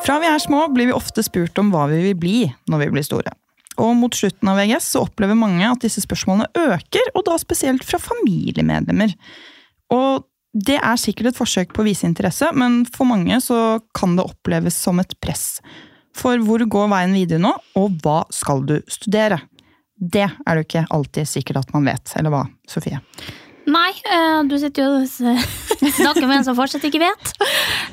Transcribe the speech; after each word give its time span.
Fra 0.00 0.16
vi 0.22 0.28
er 0.30 0.40
små 0.40 0.64
blir 0.72 0.88
vi 0.88 0.96
ofte 0.96 1.22
spurt 1.24 1.58
om 1.60 1.70
hva 1.74 1.84
vi 1.90 2.00
vil 2.08 2.16
bli 2.18 2.38
når 2.70 2.84
vi 2.84 2.90
blir 2.94 3.06
store. 3.06 3.34
Og 3.80 3.92
mot 3.96 4.16
slutten 4.16 4.48
av 4.50 4.58
VGS 4.60 4.88
så 4.94 5.04
opplever 5.04 5.38
mange 5.38 5.64
at 5.68 5.84
disse 5.84 6.02
spørsmålene 6.04 6.48
øker, 6.56 7.12
og 7.14 7.24
da 7.28 7.36
spesielt 7.40 7.84
fra 7.86 8.00
familiemedlemmer. 8.02 9.12
Og 9.94 10.26
det 10.52 10.80
er 10.80 10.98
sikkert 10.98 11.30
et 11.30 11.38
forsøk 11.38 11.74
på 11.76 11.84
å 11.84 11.86
vise 11.86 12.08
interesse, 12.08 12.48
men 12.56 12.82
for 12.90 13.08
mange 13.08 13.38
så 13.44 13.78
kan 13.96 14.16
det 14.18 14.26
oppleves 14.26 14.76
som 14.76 15.00
et 15.02 15.14
press. 15.22 15.60
For 16.16 16.40
hvor 16.42 16.64
går 16.66 16.90
veien 16.90 17.14
videre 17.14 17.42
nå, 17.44 17.52
og 17.78 18.00
hva 18.02 18.24
skal 18.34 18.64
du 18.66 18.80
studere? 18.90 19.38
Det 20.00 20.26
er 20.26 20.50
det 20.50 20.62
jo 20.62 20.66
ikke 20.66 20.88
alltid 20.96 21.28
sikkert 21.28 21.62
at 21.62 21.72
man 21.76 21.86
vet, 21.86 22.16
eller 22.18 22.34
hva, 22.34 22.44
Sofie? 22.68 22.98
Nei, 23.70 23.90
eh, 24.08 24.40
du 24.48 24.56
sitter 24.58 24.88
jo 24.88 25.34
og 25.82 25.96
snakker 25.96 26.26
med 26.26 26.40
en 26.40 26.46
som 26.46 26.56
fortsatt 26.58 26.84
ikke 26.88 27.02
vet. 27.02 27.32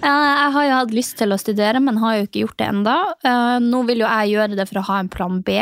Jeg 0.04 0.52
har 0.54 0.68
jo 0.68 0.78
hatt 0.78 0.94
lyst 0.96 1.18
til 1.20 1.34
å 1.34 1.40
studere, 1.42 1.82
men 1.84 2.00
har 2.02 2.20
jo 2.20 2.28
ikke 2.28 2.44
gjort 2.46 2.60
det 2.62 2.70
enda. 2.70 2.96
Eh, 3.26 3.58
Nå 3.64 3.84
vil 3.90 4.04
jo 4.04 4.08
jeg 4.08 4.36
gjøre 4.36 4.58
det 4.60 4.68
for 4.70 4.82
å 4.82 4.88
ha 4.92 5.02
en 5.04 5.12
plan 5.12 5.42
B, 5.46 5.60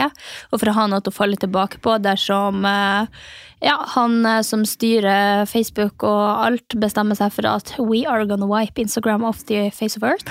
og 0.52 0.62
for 0.62 0.72
å 0.72 0.78
ha 0.78 0.88
noe 0.92 1.06
å 1.06 1.14
falle 1.16 1.40
tilbake 1.42 1.82
på 1.86 1.98
dersom 2.04 2.66
eh, 2.70 3.26
ja, 3.66 3.78
han 3.96 4.20
eh, 4.26 4.42
som 4.46 4.66
styrer 4.68 5.46
Facebook 5.50 6.06
og 6.08 6.46
alt, 6.46 6.78
bestemmer 6.82 7.18
seg 7.18 7.34
for 7.36 7.48
at 7.50 7.74
we 7.80 8.04
are 8.10 8.28
gonna 8.30 8.50
wipe 8.50 8.82
Instagram 8.82 9.26
off 9.28 9.46
the 9.50 9.70
face 9.76 9.98
of 9.98 10.06
earth. 10.08 10.28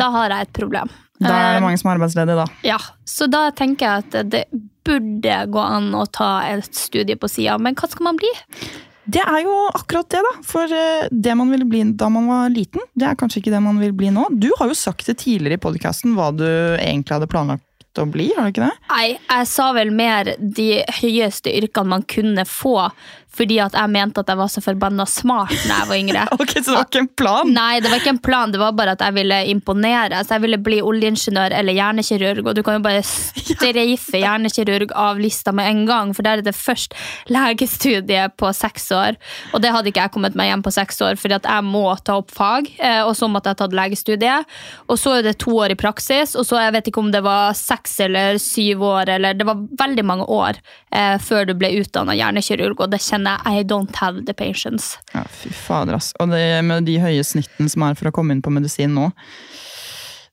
Da 0.00 0.10
har 0.12 0.32
jeg 0.34 0.48
et 0.48 0.56
problem. 0.56 0.90
Da 1.22 1.32
er 1.32 1.54
det 1.56 1.62
mange 1.64 1.78
som 1.80 1.88
er 1.88 1.96
arbeidsledige, 1.96 2.42
da. 2.42 2.44
ja, 2.66 2.76
så 3.08 3.24
da 3.32 3.46
tenker 3.56 3.86
jeg 3.86 4.04
at 4.04 4.32
det 4.34 4.42
burde 4.84 5.38
gå 5.48 5.62
an 5.62 5.88
å 5.96 6.04
ta 6.12 6.42
et 6.50 6.68
studie 6.76 7.16
på 7.16 7.30
sida, 7.32 7.56
men 7.58 7.74
hva 7.78 7.88
skal 7.88 8.04
man 8.10 8.20
bli? 8.20 8.28
Det 9.06 9.22
er 9.22 9.38
jo 9.44 9.54
akkurat 9.70 10.08
det, 10.10 10.22
da. 10.26 10.32
For 10.46 10.72
eh, 10.74 11.06
det 11.10 11.36
man 11.38 11.52
ville 11.54 11.68
bli 11.68 11.84
da 11.98 12.08
man 12.12 12.26
var 12.30 12.50
liten, 12.50 12.82
det 12.98 13.06
er 13.06 13.18
kanskje 13.18 13.42
ikke 13.42 13.54
det 13.54 13.62
man 13.62 13.78
vil 13.82 13.94
bli 13.96 14.10
nå. 14.14 14.26
Du 14.34 14.50
har 14.58 14.70
jo 14.70 14.76
sagt 14.78 15.06
det 15.06 15.20
tidligere 15.22 15.60
i 15.60 15.62
podkasten 15.62 16.16
hva 16.18 16.32
du 16.34 16.46
egentlig 16.46 17.14
hadde 17.14 17.30
planlagt 17.30 17.64
å 18.02 18.06
bli, 18.10 18.28
har 18.36 18.48
du 18.48 18.52
ikke 18.52 18.66
det? 18.66 18.74
Nei, 18.90 19.06
jeg 19.16 19.48
sa 19.48 19.70
vel 19.76 19.92
mer 19.94 20.34
de 20.36 20.82
høyeste 20.98 21.52
yrkene 21.62 21.94
man 21.94 22.04
kunne 22.10 22.44
få, 22.48 22.90
fordi 23.36 23.58
at 23.62 23.76
jeg 23.76 23.92
mente 23.92 24.22
at 24.22 24.32
jeg 24.32 24.40
var 24.40 24.50
så 24.52 24.62
forbanna 24.64 25.06
smart 25.08 25.54
når 25.66 25.74
jeg 25.74 25.90
var 25.90 26.00
yngre. 26.00 26.26
Ok, 26.36 26.52
Så 26.58 26.70
det 26.70 26.74
var 26.76 26.86
ikke 26.88 27.00
en 27.00 27.08
plan? 27.18 27.52
Nei, 27.52 27.80
det 27.80 27.90
var 27.90 28.00
ikke 28.00 28.12
en 28.14 28.22
plan, 28.22 28.52
det 28.52 28.60
var 28.60 28.74
bare 28.76 28.96
at 28.96 29.02
jeg 29.04 29.16
ville 29.16 29.38
imponere. 29.50 30.20
Så 30.24 30.36
jeg 30.36 30.44
ville 30.44 30.58
bli 30.60 30.80
oljeingeniør 30.84 31.54
eller 31.56 31.76
hjernekirurg, 31.76 32.42
og 32.46 32.56
du 32.58 32.62
kan 32.66 32.78
jo 32.78 32.84
bare 32.84 33.02
streife 33.06 34.20
hjernekirurg 34.20 34.92
av 34.96 35.20
lista 35.22 35.54
med 35.56 35.70
en 35.70 35.84
gang, 35.88 36.12
for 36.16 36.26
der 36.26 36.40
er 36.40 36.46
det 36.46 36.56
først 36.56 36.94
legestudie 37.32 38.26
på 38.36 38.50
seks 38.56 38.90
år, 38.94 39.18
og 39.52 39.62
det 39.64 39.72
hadde 39.74 39.90
ikke 39.92 40.06
jeg 40.06 40.14
kommet 40.16 40.36
meg 40.38 40.50
hjem 40.50 40.64
på 40.66 40.74
seks 40.74 41.00
år, 41.04 41.18
fordi 41.20 41.38
at 41.38 41.48
jeg 41.48 41.66
må 41.66 41.84
ta 42.04 42.18
opp 42.20 42.32
fag, 42.34 42.70
eh, 42.78 43.02
og 43.04 43.14
så 43.18 43.28
måtte 43.30 43.52
jeg 43.52 43.60
tatt 43.62 43.76
legestudie, 43.76 44.36
og 44.86 45.00
så 45.00 45.16
er 45.18 45.26
det 45.26 45.36
to 45.42 45.56
år 45.56 45.74
i 45.74 45.78
praksis, 45.78 46.36
og 46.38 46.46
så 46.48 46.60
jeg 46.62 46.76
vet 46.76 46.90
ikke 46.90 47.02
om 47.04 47.12
det 47.14 47.22
var 47.26 47.56
seks 47.58 47.98
eller 48.06 48.40
syv 48.42 48.84
år, 48.86 49.14
eller 49.16 49.36
det 49.36 49.46
var 49.48 49.64
veldig 49.80 50.06
mange 50.06 50.28
år 50.32 50.60
eh, 50.94 51.16
før 51.22 51.48
du 51.48 51.56
ble 51.58 51.72
utdannet 51.80 52.18
hjernekirurg, 52.20 52.84
og 52.84 52.92
det 52.92 53.02
kjenner 53.04 53.25
I 53.44 53.62
don't 53.66 53.94
have 54.00 54.24
the 54.28 54.34
patience. 54.36 54.96
Ja, 55.14 55.24
fy 55.30 55.50
fader, 55.54 55.98
ass. 55.98 56.12
Og 56.22 56.30
det, 56.32 56.42
med 56.66 56.86
de 56.88 56.98
høye 57.02 57.24
snittene 57.26 57.70
som 57.72 57.84
er 57.86 57.96
for 57.98 58.10
å 58.10 58.14
komme 58.14 58.36
inn 58.36 58.42
på 58.44 58.52
medisin 58.54 58.94
nå, 58.96 59.10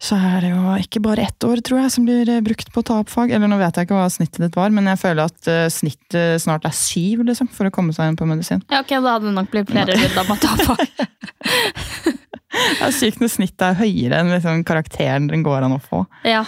så 0.03 0.17
er 0.19 0.43
det 0.43 0.49
jo 0.51 0.73
ikke 0.81 0.99
bare 1.05 1.23
ett 1.29 1.45
år, 1.47 1.61
tror 1.63 1.79
jeg, 1.79 1.91
som 1.93 2.03
blir 2.03 2.27
eh, 2.27 2.41
brukt 2.43 2.73
på 2.75 2.81
å 2.81 2.85
ta 2.89 2.97
opp 2.99 3.11
fag. 3.13 3.31
Eller 3.31 3.47
nå 3.47 3.55
vet 3.61 3.77
jeg 3.79 3.87
ikke 3.87 3.95
hva 3.95 4.09
snittet 4.11 4.41
ditt 4.43 4.57
var, 4.59 4.73
men 4.75 4.89
jeg 4.91 4.99
føler 4.99 5.29
at 5.31 5.47
eh, 5.47 5.69
snittet 5.71 6.43
snart 6.43 6.67
er 6.67 6.75
syv, 6.75 7.23
liksom, 7.29 7.47
for 7.55 7.69
å 7.69 7.71
komme 7.73 7.95
seg 7.95 8.11
inn 8.11 8.19
på 8.19 8.27
medisin. 8.27 8.65
Ja, 8.67 8.81
ok, 8.83 8.91
da 8.97 9.15
hadde 9.15 9.29
det 9.29 9.35
nok 9.37 9.51
blitt 9.53 9.71
flere 9.71 9.95
runder 9.95 10.27
med 10.27 10.35
å 10.35 10.41
ta 10.43 10.73
fag. 10.73 12.19
Det 12.53 12.85
er 12.85 12.91
sykt 12.93 13.17
når 13.23 13.31
snittet 13.33 13.63
er 13.65 13.77
høyere 13.79 14.19
enn 14.21 14.29
liksom, 14.29 14.59
karakteren 14.67 15.25
den 15.31 15.41
går 15.45 15.65
an 15.65 15.73
å 15.73 15.79
få. 15.81 16.03
Ja, 16.27 16.43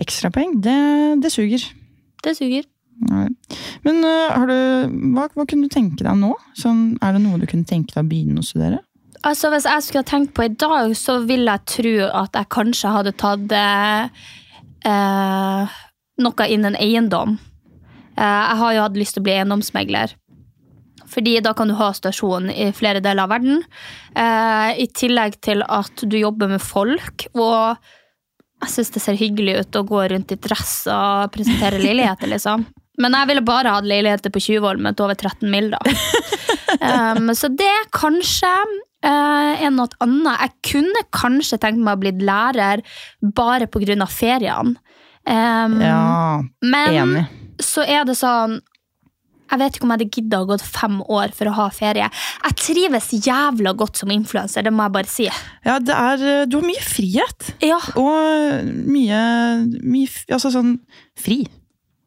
Ekstrapoeng, 0.00 0.56
det, 0.64 0.74
det 1.22 1.30
suger. 1.30 1.62
det 2.24 2.32
suger. 2.38 2.64
Nei. 3.10 3.28
Men 3.84 4.02
uh, 4.06 4.32
har 4.32 4.50
du, 4.50 4.58
hva, 5.16 5.28
hva 5.34 5.46
kunne 5.50 5.66
du 5.66 5.72
tenke 5.72 6.04
deg 6.06 6.18
nå? 6.20 6.32
Sånn, 6.58 6.94
er 7.02 7.16
det 7.16 7.24
noe 7.24 7.40
du 7.42 7.46
kunne 7.50 7.66
tenke 7.68 7.94
deg 7.96 8.04
å 8.04 8.10
begynne 8.10 8.42
å 8.42 8.46
studere? 8.46 8.82
Altså, 9.24 9.48
Hvis 9.52 9.64
jeg 9.68 9.86
skulle 9.86 10.04
tenkt 10.04 10.34
på 10.36 10.44
i 10.44 10.52
dag, 10.52 10.92
så 10.98 11.18
vil 11.24 11.48
jeg 11.48 11.64
tro 11.70 11.94
at 12.10 12.36
jeg 12.36 12.50
kanskje 12.52 12.92
hadde 12.92 13.14
tatt 13.16 13.54
eh, 13.56 14.26
eh, 14.84 15.78
noe 16.20 16.48
innen 16.52 16.76
eiendom. 16.76 17.38
Eh, 18.18 18.20
jeg 18.20 18.60
har 18.60 18.74
jo 18.74 18.84
hatt 18.84 19.00
lyst 19.00 19.16
til 19.16 19.24
å 19.24 19.28
bli 19.28 19.36
eiendomsmegler. 19.38 20.12
Fordi 21.14 21.38
da 21.44 21.54
kan 21.56 21.70
du 21.70 21.76
ha 21.78 21.88
stasjon 21.94 22.50
i 22.52 22.68
flere 22.76 23.00
deler 23.04 23.24
av 23.24 23.32
verden. 23.32 23.64
Eh, 24.12 24.70
I 24.84 24.88
tillegg 24.92 25.40
til 25.44 25.64
at 25.64 26.04
du 26.04 26.18
jobber 26.18 26.52
med 26.52 26.60
folk. 26.60 27.26
Og 27.32 27.80
jeg 28.64 28.72
syns 28.76 28.92
det 28.92 29.04
ser 29.04 29.20
hyggelig 29.20 29.60
ut 29.62 29.80
å 29.80 29.86
gå 29.88 30.04
rundt 30.12 30.36
i 30.36 30.40
dress 30.40 30.82
og 30.92 31.32
presentere 31.32 31.80
leiligheter, 31.86 32.28
liksom. 32.34 32.68
Men 33.00 33.16
jeg 33.18 33.26
ville 33.32 33.42
bare 33.46 33.72
hatt 33.74 33.86
leiligheter 33.90 34.30
på 34.30 34.42
Tjuvholmen 34.44 34.86
med 34.86 35.00
over 35.02 35.16
13 35.18 35.50
mil, 35.50 35.72
da. 35.74 35.80
Um, 36.78 37.32
så 37.40 37.48
det 37.50 37.72
kanskje 37.94 38.50
uh, 39.04 39.54
er 39.58 39.72
noe 39.74 39.90
annet. 40.04 40.44
Jeg 40.44 40.74
kunne 40.74 41.02
kanskje 41.14 41.58
tenkt 41.62 41.82
meg 41.82 41.96
å 41.98 42.02
bli 42.04 42.12
lærer 42.22 42.84
bare 43.34 43.66
pga. 43.66 44.06
feriene. 44.06 44.76
Um, 45.26 45.80
Ja, 45.80 46.42
men 46.60 46.94
enig. 47.00 47.24
så 47.64 47.80
er 47.80 48.02
det 48.04 48.12
sånn 48.18 48.58
Jeg 49.48 49.56
vet 49.62 49.76
ikke 49.78 49.86
om 49.86 49.92
jeg 49.94 49.98
hadde 50.02 50.16
gidda 50.18 50.40
å 50.42 50.46
gå 50.50 50.58
fem 50.60 50.98
år 51.08 51.32
for 51.32 51.48
å 51.48 51.54
ha 51.56 51.66
ferie. 51.72 52.10
Jeg 52.44 52.56
trives 52.60 53.08
jævla 53.24 53.72
godt 53.76 53.96
som 54.00 54.10
influenser, 54.12 54.62
det 54.64 54.72
må 54.72 54.84
jeg 54.86 54.94
bare 54.96 55.08
si. 55.08 55.26
Ja, 55.64 55.78
det 55.78 55.94
er, 55.96 56.24
øh, 56.24 56.44
du 56.48 56.58
har 56.58 56.66
mye 56.68 56.84
frihet. 56.84 57.50
Ja, 57.64 57.78
Og 57.96 58.64
mye, 58.88 59.20
mye 59.80 60.08
Altså 60.32 60.50
sånn 60.52 60.78
fri. 61.16 61.44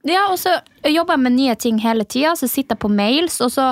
Ja 0.05 0.27
og 0.31 0.37
så 0.41 0.57
jobber 0.85 1.17
jeg 1.17 1.23
med 1.25 1.35
nye 1.37 1.55
ting 1.55 1.79
hele 1.83 2.05
tida. 2.05 2.35
Så 2.37 2.49
sitter 2.51 2.75
jeg 2.75 2.83
på 2.83 2.91
mails, 2.93 3.39
og 3.41 3.51
så 3.53 3.71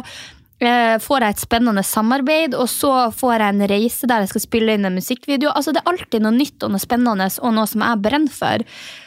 eh, 0.59 0.95
får 1.01 1.25
jeg 1.25 1.35
et 1.35 1.43
spennende 1.43 1.83
samarbeid, 1.85 2.55
og 2.57 2.69
så 2.71 3.11
får 3.15 3.37
jeg 3.37 3.53
en 3.53 3.67
reise 3.71 4.09
der 4.09 4.25
jeg 4.25 4.33
skal 4.33 4.45
spille 4.47 4.77
inn 4.77 4.87
en 4.87 4.97
musikkvideo. 4.97 5.53
Altså 5.53 5.75
Det 5.75 5.83
er 5.83 5.93
alltid 5.93 6.25
noe 6.25 6.35
nytt 6.35 6.65
og 6.65 6.73
noe 6.73 6.83
spennende 6.83 7.29
og 7.41 7.55
noe 7.55 7.69
som 7.69 7.85
jeg 7.85 8.03
brenner 8.07 8.35
for. 8.35 8.65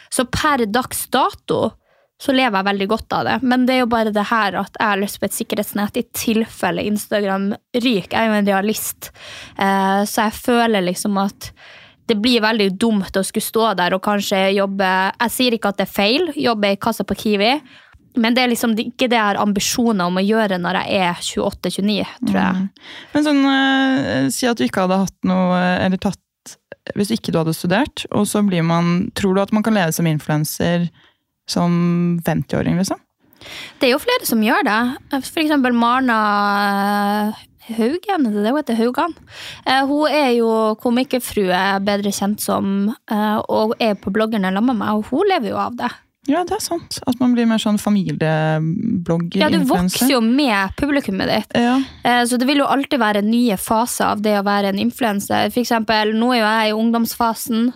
Så 0.09 0.25
per 0.31 0.65
dags 0.69 1.05
dato 1.13 1.67
så 2.19 2.33
lever 2.35 2.57
jeg 2.57 2.67
veldig 2.67 2.87
godt 2.91 3.15
av 3.15 3.27
det. 3.27 3.35
Men 3.47 3.65
det 3.65 3.77
er 3.77 3.83
jo 3.85 3.91
bare 3.93 4.11
det 4.11 4.25
her 4.27 4.57
at 4.59 4.75
jeg 4.75 4.91
har 4.91 4.99
lyst 4.99 5.21
på 5.21 5.27
et 5.29 5.37
sikkerhetsnett 5.37 5.99
i 6.01 6.07
tilfelle 6.11 6.83
Instagram 6.89 7.53
ryker. 7.77 8.15
Jeg 8.15 8.19
er 8.19 8.27
jo 8.27 8.39
en 8.41 8.49
realist, 8.49 9.11
eh, 9.55 10.01
så 10.03 10.27
jeg 10.27 10.35
føler 10.35 10.83
liksom 10.83 11.19
at 11.21 11.53
det 12.09 12.17
blir 12.21 12.41
veldig 12.43 12.71
dumt 12.81 13.17
å 13.19 13.25
skulle 13.25 13.45
stå 13.45 13.73
der 13.79 13.95
og 13.95 14.01
kanskje 14.05 14.47
jobbe 14.57 14.87
Jeg 14.87 15.33
sier 15.35 15.55
ikke 15.55 15.73
at 15.73 15.79
det 15.79 15.85
er 15.87 15.93
feil, 15.93 16.31
jobbe 16.35 16.73
i 16.73 16.79
kassa 16.81 17.05
på 17.07 17.17
Kiwi, 17.19 17.51
men 18.19 18.35
det 18.35 18.43
er 18.43 18.51
liksom 18.51 18.73
ikke 18.73 19.09
det 19.09 19.19
jeg 19.19 19.25
har 19.27 19.41
ambisjoner 19.41 20.09
om 20.09 20.17
å 20.17 20.23
gjøre 20.23 20.57
når 20.61 20.79
jeg 20.81 21.03
er 21.05 21.19
28-29, 21.21 22.15
tror 22.25 22.39
jeg. 22.39 22.63
Men 23.13 23.27
sånn, 23.27 23.43
øh, 23.51 24.31
si 24.33 24.49
at 24.49 24.57
du 24.57 24.65
ikke 24.65 24.87
hadde 24.87 25.03
hatt 25.03 25.29
noe 25.29 25.59
Eller 25.85 26.01
tatt 26.01 26.57
Hvis 26.97 27.13
ikke 27.13 27.33
du 27.33 27.37
hadde 27.41 27.53
studert, 27.53 28.07
og 28.09 28.25
så 28.29 28.41
blir 28.45 28.65
man 28.65 29.11
Tror 29.17 29.37
du 29.37 29.43
at 29.43 29.53
man 29.55 29.65
kan 29.65 29.77
leve 29.77 29.93
som 29.95 30.09
influenser 30.09 30.89
som 31.49 32.19
50-åring, 32.25 32.75
liksom? 32.77 32.99
Det 33.79 33.87
er 33.87 33.95
jo 33.95 34.01
flere 34.03 34.27
som 34.27 34.41
gjør 34.43 34.67
det. 34.67 34.81
For 35.25 35.41
eksempel 35.41 35.73
Marna 35.73 36.17
Haugen, 37.77 38.23
det 38.29 38.45
er 38.45 38.51
hun 38.51 38.59
heter? 38.61 38.75
Haugan. 38.79 39.15
Eh, 39.65 39.81
hun 39.85 40.07
er 40.09 40.31
jo 40.37 40.49
komikerfrue, 40.81 41.63
bedre 41.85 42.11
kjent 42.15 42.41
som, 42.41 42.93
eh, 43.11 43.39
og 43.49 43.75
er 43.79 43.95
på 43.95 44.11
bloggerne 44.15 44.51
sammen 44.53 44.65
med 44.73 44.81
meg, 44.83 44.95
og 44.99 45.05
hun 45.11 45.27
lever 45.29 45.49
jo 45.53 45.57
av 45.57 45.75
det. 45.77 45.91
Ja, 46.29 46.43
det 46.43 46.51
er 46.59 46.61
sant. 46.61 46.99
At 47.07 47.17
man 47.19 47.31
blir 47.33 47.47
mer 47.49 47.57
sånn 47.57 47.79
familieblogger. 47.81 49.39
Ja, 49.41 49.49
du 49.49 49.63
vokser 49.65 50.11
jo 50.11 50.19
med 50.21 50.75
publikummet 50.77 51.29
ditt. 51.31 51.55
Ja. 51.57 51.77
Eh, 52.03 52.23
Så 52.25 52.37
det 52.37 52.45
vil 52.45 52.57
jo 52.61 52.67
alltid 52.69 52.99
være 52.99 53.23
nye 53.25 53.57
faser 53.57 54.11
av 54.11 54.21
det 54.21 54.35
å 54.37 54.43
være 54.45 54.69
en 54.73 54.79
influenser. 54.79 55.49
For 55.51 55.61
eksempel, 55.63 56.13
nå 56.13 56.33
er 56.35 56.39
jo 56.41 56.45
jeg 56.45 56.69
i 56.69 56.77
ungdomsfasen. 56.77 57.73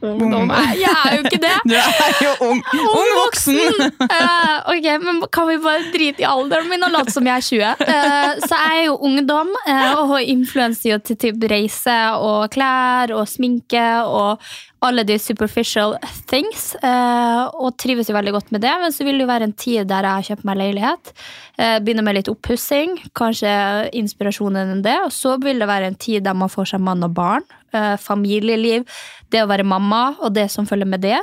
Ungdom, 0.00 0.48
jeg 0.50 0.78
jeg 0.80 0.94
er 1.04 1.16
jo 1.16 1.24
ikke 1.28 1.40
det! 1.42 1.56
Du 1.70 1.74
er 1.76 2.14
jo 2.24 2.30
ung, 2.48 2.62
ung 2.80 3.10
voksen! 3.18 3.82
Uh, 4.00 4.56
ok, 4.72 4.86
men 5.04 5.20
Kan 5.32 5.48
vi 5.50 5.58
bare 5.62 5.90
drite 5.92 6.24
i 6.24 6.28
alderen 6.28 6.70
min 6.70 6.86
og 6.86 6.94
late 6.94 7.12
som 7.14 7.26
jeg 7.28 7.36
er 7.36 7.76
20? 7.76 7.84
Uh, 7.84 8.40
så 8.46 8.56
jeg 8.56 8.80
er 8.80 8.86
jo 8.88 8.96
ungdom 9.10 9.52
uh, 9.66 10.00
og 10.06 10.16
influenser 10.22 10.94
jo 10.94 10.98
til 11.04 11.20
typ 11.26 11.44
reise 11.52 11.98
og 12.16 12.48
klær 12.54 13.12
og 13.18 13.28
sminke 13.28 13.84
og 14.08 14.40
alle 14.80 15.04
de 15.04 15.18
superficial 15.20 15.92
things. 16.30 16.74
eh, 16.82 17.42
og 17.60 17.74
trives 17.76 18.08
jo 18.08 18.14
veldig 18.16 18.32
godt 18.32 18.52
med 18.54 18.62
det, 18.64 18.72
men 18.80 18.92
så 18.96 19.04
vil 19.04 19.18
det 19.18 19.26
jo 19.26 19.28
være 19.28 19.44
en 19.50 19.52
tid 19.52 19.84
der 19.90 20.06
jeg 20.08 20.16
har 20.16 20.28
kjøpt 20.30 20.46
meg 20.48 20.56
leilighet. 20.56 21.12
eh, 21.60 21.78
begynner 21.84 22.02
med 22.06 22.16
litt 22.16 22.30
oppussing, 22.32 22.94
kanskje 23.12 23.50
inspirasjonen 23.92 24.72
enn 24.72 24.82
det. 24.86 24.96
Og 25.04 25.12
så 25.12 25.34
vil 25.42 25.60
det 25.60 25.68
være 25.68 25.90
en 25.92 25.98
tid 26.00 26.24
der 26.24 26.32
man 26.32 26.48
får 26.48 26.72
seg 26.72 26.80
mann 26.80 27.04
og 27.04 27.12
barn. 27.12 27.44
Eh, 27.72 27.96
familieliv, 28.00 28.86
det 29.30 29.42
å 29.44 29.48
være 29.50 29.64
mamma 29.66 30.16
og 30.20 30.32
det 30.36 30.48
som 30.52 30.66
følger 30.66 30.88
med 30.90 31.00
det. 31.04 31.18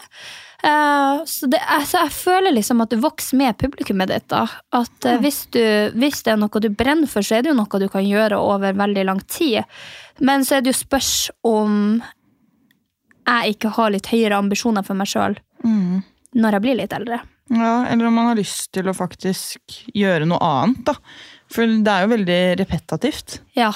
Eh, 0.64 1.20
så 1.30 1.48
det, 1.52 1.60
altså, 1.70 2.00
jeg 2.06 2.14
føler 2.18 2.56
liksom 2.56 2.82
at 2.82 2.90
du 2.90 2.98
vokser 3.04 3.38
med 3.38 3.58
publikummet 3.62 4.10
ditt. 4.10 4.28
da. 4.34 4.46
At 4.74 5.06
eh, 5.06 5.20
hvis, 5.22 5.44
du, 5.54 5.62
hvis 6.00 6.24
det 6.26 6.34
er 6.34 6.42
noe 6.42 6.62
du 6.64 6.70
brenner 6.74 7.08
for, 7.12 7.22
så 7.22 7.38
er 7.38 7.46
det 7.46 7.52
jo 7.54 7.58
noe 7.60 7.82
du 7.84 7.88
kan 7.94 8.06
gjøre 8.08 8.40
over 8.42 8.74
veldig 8.80 9.06
lang 9.06 9.22
tid. 9.30 9.64
Men 10.20 10.46
så 10.48 10.58
er 10.58 10.66
det 10.66 10.74
jo 10.74 10.80
spørs 10.82 11.12
om 11.46 12.02
jeg 13.28 13.58
ikke 13.58 13.74
har 13.76 13.92
litt 13.92 14.08
høyere 14.08 14.38
ambisjoner 14.40 14.86
for 14.88 14.96
meg 14.98 15.10
sjøl 15.12 15.36
Mm. 15.66 16.04
når 16.38 16.54
jeg 16.54 16.62
blir 16.64 16.76
litt 16.78 16.94
eldre. 16.94 17.18
Ja, 17.50 17.86
eller 17.90 18.08
om 18.08 18.14
man 18.14 18.28
har 18.30 18.36
lyst 18.38 18.70
til 18.76 18.88
å 18.88 18.94
faktisk 18.96 19.78
gjøre 19.96 20.28
noe 20.30 20.38
annet, 20.44 20.84
da. 20.86 20.94
For 21.52 21.66
det 21.66 21.88
er 21.94 22.04
jo 22.06 22.12
veldig 22.12 22.40
repetativt. 22.60 23.40
Ja. 23.58 23.72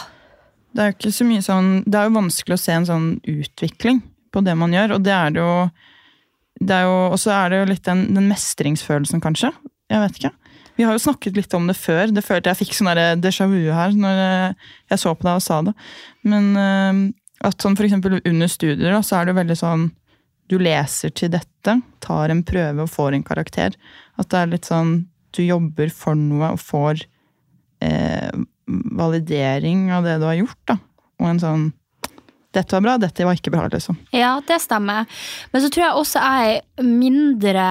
Det 0.71 0.81
er 0.81 0.91
jo 0.91 0.97
ikke 0.97 1.13
så 1.13 1.25
mye 1.27 1.43
sånn 1.43 1.69
Det 1.83 1.97
er 1.99 2.07
jo 2.07 2.15
vanskelig 2.15 2.55
å 2.55 2.61
se 2.61 2.75
en 2.75 2.87
sånn 2.87 3.07
utvikling 3.27 3.99
på 4.31 4.43
det 4.45 4.53
man 4.55 4.71
gjør, 4.71 4.95
og 4.95 5.03
det 5.03 5.11
er 5.11 5.33
det 5.35 5.41
jo 5.43 5.55
det 6.61 6.75
er 6.77 6.85
jo, 6.85 6.97
Og 7.11 7.17
så 7.19 7.33
er 7.35 7.49
det 7.51 7.59
jo 7.59 7.69
litt 7.71 7.87
den, 7.87 8.03
den 8.15 8.27
mestringsfølelsen, 8.29 9.21
kanskje. 9.23 9.49
Jeg 9.91 10.03
vet 10.03 10.19
ikke. 10.19 10.31
Vi 10.77 10.85
har 10.85 10.95
jo 10.95 11.03
snakket 11.03 11.37
litt 11.37 11.53
om 11.57 11.65
det 11.69 11.75
før. 11.77 12.11
Det 12.13 12.23
følte 12.25 12.51
jeg 12.51 12.61
fikk 12.61 12.75
sånn 12.77 12.91
derre 12.91 13.15
déjà 13.19 13.47
vu 13.49 13.59
her 13.73 13.95
når 13.97 14.21
eh, 14.25 14.67
jeg 14.93 15.01
så 15.01 15.13
på 15.17 15.27
deg 15.27 15.39
og 15.39 15.43
sa 15.45 15.57
det. 15.67 15.73
Men 16.27 16.51
eh, 16.57 17.01
at 17.49 17.63
sånn 17.63 17.77
eksempel 17.77 18.19
under 18.19 18.51
studier, 18.51 18.99
så 19.01 19.17
er 19.17 19.25
det 19.25 19.33
jo 19.33 19.41
veldig 19.41 19.57
sånn 19.63 19.89
Du 20.51 20.57
leser 20.59 21.13
til 21.15 21.31
dette, 21.31 21.77
tar 22.03 22.29
en 22.29 22.43
prøve 22.43 22.85
og 22.85 22.91
får 22.91 23.17
en 23.17 23.25
karakter. 23.25 23.77
At 24.19 24.29
det 24.31 24.39
er 24.39 24.53
litt 24.53 24.69
sånn 24.69 24.95
Du 25.35 25.43
jobber 25.43 25.89
for 25.95 26.17
noe 26.17 26.53
og 26.55 26.61
får 26.61 27.05
eh, 27.81 28.31
validering 28.97 29.89
av 29.93 30.07
det 30.07 30.17
du 30.21 30.27
har 30.29 30.39
gjort, 30.39 30.59
da. 30.69 30.77
Og 31.21 31.29
en 31.33 31.43
sånn 31.43 31.69
Dette 32.51 32.75
var 32.75 32.81
bra, 32.83 32.93
dette 32.99 33.23
var 33.23 33.37
ikke 33.37 33.51
bra, 33.53 33.61
liksom. 33.71 33.95
Ja, 34.11 34.33
det 34.43 34.57
stemmer. 34.59 35.05
Men 35.53 35.61
så 35.63 35.69
tror 35.71 35.85
jeg 35.85 35.99
også 36.01 36.19
jeg 36.19 36.57
er 36.57 36.83
mindre 36.83 37.67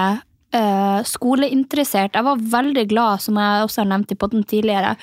eh, 0.57 1.01
skoleinteressert. 1.05 2.17
Jeg 2.17 2.25
var 2.25 2.41
veldig 2.55 2.87
glad, 2.89 3.21
som 3.21 3.37
jeg 3.37 3.67
også 3.67 3.83
har 3.83 3.91
nevnt 3.91 4.15
i 4.15 4.17
potten 4.17 4.47
tidligere, 4.49 4.95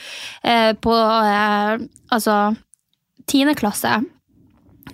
eh, 0.41 0.71
på 0.73 0.95
eh, 0.97 1.85
altså 2.09 2.39
tiende 3.29 3.53
klasse. 3.59 3.99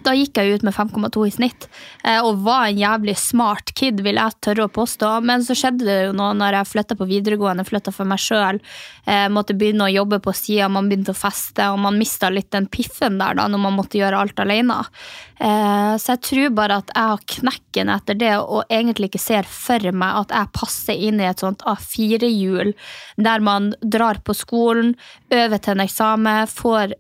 Da 0.04 0.14
gikk 0.18 0.40
jeg 0.40 0.58
ut 0.58 0.66
med 0.66 0.74
5,2 0.76 1.26
i 1.28 1.34
snitt, 1.34 1.68
eh, 2.04 2.20
og 2.24 2.42
var 2.46 2.68
en 2.68 2.80
jævlig 2.80 3.16
smart 3.20 3.74
kid, 3.78 4.02
vil 4.06 4.20
jeg 4.20 4.40
tørre 4.44 4.68
å 4.68 4.74
påstå. 4.74 5.12
Men 5.24 5.46
så 5.46 5.56
skjedde 5.58 5.86
det 5.88 6.00
jo 6.08 6.16
noe 6.18 6.34
når 6.38 6.60
jeg 6.60 6.72
flytta 6.72 6.98
på 7.00 7.08
videregående, 7.10 7.66
flytta 7.68 7.94
for 7.94 8.10
meg 8.10 8.22
sjøl, 8.24 8.60
eh, 9.06 9.28
måtte 9.30 9.56
begynne 9.58 9.88
å 9.88 9.94
jobbe 9.94 10.20
på 10.24 10.34
sida, 10.36 10.70
man 10.70 10.90
begynte 10.90 11.14
å 11.14 11.20
feste, 11.20 11.70
og 11.72 11.80
man 11.84 12.00
mista 12.00 12.32
litt 12.34 12.52
den 12.52 12.68
piffen 12.68 13.20
der 13.22 13.38
da, 13.38 13.48
når 13.48 13.64
man 13.68 13.78
måtte 13.78 14.00
gjøre 14.00 14.24
alt 14.24 14.40
alene. 14.40 14.80
Eh, 15.44 15.94
så 16.00 16.16
jeg 16.16 16.24
tror 16.30 16.56
bare 16.56 16.80
at 16.82 16.92
jeg 16.94 17.12
har 17.12 17.24
knekken 17.38 17.94
etter 17.94 18.20
det, 18.20 18.34
og 18.40 18.64
egentlig 18.72 19.12
ikke 19.12 19.24
ser 19.24 19.48
for 19.50 19.92
meg 19.92 20.24
at 20.24 20.36
jeg 20.36 20.54
passer 20.56 21.08
inn 21.10 21.22
i 21.22 21.28
et 21.30 21.44
sånt 21.44 21.64
A4-hjul, 21.68 22.74
der 23.18 23.44
man 23.44 23.74
drar 23.82 24.22
på 24.24 24.36
skolen, 24.38 24.96
øver 25.34 25.60
til 25.60 25.76
en 25.76 25.86
eksamen, 25.86 26.48
får 26.48 26.96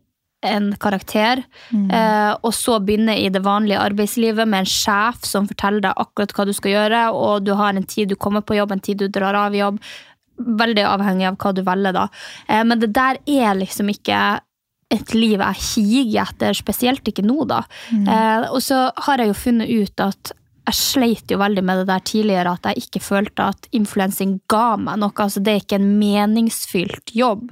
en 0.47 0.71
karakter, 0.81 1.43
eh, 1.73 2.31
og 2.41 2.53
så 2.55 2.79
begynne 2.83 3.15
i 3.19 3.29
det 3.33 3.43
vanlige 3.45 3.81
arbeidslivet 3.81 4.47
med 4.47 4.63
en 4.63 4.69
sjef 4.69 5.25
som 5.27 5.47
forteller 5.49 5.87
deg 5.87 6.01
akkurat 6.03 6.33
hva 6.35 6.47
du 6.47 6.53
skal 6.55 6.75
gjøre, 6.75 7.03
og 7.17 7.45
du 7.47 7.53
har 7.59 7.73
en 7.73 7.87
tid 7.87 8.11
du 8.11 8.15
kommer 8.15 8.41
på 8.45 8.57
jobb, 8.59 8.75
en 8.75 8.83
tid 8.83 9.03
du 9.03 9.07
drar 9.07 9.37
av 9.39 9.55
jobb. 9.55 9.79
Veldig 10.37 10.85
avhengig 10.89 11.27
av 11.29 11.37
hva 11.37 11.53
du 11.53 11.61
velger, 11.65 11.95
da. 11.95 12.07
Eh, 12.47 12.63
men 12.63 12.81
det 12.81 12.93
der 12.95 13.21
er 13.25 13.59
liksom 13.59 13.91
ikke 13.93 14.23
et 14.93 15.13
liv 15.15 15.41
jeg 15.41 15.61
higer 15.63 16.27
etter, 16.27 16.53
spesielt 16.53 17.07
ikke 17.09 17.25
nå, 17.25 17.43
da. 17.49 17.63
Eh, 17.91 18.49
og 18.51 18.61
så 18.61 18.85
har 19.07 19.21
jeg 19.21 19.31
jo 19.31 19.41
funnet 19.45 19.69
ut 19.71 20.03
at 20.05 20.33
jeg 20.63 20.79
sleit 20.79 21.31
jo 21.31 21.39
veldig 21.41 21.63
med 21.65 21.81
det 21.81 21.89
der 21.89 22.03
tidligere, 22.07 22.55
at 22.55 22.69
jeg 22.71 22.85
ikke 22.85 23.03
følte 23.03 23.49
at 23.51 23.67
influensing 23.75 24.37
ga 24.51 24.77
meg 24.79 25.01
noe. 25.01 25.11
altså 25.15 25.43
Det 25.43 25.53
er 25.53 25.63
ikke 25.63 25.79
en 25.81 25.93
meningsfylt 25.99 27.13
jobb. 27.15 27.49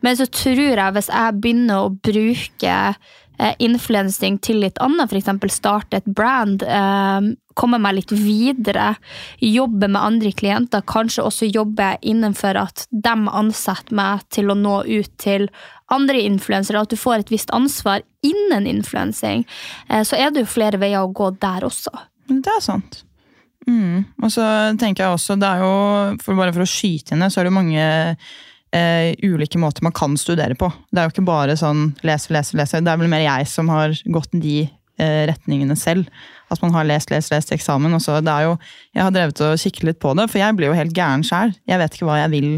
Men 0.00 0.16
så 0.16 0.28
tror 0.32 0.64
jeg 0.64 0.96
hvis 0.96 1.12
jeg 1.12 1.40
begynner 1.42 1.84
å 1.84 1.92
bruke 1.92 2.72
eh, 2.72 3.54
influensing 3.60 4.40
til 4.40 4.62
litt 4.64 4.80
annet, 4.80 5.12
f.eks. 5.12 5.58
starte 5.58 6.00
et 6.00 6.08
brand, 6.08 6.64
eh, 6.64 7.30
komme 7.58 7.82
meg 7.82 7.98
litt 7.98 8.16
videre, 8.16 8.94
jobbe 9.44 9.90
med 9.90 10.00
andre 10.00 10.32
klienter, 10.32 10.86
kanskje 10.88 11.28
også 11.28 11.52
jobbe 11.52 11.96
innenfor 12.00 12.56
at 12.64 12.86
de 12.90 13.16
ansetter 13.28 13.98
meg 13.98 14.24
til 14.32 14.48
å 14.48 14.56
nå 14.56 14.84
ut 14.86 15.16
til 15.20 15.50
andre 15.92 16.20
influensere, 16.24 16.80
at 16.80 16.92
du 16.92 17.00
får 17.00 17.26
et 17.26 17.32
visst 17.32 17.52
ansvar 17.52 18.04
innen 18.24 18.68
influensing, 18.70 19.44
eh, 19.90 20.00
så 20.00 20.16
er 20.16 20.32
det 20.32 20.46
jo 20.46 20.54
flere 20.56 20.80
veier 20.80 21.04
å 21.04 21.12
gå 21.12 21.34
der 21.42 21.68
også. 21.68 21.92
Det 22.28 22.52
er 22.52 22.64
sant. 22.64 23.02
Mm. 23.68 24.04
Og 24.22 24.30
så 24.32 24.44
tenker 24.80 25.04
jeg 25.04 25.14
også, 25.14 25.36
det 25.40 25.48
er 25.48 25.64
jo, 25.64 25.72
for 26.24 26.38
bare 26.38 26.54
for 26.54 26.64
å 26.64 26.68
skyte 26.68 27.14
inn 27.14 27.24
det, 27.24 27.30
så 27.32 27.40
er 27.40 27.46
det 27.46 27.52
jo 27.52 27.58
mange 27.58 27.84
eh, 28.72 29.12
ulike 29.24 29.60
måter 29.60 29.84
man 29.84 29.94
kan 29.96 30.16
studere 30.20 30.56
på. 30.58 30.70
Det 30.90 31.00
er 31.00 31.08
jo 31.08 31.14
ikke 31.14 31.28
bare 31.28 31.56
sånn 31.58 31.92
lese, 32.06 32.32
lese, 32.34 32.56
lese. 32.58 32.82
Det 32.84 32.92
er 32.92 33.00
vel 33.00 33.12
mer 33.12 33.24
jeg 33.24 33.48
som 33.50 33.70
har 33.72 33.96
gått 34.14 34.32
de 34.36 34.62
eh, 34.64 35.22
retningene 35.30 35.76
selv. 35.78 36.08
At 36.52 36.62
man 36.64 36.72
har 36.76 36.88
lest, 36.88 37.12
lest, 37.12 37.32
lest 37.34 37.52
eksamen. 37.54 37.92
Og 37.96 38.02
så 38.04 38.20
det 38.24 38.32
er 38.32 38.48
jo, 38.48 38.56
jeg 38.96 39.04
har 39.04 39.14
drevet 39.14 39.44
og 39.44 39.60
kikket 39.60 39.90
litt 39.90 40.02
på 40.04 40.14
det, 40.16 40.28
for 40.32 40.40
jeg 40.40 40.58
blir 40.58 40.70
jo 40.70 40.78
helt 40.78 40.96
gæren 40.96 41.26
sjæl. 41.26 41.54
Jeg 41.68 41.82
vet 41.82 41.96
ikke 41.96 42.08
hva 42.08 42.20
jeg 42.22 42.34
vil. 42.36 42.50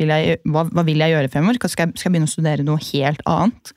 vil 0.00 0.14
jeg, 0.14 0.42
hva, 0.50 0.66
hva 0.70 0.86
vil 0.86 1.02
jeg 1.02 1.16
gjøre 1.16 1.32
fremover? 1.32 1.58
Skal 1.58 1.88
jeg, 1.88 1.96
skal 1.98 2.10
jeg 2.10 2.16
begynne 2.16 2.30
å 2.30 2.34
studere 2.34 2.66
noe 2.66 2.86
helt 2.92 3.24
annet? 3.30 3.74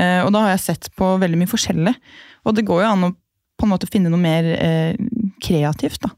Eh, 0.00 0.20
og 0.24 0.32
da 0.34 0.46
har 0.46 0.56
jeg 0.56 0.64
sett 0.64 0.88
på 0.98 1.14
veldig 1.20 1.42
mye 1.42 1.52
forskjellig. 1.52 1.94
Og 2.44 2.56
det 2.56 2.66
går 2.68 2.84
jo 2.84 2.94
an 2.94 3.06
å 3.08 3.14
på 3.58 3.66
en 3.66 3.72
måte 3.72 3.88
finne 3.90 4.10
noe 4.12 4.20
mer 4.20 4.46
eh, 4.56 4.94
kreativt, 5.44 6.00
da. 6.04 6.10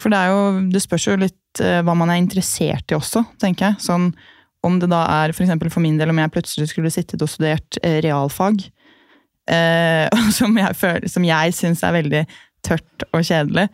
For 0.00 0.12
det 0.12 0.18
er 0.20 0.28
jo, 0.32 0.40
det 0.74 0.82
spørs 0.84 1.06
jo 1.08 1.14
litt 1.20 1.60
eh, 1.64 1.78
hva 1.86 1.94
man 1.96 2.10
er 2.12 2.20
interessert 2.20 2.92
i 2.92 2.96
også, 2.98 3.22
tenker 3.40 3.70
jeg. 3.70 3.80
Sånn, 3.86 4.10
om 4.66 4.80
det 4.82 4.90
da 4.92 5.04
er 5.22 5.32
for 5.32 5.46
eksempel 5.46 5.70
for 5.72 5.80
min 5.84 5.96
del 6.00 6.10
om 6.12 6.18
jeg 6.20 6.32
plutselig 6.34 6.68
skulle 6.72 6.92
sittet 6.92 7.22
og 7.24 7.30
studert 7.32 7.78
eh, 7.82 8.00
realfag, 8.04 8.60
eh, 9.50 10.08
som 10.38 10.56
jeg, 10.58 10.76
føler- 10.76 11.30
jeg 11.30 11.56
syns 11.56 11.84
er 11.86 11.96
veldig 11.96 12.24
tørt 12.66 13.06
og 13.12 13.22
kjedelig, 13.24 13.68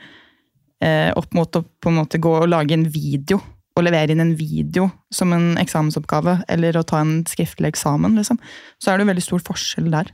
eh, 0.85 1.11
opp 1.19 1.35
mot 1.35 1.59
å 1.59 1.65
på 1.65 1.91
en 1.91 1.99
måte 2.03 2.21
gå 2.23 2.37
og 2.43 2.49
lage 2.53 2.77
en 2.77 2.87
video, 2.93 3.41
og 3.73 3.87
levere 3.87 4.13
inn 4.13 4.21
en 4.21 4.35
video 4.37 4.91
som 5.09 5.31
en 5.33 5.55
eksamensoppgave, 5.57 6.43
eller 6.53 6.77
å 6.77 6.83
ta 6.85 6.99
en 7.01 7.23
skriftlig 7.25 7.71
eksamen, 7.73 8.19
liksom, 8.21 8.37
så 8.77 8.91
er 8.93 8.99
det 9.01 9.07
jo 9.07 9.11
veldig 9.15 9.25
stor 9.25 9.45
forskjell 9.47 9.89
der. 9.95 10.11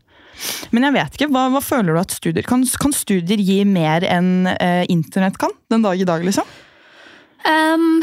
Men 0.74 0.88
jeg 0.88 0.96
vet 0.98 1.18
ikke, 1.18 1.30
hva, 1.34 1.46
hva 1.52 1.62
føler 1.64 1.94
du 1.94 2.00
at 2.00 2.14
studier 2.14 2.46
kan, 2.46 2.64
kan 2.82 2.94
studier 2.94 3.40
gi 3.42 3.62
mer 3.68 4.06
enn 4.06 4.48
eh, 4.54 4.84
internett 4.92 5.38
kan 5.40 5.54
den 5.72 5.86
dag 5.86 6.00
i 6.00 6.08
dag, 6.08 6.24
liksom? 6.26 6.46
Um, 7.48 8.02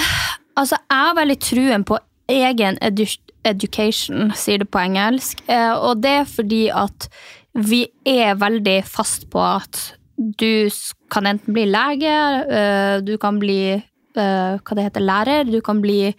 altså, 0.56 0.80
jeg 0.80 1.06
har 1.08 1.18
veldig 1.20 1.39
truen 1.44 1.86
på 1.88 2.00
egen 2.32 2.80
edu 2.82 3.06
education, 3.46 4.32
sier 4.34 4.63
det 4.63 4.70
på 4.74 4.82
engelsk. 4.82 5.44
Eh, 5.51 5.74
og 5.75 6.01
det 6.04 6.13
er 6.22 6.30
fordi 6.30 6.63
at 6.74 7.10
vi 7.56 7.86
er 8.10 8.36
veldig 8.42 8.80
fast 8.89 9.30
på 9.32 9.42
at 9.44 9.82
du 10.18 10.68
kan 11.12 11.27
enten 11.30 11.56
bli 11.56 11.68
lege, 11.70 12.15
eh, 12.50 12.96
du 13.06 13.15
kan 13.22 13.39
bli 13.39 13.60
eh, 13.75 14.54
hva 14.58 14.77
det 14.77 14.88
heter, 14.88 15.06
lærer, 15.06 15.48
du 15.48 15.60
kan 15.63 15.82
bli 15.84 16.13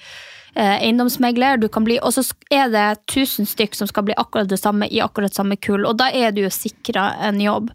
eiendomsmegler, 0.57 1.61
du 1.61 1.69
kan 1.69 1.85
bli 1.85 1.99
Og 2.01 2.15
så 2.17 2.25
er 2.53 2.71
det 2.73 3.07
tusen 3.13 3.49
stykk 3.49 3.77
som 3.77 3.89
skal 3.91 4.07
bli 4.09 4.17
akkurat 4.17 4.49
det 4.49 4.61
samme 4.61 4.89
i 4.89 5.03
akkurat 5.05 5.35
samme 5.35 5.59
kull, 5.61 5.85
og 5.87 5.99
da 6.01 6.11
er 6.11 6.33
du 6.33 6.43
jo 6.47 6.53
sikra 6.53 7.11
en 7.29 7.41
jobb. 7.43 7.71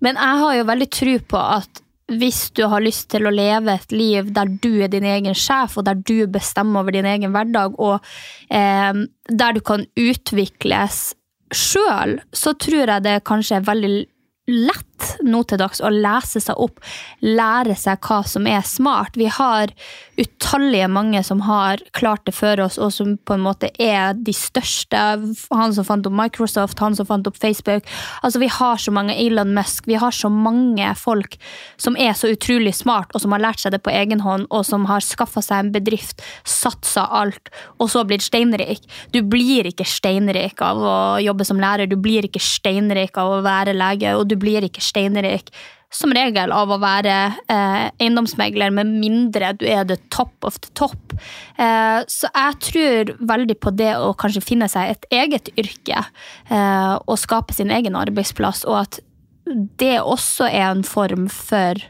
Men 0.00 0.18
jeg 0.20 0.42
har 0.42 0.58
jo 0.58 0.66
veldig 0.70 0.90
tro 0.94 1.16
på 1.34 1.44
at 1.60 1.82
hvis 2.10 2.50
du 2.58 2.64
har 2.66 2.82
lyst 2.82 3.08
til 3.12 3.26
å 3.26 3.32
leve 3.34 3.76
et 3.76 3.92
liv 3.94 4.32
der 4.34 4.50
du 4.62 4.82
er 4.82 4.90
din 4.90 5.06
egen 5.06 5.36
sjef, 5.36 5.78
og 5.78 5.86
der 5.86 5.98
du 5.98 6.26
bestemmer 6.30 6.82
over 6.82 6.94
din 6.94 7.06
egen 7.06 7.34
hverdag, 7.34 7.78
og 7.78 8.02
eh, 8.50 9.04
der 9.30 9.54
du 9.54 9.60
kan 9.62 9.86
utvikles 9.94 11.12
sjøl, 11.54 12.18
så 12.34 12.54
tror 12.58 12.94
jeg 12.94 13.06
det 13.06 13.20
kanskje 13.26 13.60
er 13.60 13.68
veldig 13.68 13.92
lett 14.50 14.89
nå 15.24 15.42
til 15.48 15.60
dags 15.60 15.82
å 15.82 15.90
lese 15.92 16.42
seg 16.42 16.58
opp, 16.60 16.80
lære 17.24 17.76
seg 17.78 18.00
hva 18.06 18.22
som 18.28 18.48
er 18.50 18.64
smart. 18.66 19.18
Vi 19.18 19.28
har 19.30 19.72
utallige 20.20 20.88
mange 20.88 21.22
som 21.24 21.40
har 21.46 21.80
klart 21.96 22.26
det 22.28 22.34
før 22.36 22.66
oss, 22.66 22.78
og 22.78 22.92
som 22.92 23.14
på 23.16 23.36
en 23.36 23.44
måte 23.44 23.70
er 23.80 24.14
de 24.18 24.34
største. 24.36 24.98
Han 25.54 25.74
som 25.76 25.86
fant 25.86 26.06
opp 26.06 26.16
Microsoft, 26.16 26.80
han 26.82 26.96
som 26.98 27.08
fant 27.08 27.28
opp 27.30 27.38
Facebook. 27.40 27.86
Altså, 28.22 28.42
vi 28.42 28.50
har 28.52 28.80
så 28.80 28.92
mange 28.94 29.16
Elon 29.16 29.54
Musk, 29.56 29.88
vi 29.88 29.98
har 30.00 30.14
så 30.14 30.28
mange 30.32 30.92
folk 31.00 31.38
som 31.80 31.96
er 31.96 32.12
så 32.18 32.32
utrolig 32.34 32.74
smart, 32.76 33.14
og 33.14 33.24
som 33.24 33.32
har 33.34 33.44
lært 33.44 33.62
seg 33.62 33.74
det 33.74 33.82
på 33.84 33.94
egen 33.94 34.24
hånd, 34.24 34.46
og 34.50 34.66
som 34.68 34.86
har 34.90 35.04
skaffa 35.04 35.42
seg 35.44 35.64
en 35.64 35.72
bedrift, 35.74 36.24
satsa 36.44 37.06
alt, 37.20 37.52
og 37.78 37.90
så 37.92 38.04
blitt 38.08 38.26
steinrik. 38.26 38.84
Du 39.14 39.22
blir 39.24 39.70
ikke 39.70 39.88
steinrik 39.88 40.60
av 40.64 40.80
å 40.80 40.96
jobbe 41.22 41.46
som 41.48 41.60
lærer, 41.62 41.88
du 41.88 41.96
blir 42.00 42.28
ikke 42.28 42.42
steinrik 42.42 43.16
av 43.20 43.38
å 43.38 43.42
være 43.46 43.76
lege, 43.76 44.14
og 44.18 44.28
du 44.28 44.36
blir 44.40 44.66
ikke 44.66 44.84
steinrik 44.90 45.54
som 45.90 46.12
regel 46.14 46.52
av 46.54 46.70
å 46.70 46.78
være 46.80 47.14
eh, 47.50 47.86
eiendomsmegler, 47.98 48.70
med 48.74 48.92
mindre 49.02 49.52
du 49.58 49.66
er 49.66 49.82
the 49.88 49.98
top 50.14 50.46
of 50.46 50.60
the 50.62 50.70
top. 50.78 51.14
Eh, 51.58 52.00
så 52.06 52.30
jeg 52.30 52.58
tror 52.68 53.12
veldig 53.32 53.58
på 53.58 53.74
det 53.74 53.92
å 53.98 54.12
kanskje 54.18 54.44
finne 54.44 54.70
seg 54.70 54.94
et 54.94 55.08
eget 55.22 55.50
yrke 55.58 55.98
eh, 55.98 56.94
og 56.94 57.18
skape 57.18 57.56
sin 57.56 57.74
egen 57.74 57.98
arbeidsplass, 57.98 58.62
og 58.70 58.84
at 58.84 59.00
det 59.82 59.96
også 59.98 60.46
er 60.46 60.68
en 60.68 60.86
form 60.86 61.26
for 61.32 61.80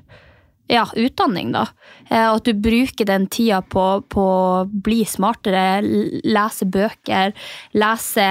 ja, 0.71 0.87
utdanning, 0.97 1.51
da. 1.53 1.67
Eh, 2.09 2.29
og 2.31 2.41
at 2.41 2.49
du 2.49 2.55
bruker 2.57 3.09
den 3.09 3.27
tida 3.29 3.61
på, 3.61 3.85
på 4.09 4.25
å 4.25 4.65
bli 4.71 5.03
smartere, 5.09 5.83
lese 6.25 6.69
bøker, 6.71 7.35
lese 7.77 8.29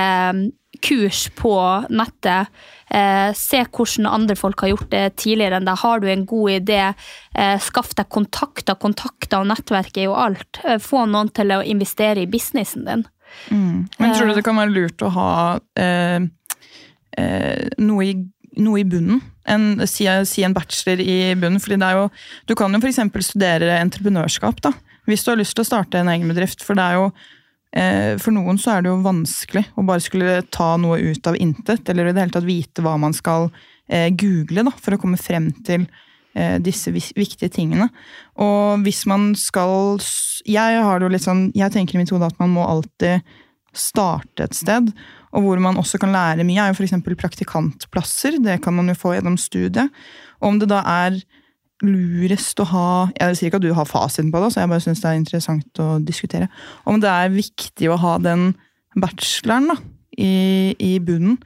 kurs 0.85 1.27
på 1.35 1.53
nettet. 1.89 2.47
Eh, 2.89 3.29
se 3.37 3.61
hvordan 3.65 4.07
andre 4.09 4.35
folk 4.39 4.63
har 4.63 4.71
gjort 4.73 4.89
det 4.93 5.03
tidligere 5.21 5.59
enn 5.59 5.67
deg. 5.67 5.81
Har 5.83 6.01
du 6.01 6.09
en 6.09 6.25
god 6.29 6.55
idé, 6.55 6.81
eh, 7.35 7.57
skaff 7.61 7.93
deg 7.97 8.09
kontakter. 8.09 8.79
Kontakter 8.81 9.41
og 9.41 9.49
nettverk 9.51 9.97
er 9.97 10.09
jo 10.09 10.17
alt. 10.17 10.61
Eh, 10.63 10.81
få 10.81 11.05
noen 11.05 11.29
til 11.29 11.53
å 11.53 11.61
investere 11.63 12.23
i 12.23 12.29
businessen 12.29 12.85
din. 12.85 13.05
Mm. 13.49 13.87
Men 13.99 14.15
tror 14.15 14.27
du 14.27 14.33
det 14.39 14.45
kan 14.45 14.57
være 14.57 14.73
lurt 14.73 15.05
å 15.05 15.11
ha 15.13 15.31
eh, 15.77 16.19
eh, 17.17 17.67
noe, 17.77 18.05
i, 18.05 18.15
noe, 18.57 18.81
i, 18.81 18.87
bunnen? 18.89 19.21
En, 19.45 19.85
si, 19.85 20.07
si, 20.25 20.43
en 20.45 20.53
bachelor 20.53 21.01
i 21.01 21.35
bunnen? 21.35 21.61
fordi 21.61 21.77
det 21.81 21.89
er 21.89 21.99
jo, 21.99 22.09
Du 22.49 22.55
kan 22.57 22.73
jo 22.73 22.81
f.eks. 22.81 23.01
studere 23.29 23.77
entreprenørskap 23.83 24.61
da, 24.65 24.73
hvis 25.05 25.25
du 25.25 25.31
har 25.31 25.37
lyst 25.41 25.55
til 25.57 25.65
å 25.65 25.69
starte 25.69 26.01
en 26.01 26.09
egen 26.09 26.29
bedrift. 26.29 26.65
For 26.65 26.77
det 26.77 26.85
er 26.85 26.97
jo 26.97 27.11
for 27.69 28.33
noen 28.33 28.57
så 28.57 28.73
er 28.73 28.81
det 28.81 28.89
jo 28.89 29.01
vanskelig 29.05 29.61
å 29.77 29.83
bare 29.85 30.01
skulle 30.01 30.39
ta 30.49 30.71
noe 30.81 30.97
ut 31.11 31.27
av 31.29 31.37
intet, 31.37 31.85
eller 31.89 32.09
i 32.09 32.13
det 32.15 32.23
hele 32.23 32.33
tatt 32.33 32.47
vite 32.47 32.81
hva 32.81 32.95
man 32.97 33.13
skal 33.13 33.49
eh, 33.89 34.09
google 34.09 34.65
da, 34.67 34.73
for 34.73 34.95
å 34.95 35.01
komme 35.01 35.19
frem 35.21 35.51
til 35.65 35.85
eh, 36.33 36.57
disse 36.63 36.93
viktige 36.93 37.51
tingene. 37.53 37.89
Og 38.41 38.85
hvis 38.85 39.05
man 39.09 39.33
skal 39.37 40.01
Jeg 40.47 40.81
har 40.81 40.99
det 40.99 41.05
jo 41.05 41.13
litt 41.13 41.25
sånn, 41.25 41.49
jeg 41.53 41.73
tenker 41.73 41.97
i 41.97 42.03
mitt 42.03 42.13
hode 42.13 42.29
at 42.29 42.39
man 42.39 42.53
må 42.53 42.65
alltid 42.65 43.25
starte 43.75 44.47
et 44.47 44.55
sted. 44.57 44.89
Og 45.35 45.45
hvor 45.45 45.59
man 45.61 45.77
også 45.77 45.99
kan 46.01 46.13
lære 46.13 46.45
mye, 46.47 46.63
er 46.63 46.71
jo 46.71 46.79
f.eks. 46.79 46.95
praktikantplasser. 47.05 48.39
Det 48.41 48.61
kan 48.63 48.73
man 48.73 48.89
jo 48.89 48.97
få 48.97 49.13
gjennom 49.13 49.37
studiet. 49.37 49.91
Og 50.39 50.53
om 50.53 50.61
det 50.61 50.71
da 50.71 50.81
er 50.89 51.19
lurest 51.85 52.59
å 52.59 52.65
ha 52.73 52.87
Jeg 53.15 53.37
sier 53.37 53.49
ikke 53.49 53.61
at 53.61 53.67
du 53.67 53.73
har 53.77 53.87
fasiten 53.87 54.33
på 54.33 54.41
det, 54.43 54.51
så 54.53 54.63
jeg 54.63 54.71
bare 54.71 54.83
syns 54.83 55.03
det 55.03 55.11
er 55.11 55.19
interessant 55.19 55.81
å 55.83 55.89
diskutere. 56.03 56.49
Om 56.89 56.99
det 57.03 57.11
er 57.11 57.33
viktig 57.33 57.89
å 57.91 57.99
ha 58.01 58.17
den 58.23 58.51
bacheloren 58.99 59.71
da, 59.73 59.79
i, 60.17 60.75
i 60.75 60.93
bunnen. 61.03 61.39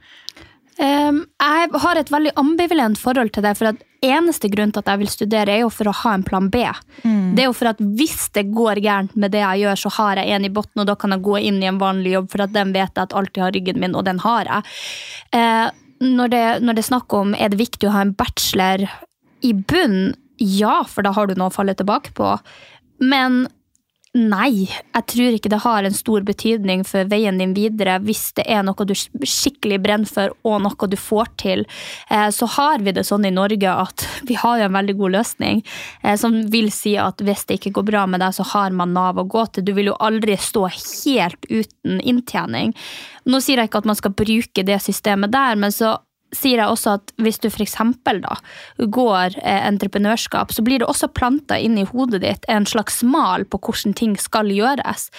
Um, 0.74 1.20
jeg 1.38 1.68
har 1.84 1.98
et 2.00 2.08
veldig 2.10 2.32
ambivalent 2.40 2.98
forhold 2.98 3.30
til 3.34 3.44
det. 3.46 3.52
for 3.58 3.70
at 3.70 3.82
Eneste 4.04 4.50
grunn 4.52 4.72
til 4.74 4.82
at 4.82 4.90
jeg 4.90 5.00
vil 5.00 5.08
studere, 5.08 5.52
er 5.54 5.62
jo 5.62 5.70
for 5.72 5.88
å 5.88 5.94
ha 6.02 6.10
en 6.16 6.24
plan 6.26 6.50
B. 6.52 6.64
Mm. 7.06 7.32
Det 7.36 7.44
er 7.44 7.46
jo 7.46 7.54
for 7.56 7.70
at 7.70 7.78
Hvis 7.78 8.26
det 8.34 8.50
går 8.52 8.82
gærent 8.84 9.14
med 9.16 9.32
det 9.32 9.40
jeg 9.40 9.62
gjør, 9.62 9.80
så 9.80 9.94
har 10.00 10.20
jeg 10.20 10.34
en 10.34 10.44
i 10.44 10.50
bunnen, 10.52 10.82
og 10.82 10.90
da 10.90 10.96
kan 10.98 11.14
jeg 11.14 11.24
gå 11.24 11.38
inn 11.38 11.62
i 11.62 11.70
en 11.70 11.80
vanlig 11.80 12.16
jobb, 12.16 12.28
for 12.34 12.44
at 12.44 12.52
den 12.52 12.74
vet 12.74 12.90
jeg 12.90 13.06
at 13.06 13.14
alltid 13.14 13.42
har 13.46 13.54
ryggen 13.54 13.80
min, 13.80 13.94
og 13.94 14.04
den 14.04 14.20
har 14.26 14.50
jeg. 14.50 14.74
Uh, 15.32 15.70
når, 16.04 16.34
det, 16.34 16.44
når 16.66 16.74
det 16.74 16.84
er 16.84 16.90
snakk 16.90 17.16
om 17.16 17.32
er 17.38 17.54
det 17.54 17.62
viktig 17.62 17.88
å 17.88 17.94
ha 17.94 18.04
en 18.04 18.12
bachelor 18.18 18.84
i 19.44 19.54
bunnen, 19.54 20.12
ja, 20.38 20.82
for 20.88 21.06
da 21.06 21.14
har 21.14 21.28
du 21.28 21.36
noe 21.38 21.52
å 21.52 21.54
falle 21.54 21.76
tilbake 21.78 22.14
på. 22.16 22.36
Men 23.02 23.44
nei, 24.14 24.68
jeg 24.70 25.06
tror 25.10 25.34
ikke 25.34 25.50
det 25.50 25.58
har 25.64 25.84
en 25.84 25.96
stor 25.96 26.22
betydning 26.26 26.84
for 26.86 27.08
veien 27.10 27.40
din 27.40 27.50
videre 27.56 27.96
hvis 28.06 28.28
det 28.38 28.44
er 28.46 28.62
noe 28.62 28.86
du 28.86 28.94
skikkelig 28.94 29.80
brenner 29.82 30.06
for 30.06 30.36
og 30.46 30.60
noe 30.62 30.88
du 30.90 30.94
får 30.98 31.32
til. 31.42 31.64
Eh, 32.08 32.28
så 32.30 32.46
har 32.54 32.84
vi 32.86 32.94
det 32.94 33.06
sånn 33.08 33.26
i 33.26 33.34
Norge 33.34 33.74
at 33.74 34.06
vi 34.28 34.38
har 34.38 34.60
jo 34.60 34.68
en 34.68 34.78
veldig 34.78 34.96
god 35.00 35.16
løsning, 35.16 35.64
eh, 36.02 36.14
som 36.20 36.38
vil 36.52 36.70
si 36.74 36.94
at 37.00 37.26
hvis 37.26 37.46
det 37.48 37.58
ikke 37.58 37.74
går 37.80 37.88
bra 37.90 38.06
med 38.06 38.22
deg, 38.22 38.36
så 38.38 38.46
har 38.54 38.70
man 38.70 38.94
Nav 38.94 39.18
å 39.18 39.26
gå 39.26 39.46
til. 39.50 39.66
Du 39.66 39.74
vil 39.74 39.90
jo 39.90 39.98
aldri 39.98 40.38
stå 40.38 40.68
helt 40.70 41.50
uten 41.50 41.98
inntjening. 41.98 42.74
Nå 43.26 43.42
sier 43.42 43.58
jeg 43.58 43.72
ikke 43.72 43.82
at 43.82 43.90
man 43.90 43.98
skal 43.98 44.14
bruke 44.14 44.62
det 44.62 44.78
systemet 44.84 45.34
der, 45.34 45.58
men 45.58 45.74
så 45.74 45.96
sier 46.36 46.60
jeg 46.60 46.70
også 46.70 46.98
at 46.98 47.14
hvis 47.22 47.40
du 47.42 47.48
f.eks. 47.50 47.78
går 48.98 49.38
eh, 49.40 49.62
entreprenørskap, 49.68 50.52
så 50.52 50.64
blir 50.66 50.82
det 50.82 50.90
også 50.90 51.12
planta 51.14 51.58
inn 51.58 51.78
i 51.78 51.88
hodet 51.88 52.22
ditt 52.24 52.46
en 52.48 52.66
slags 52.66 53.02
mal 53.06 53.46
på 53.48 53.60
hvordan 53.62 53.96
ting 53.98 54.16
skal 54.20 54.52
gjøres. 54.52 55.10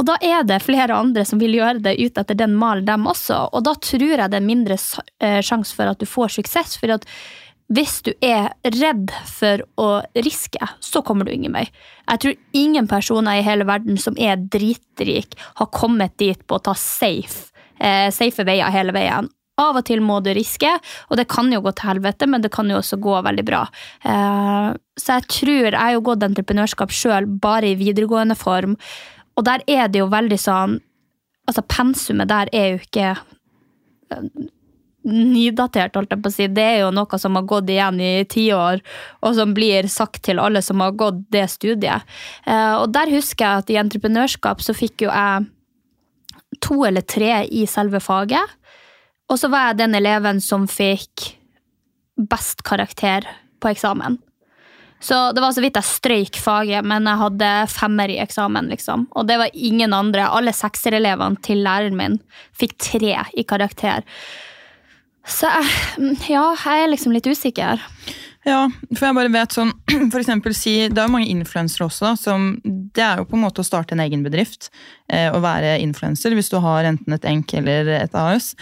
Og 0.00 0.06
da 0.08 0.16
er 0.24 0.46
det 0.48 0.62
flere 0.64 0.96
andre 0.96 1.26
som 1.28 1.40
vil 1.42 1.58
gjøre 1.58 1.82
det 1.84 1.98
ut 2.00 2.16
etter 2.16 2.38
den 2.38 2.54
malen, 2.56 2.86
dem 2.88 3.04
også. 3.10 3.50
Og 3.52 3.66
da 3.66 3.74
tror 3.76 4.14
jeg 4.14 4.32
det 4.32 4.38
er 4.38 4.46
mindre 4.46 4.78
eh, 5.20 5.40
sjanse 5.44 5.76
for 5.76 5.92
at 5.92 6.00
du 6.00 6.08
får 6.08 6.38
suksess. 6.38 6.78
For 6.80 6.94
at 6.94 7.04
hvis 7.70 8.00
du 8.06 8.10
er 8.24 8.48
redd 8.64 9.12
for 9.28 9.62
å 9.78 9.90
riske, 10.16 10.70
så 10.82 11.04
kommer 11.06 11.28
du 11.28 11.34
ingen 11.34 11.52
vei. 11.54 11.66
Jeg 12.08 12.22
tror 12.24 12.38
ingen 12.56 12.88
personer 12.90 13.38
i 13.38 13.44
hele 13.46 13.66
verden 13.68 14.00
som 14.00 14.16
er 14.18 14.40
dritrik, 14.40 15.36
har 15.60 15.68
kommet 15.74 16.16
dit 16.18 16.40
på 16.48 16.56
å 16.56 16.64
ta 16.64 16.74
safe, 16.74 17.52
eh, 17.78 18.08
safe 18.10 18.48
veier 18.48 18.72
hele 18.72 18.96
veien. 18.96 19.28
Av 19.60 19.78
og 19.78 19.86
til 19.88 20.02
må 20.04 20.20
du 20.24 20.30
riske, 20.36 20.70
og 21.08 21.20
det 21.20 21.28
kan 21.30 21.50
jo 21.52 21.62
gå 21.64 21.72
til 21.76 21.92
helvete, 21.92 22.28
men 22.30 22.44
det 22.44 22.52
kan 22.54 22.70
jo 22.70 22.78
også 22.80 23.00
gå 23.02 23.16
veldig 23.26 23.46
bra. 23.46 23.64
Eh, 24.04 24.68
så 25.00 25.18
jeg 25.18 25.28
tror 25.36 25.70
Jeg 25.70 25.78
har 25.80 26.04
gått 26.04 26.22
entreprenørskap 26.26 26.92
sjøl, 26.92 27.26
bare 27.26 27.72
i 27.72 27.78
videregående 27.80 28.36
form, 28.38 28.76
og 29.36 29.44
der 29.46 29.64
er 29.66 29.88
det 29.88 30.02
jo 30.02 30.12
veldig 30.12 30.40
sånn 30.40 30.80
Altså, 31.48 31.64
pensumet 31.66 32.28
der 32.30 32.46
er 32.54 32.66
jo 32.68 32.76
ikke 32.78 33.06
eh, 34.14 34.26
nydatert, 35.08 35.96
holdt 35.96 36.12
jeg 36.12 36.22
på 36.22 36.30
å 36.30 36.34
si. 36.34 36.48
Det 36.52 36.66
er 36.66 36.78
jo 36.84 36.90
noe 36.94 37.18
som 37.18 37.38
har 37.38 37.46
gått 37.48 37.72
igjen 37.72 38.00
i 38.04 38.10
tiår, 38.30 38.82
og 39.24 39.34
som 39.38 39.54
blir 39.56 39.88
sagt 39.90 40.22
til 40.28 40.38
alle 40.42 40.62
som 40.62 40.82
har 40.84 40.94
gått 41.00 41.24
det 41.34 41.46
studiet. 41.50 42.06
Eh, 42.46 42.74
og 42.76 42.92
der 42.94 43.10
husker 43.10 43.46
jeg 43.46 43.64
at 43.64 43.72
i 43.72 43.80
entreprenørskap 43.80 44.62
så 44.62 44.76
fikk 44.76 45.08
jo 45.08 45.10
jeg 45.10 45.48
to 46.60 46.82
eller 46.86 47.06
tre 47.06 47.44
i 47.46 47.64
selve 47.70 48.02
faget. 48.04 48.56
Og 49.30 49.38
så 49.38 49.50
var 49.50 49.70
jeg 49.70 49.82
den 49.84 49.94
eleven 49.94 50.40
som 50.42 50.66
fikk 50.70 51.30
best 52.30 52.64
karakter 52.66 53.26
på 53.62 53.70
eksamen. 53.70 54.18
Så 55.00 55.32
det 55.32 55.40
var 55.40 55.54
så 55.56 55.62
vidt 55.64 55.78
jeg 55.78 55.88
strøyk 55.88 56.38
faget, 56.42 56.84
men 56.84 57.06
jeg 57.08 57.20
hadde 57.22 57.50
femmer 57.72 58.12
i 58.12 58.18
eksamen. 58.20 58.68
liksom. 58.68 59.06
Og 59.16 59.26
det 59.26 59.38
var 59.40 59.54
ingen 59.54 59.94
andre. 59.96 60.28
Alle 60.28 60.52
sekserelevene 60.52 61.40
til 61.40 61.62
læreren 61.64 61.96
min 61.96 62.18
fikk 62.52 62.76
tre 62.76 63.14
i 63.32 63.46
karakter. 63.48 64.04
Så 65.24 65.48
ja, 66.28 66.50
jeg 66.52 66.84
er 66.84 66.92
liksom 66.92 67.16
litt 67.16 67.28
usikker. 67.30 67.80
Ja, 68.48 68.66
for 68.96 69.04
jeg 69.04 69.16
bare 69.16 69.32
vet 69.32 69.52
sånn, 69.52 69.72
for 70.12 70.20
eksempel 70.20 70.54
si, 70.56 70.88
Det 70.88 71.00
er 71.00 71.08
jo 71.08 71.12
mange 71.12 71.32
influensere 71.32 71.88
også. 71.88 72.14
som, 72.20 72.54
Det 72.64 73.04
er 73.04 73.20
jo 73.20 73.28
på 73.28 73.36
en 73.36 73.44
måte 73.44 73.64
å 73.64 73.68
starte 73.68 73.96
en 73.96 74.04
egen 74.04 74.24
bedrift. 74.24 74.68
Eh, 75.08 75.28
å 75.32 75.40
være 75.40 75.78
influenser, 75.80 76.36
hvis 76.36 76.52
du 76.52 76.58
har 76.60 76.88
enten 76.88 77.16
et 77.16 77.28
enk 77.28 77.56
eller 77.60 77.88
et 78.00 78.16
AS. 78.16 78.54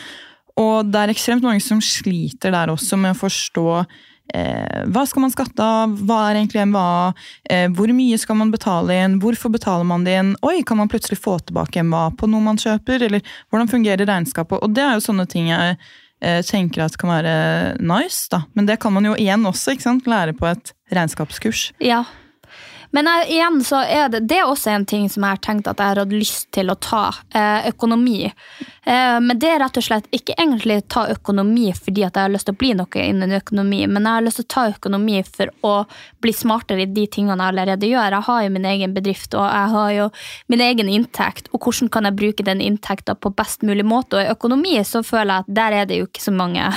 Og 0.59 0.91
det 0.91 1.01
er 1.01 1.15
ekstremt 1.15 1.47
mange 1.47 1.63
som 1.65 1.81
sliter 1.85 2.55
der 2.55 2.73
også 2.73 2.99
med 3.01 3.15
å 3.15 3.19
forstå 3.19 3.67
eh, 4.35 4.83
hva 4.91 5.05
skal 5.09 5.25
man 5.25 5.33
skatte 5.35 5.65
av, 5.65 5.95
hva 6.09 6.21
er 6.29 6.41
egentlig 6.41 6.67
MVA, 6.73 7.13
eh, 7.51 7.67
hvor 7.75 7.93
mye 7.95 8.19
skal 8.21 8.41
man 8.41 8.53
betale 8.55 8.99
inn, 9.05 9.19
hvorfor 9.23 9.53
betaler 9.55 9.87
man 9.89 10.07
det 10.07 10.19
inn, 10.19 10.35
oi, 10.47 10.61
kan 10.67 10.81
man 10.81 10.91
plutselig 10.91 11.21
få 11.23 11.39
tilbake 11.41 11.85
MVA 11.87 12.05
på 12.19 12.31
noe 12.31 12.45
man 12.45 12.61
kjøper, 12.61 13.07
eller 13.09 13.35
hvordan 13.49 13.71
fungerer 13.71 14.09
regnskapet? 14.09 14.61
Og 14.63 14.75
det 14.77 14.85
er 14.85 14.99
jo 14.99 15.07
sånne 15.09 15.29
ting 15.31 15.53
jeg 15.53 15.77
eh, 15.79 16.41
tenker 16.47 16.87
at 16.87 16.99
kan 17.01 17.15
være 17.15 17.37
nice, 17.79 18.27
da. 18.33 18.45
Men 18.59 18.69
det 18.71 18.81
kan 18.83 18.95
man 18.95 19.07
jo 19.09 19.17
igjen 19.19 19.47
også 19.49 19.77
ikke 19.77 19.89
sant? 19.89 20.11
lære 20.11 20.37
på 20.39 20.49
et 20.51 20.75
regnskapskurs. 20.95 21.69
Ja, 21.85 22.03
Men 22.91 23.09
jeg, 23.11 23.29
igjen 23.37 23.61
så 23.65 23.83
er 23.85 24.09
det, 24.13 24.25
det 24.31 24.41
er 24.41 24.49
også 24.49 24.73
en 24.73 24.87
ting 24.89 25.09
som 25.13 25.25
jeg 25.25 25.37
har 25.37 25.43
tenkt 25.45 25.69
at 25.69 25.81
jeg 25.81 25.93
har 25.93 26.01
hatt 26.03 26.15
lyst 26.15 26.49
til 26.57 26.73
å 26.73 26.77
ta. 26.81 27.05
Eh, 27.35 27.69
økonomi. 27.69 28.25
Eh, 28.89 29.19
men 29.21 29.39
det 29.41 29.51
er 29.53 29.61
rett 29.63 29.77
og 29.81 29.85
slett 29.85 30.09
ikke 30.15 30.37
egentlig 30.39 30.81
ta 30.89 31.05
økonomi 31.13 31.69
fordi 31.77 32.07
at 32.07 32.17
jeg 32.17 32.29
har 32.29 32.33
lyst 32.33 32.49
til 32.49 32.57
å 32.57 32.61
bli 32.63 32.73
noe 32.79 33.05
innen 33.05 33.35
økonomi, 33.39 33.83
men 33.87 34.09
jeg 34.09 34.19
har 34.19 34.25
lyst 34.25 34.41
til 34.41 34.49
å 34.49 34.53
ta 34.55 34.67
økonomi 34.73 35.23
for 35.29 35.53
å 35.69 35.75
bli 36.25 36.35
smartere 36.35 36.87
i 36.87 36.91
de 36.93 37.07
tingene 37.13 37.37
jeg 37.37 37.53
allerede 37.53 37.91
gjør. 37.91 38.19
Jeg 38.19 38.29
har 38.31 38.43
jo 38.45 38.55
min 38.57 38.69
egen 38.73 38.97
bedrift 38.97 39.37
og 39.37 39.45
jeg 39.45 39.73
har 39.75 39.95
jo 39.97 40.11
min 40.49 40.65
egen 40.65 40.93
inntekt, 40.93 41.53
og 41.53 41.67
hvordan 41.67 41.93
kan 41.93 42.09
jeg 42.09 42.19
bruke 42.19 42.47
den 42.47 42.63
inntekta 42.65 43.19
på 43.19 43.35
best 43.37 43.67
mulig 43.67 43.87
måte? 43.87 44.17
Og 44.17 44.25
i 44.25 44.37
økonomi 44.37 44.79
så 44.87 45.05
føler 45.05 45.35
jeg 45.35 45.45
at 45.45 45.59
der 45.61 45.83
er 45.83 45.91
det 45.91 46.01
jo 46.01 46.09
ikke 46.09 46.25
så 46.25 46.35
mange 46.35 46.71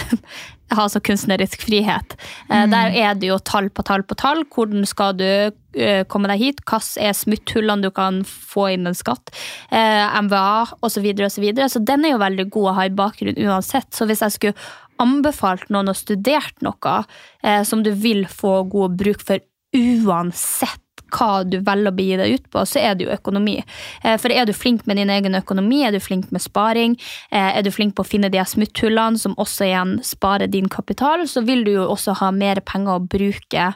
ha 0.76 0.88
så 0.90 1.02
kunstnerisk 1.04 1.66
frihet. 1.68 2.18
Eh, 2.50 2.62
Mm. 2.62 2.72
Der 2.72 2.92
er 2.94 3.16
det 3.16 3.28
jo 3.28 3.40
tall 3.40 3.70
på 3.70 3.84
tall 3.84 4.04
på 4.04 4.16
tall. 4.16 4.44
Hvordan 4.46 4.86
skal 4.86 5.14
du 5.18 5.26
eh, 5.26 6.04
komme 6.06 6.28
deg 6.28 6.40
hit? 6.40 6.62
Hva 6.66 6.80
er 7.00 7.14
smutthullene 7.14 7.82
du 7.82 7.92
kan 7.92 8.24
få 8.24 8.74
inn 8.74 8.88
en 8.88 8.98
skatt? 8.98 9.34
Eh, 9.72 10.22
MVA 10.22 10.78
osv. 10.82 10.94
Så, 10.94 11.02
videre, 11.02 11.26
og 11.26 11.32
så, 11.32 11.42
videre. 11.42 11.70
så 11.70 11.80
den 11.80 12.06
er 12.06 12.16
jo 12.16 12.22
veldig 12.22 12.50
god 12.50 12.70
å 12.70 12.76
ha 12.78 12.86
i 12.86 12.94
bakgrunn 12.94 13.40
uansett. 13.40 13.90
Så 13.94 14.06
hvis 14.06 14.22
jeg 14.22 14.32
skulle 14.32 14.54
anbefalt 15.02 15.70
noen 15.74 15.90
å 15.90 15.98
studere 15.98 16.54
noe 16.62 17.64
som 17.66 17.82
du 17.82 17.90
vil 17.98 18.28
få 18.30 18.60
god 18.70 19.00
bruk 19.00 19.24
for 19.26 19.42
uansett 19.74 20.91
hva 21.12 21.44
du 21.48 21.60
velger 21.60 21.92
å 21.92 21.96
begi 21.96 22.18
deg 22.20 22.36
ut 22.38 22.50
på, 22.54 22.66
så 22.68 22.82
er 22.82 22.96
det 22.96 23.08
jo 23.08 23.14
økonomi. 23.14 23.58
Eh, 24.04 24.18
For 24.22 24.34
er 24.34 24.48
du 24.48 24.54
flink 24.56 24.86
med 24.90 24.98
din 24.98 25.12
egen 25.14 25.38
økonomi, 25.38 25.84
er 25.86 25.96
du 25.96 26.00
flink 26.04 26.32
med 26.32 26.44
sparing, 26.44 26.98
eh, 27.32 27.58
er 27.58 27.64
du 27.64 27.72
flink 27.72 27.96
på 27.96 28.06
å 28.06 28.12
finne 28.12 28.32
de 28.32 28.44
smutthullene 28.44 29.20
som 29.20 29.36
også 29.36 29.68
igjen 29.68 29.98
sparer 30.06 30.52
din 30.52 30.70
kapital, 30.70 31.26
så 31.28 31.46
vil 31.46 31.66
du 31.68 31.76
jo 31.76 31.90
også 31.90 32.18
ha 32.22 32.32
mer 32.32 32.62
penger 32.62 33.00
å 33.00 33.08
bruke 33.08 33.74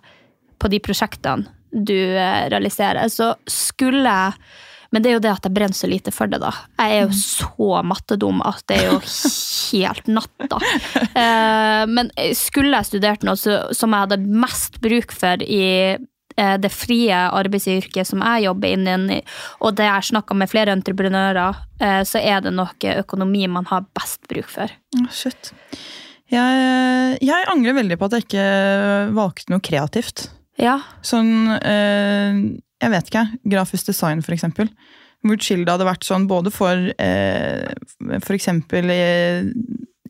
på 0.60 0.72
de 0.72 0.80
prosjektene 0.80 1.52
du 1.76 1.98
eh, 2.16 2.48
realiserer. 2.50 3.10
Så 3.12 3.36
skulle 3.50 4.06
jeg 4.06 4.40
men 4.94 5.04
det 5.04 5.10
er 5.10 5.16
jo 5.18 5.24
det 5.26 5.32
at 5.34 5.44
jeg 5.44 5.52
brenner 5.52 5.76
så 5.76 5.90
lite 5.92 6.12
for 6.16 6.32
det, 6.32 6.38
da. 6.40 6.54
Jeg 6.80 6.94
er 6.96 7.02
jo 7.04 7.16
så 7.20 7.82
mattedum 7.84 8.38
at 8.48 8.62
det 8.72 8.78
er 8.80 8.94
jo 8.94 9.00
helt 9.02 10.08
natta. 10.08 10.60
Men 11.98 12.12
skulle 12.38 12.80
jeg 12.80 12.88
studert 12.94 13.26
noe 13.28 13.36
som 13.36 13.92
jeg 13.92 14.06
hadde 14.06 14.22
mest 14.24 14.80
bruk 14.86 15.12
for 15.12 15.44
i 15.44 15.98
det 16.36 16.72
frie 16.74 17.16
arbeidsyrket 17.16 18.08
som 18.10 18.24
jeg 18.26 18.48
jobber 18.48 18.76
innen, 18.76 19.06
i, 19.18 19.20
og 19.64 19.78
det 19.80 19.88
jeg 19.88 20.10
snakka 20.12 20.36
med 20.38 20.52
flere 20.52 20.76
entreprenører, 20.76 21.62
eh, 21.80 22.02
så 22.08 22.20
er 22.20 22.44
det 22.46 22.56
nok 22.56 22.88
økonomi 22.96 23.46
man 23.52 23.68
har 23.72 23.88
best 23.96 24.26
bruk 24.32 24.50
for. 24.52 24.74
Shit. 25.14 25.54
Jeg, 26.34 27.18
jeg 27.22 27.48
angrer 27.52 27.78
veldig 27.78 28.00
på 28.02 28.10
at 28.10 28.18
jeg 28.18 28.26
ikke 28.26 28.50
valgte 29.16 29.54
noe 29.54 29.64
kreativt. 29.64 30.28
Ja, 30.62 30.80
Sånn, 31.04 31.52
eh, 31.60 32.38
jeg 32.82 32.94
vet 32.94 33.10
ikke, 33.12 33.26
grafisk 33.56 33.90
design 33.92 34.24
for 34.26 34.36
eksempel. 34.36 34.70
Hvor 35.26 35.40
chill 35.42 35.64
det 35.66 35.74
hadde 35.74 35.88
vært 35.88 36.06
sånn 36.06 36.28
både 36.30 36.52
for 36.54 36.92
eh, 37.02 37.66
for 38.22 38.36
eksempel 38.36 38.92
eh, 38.94 39.48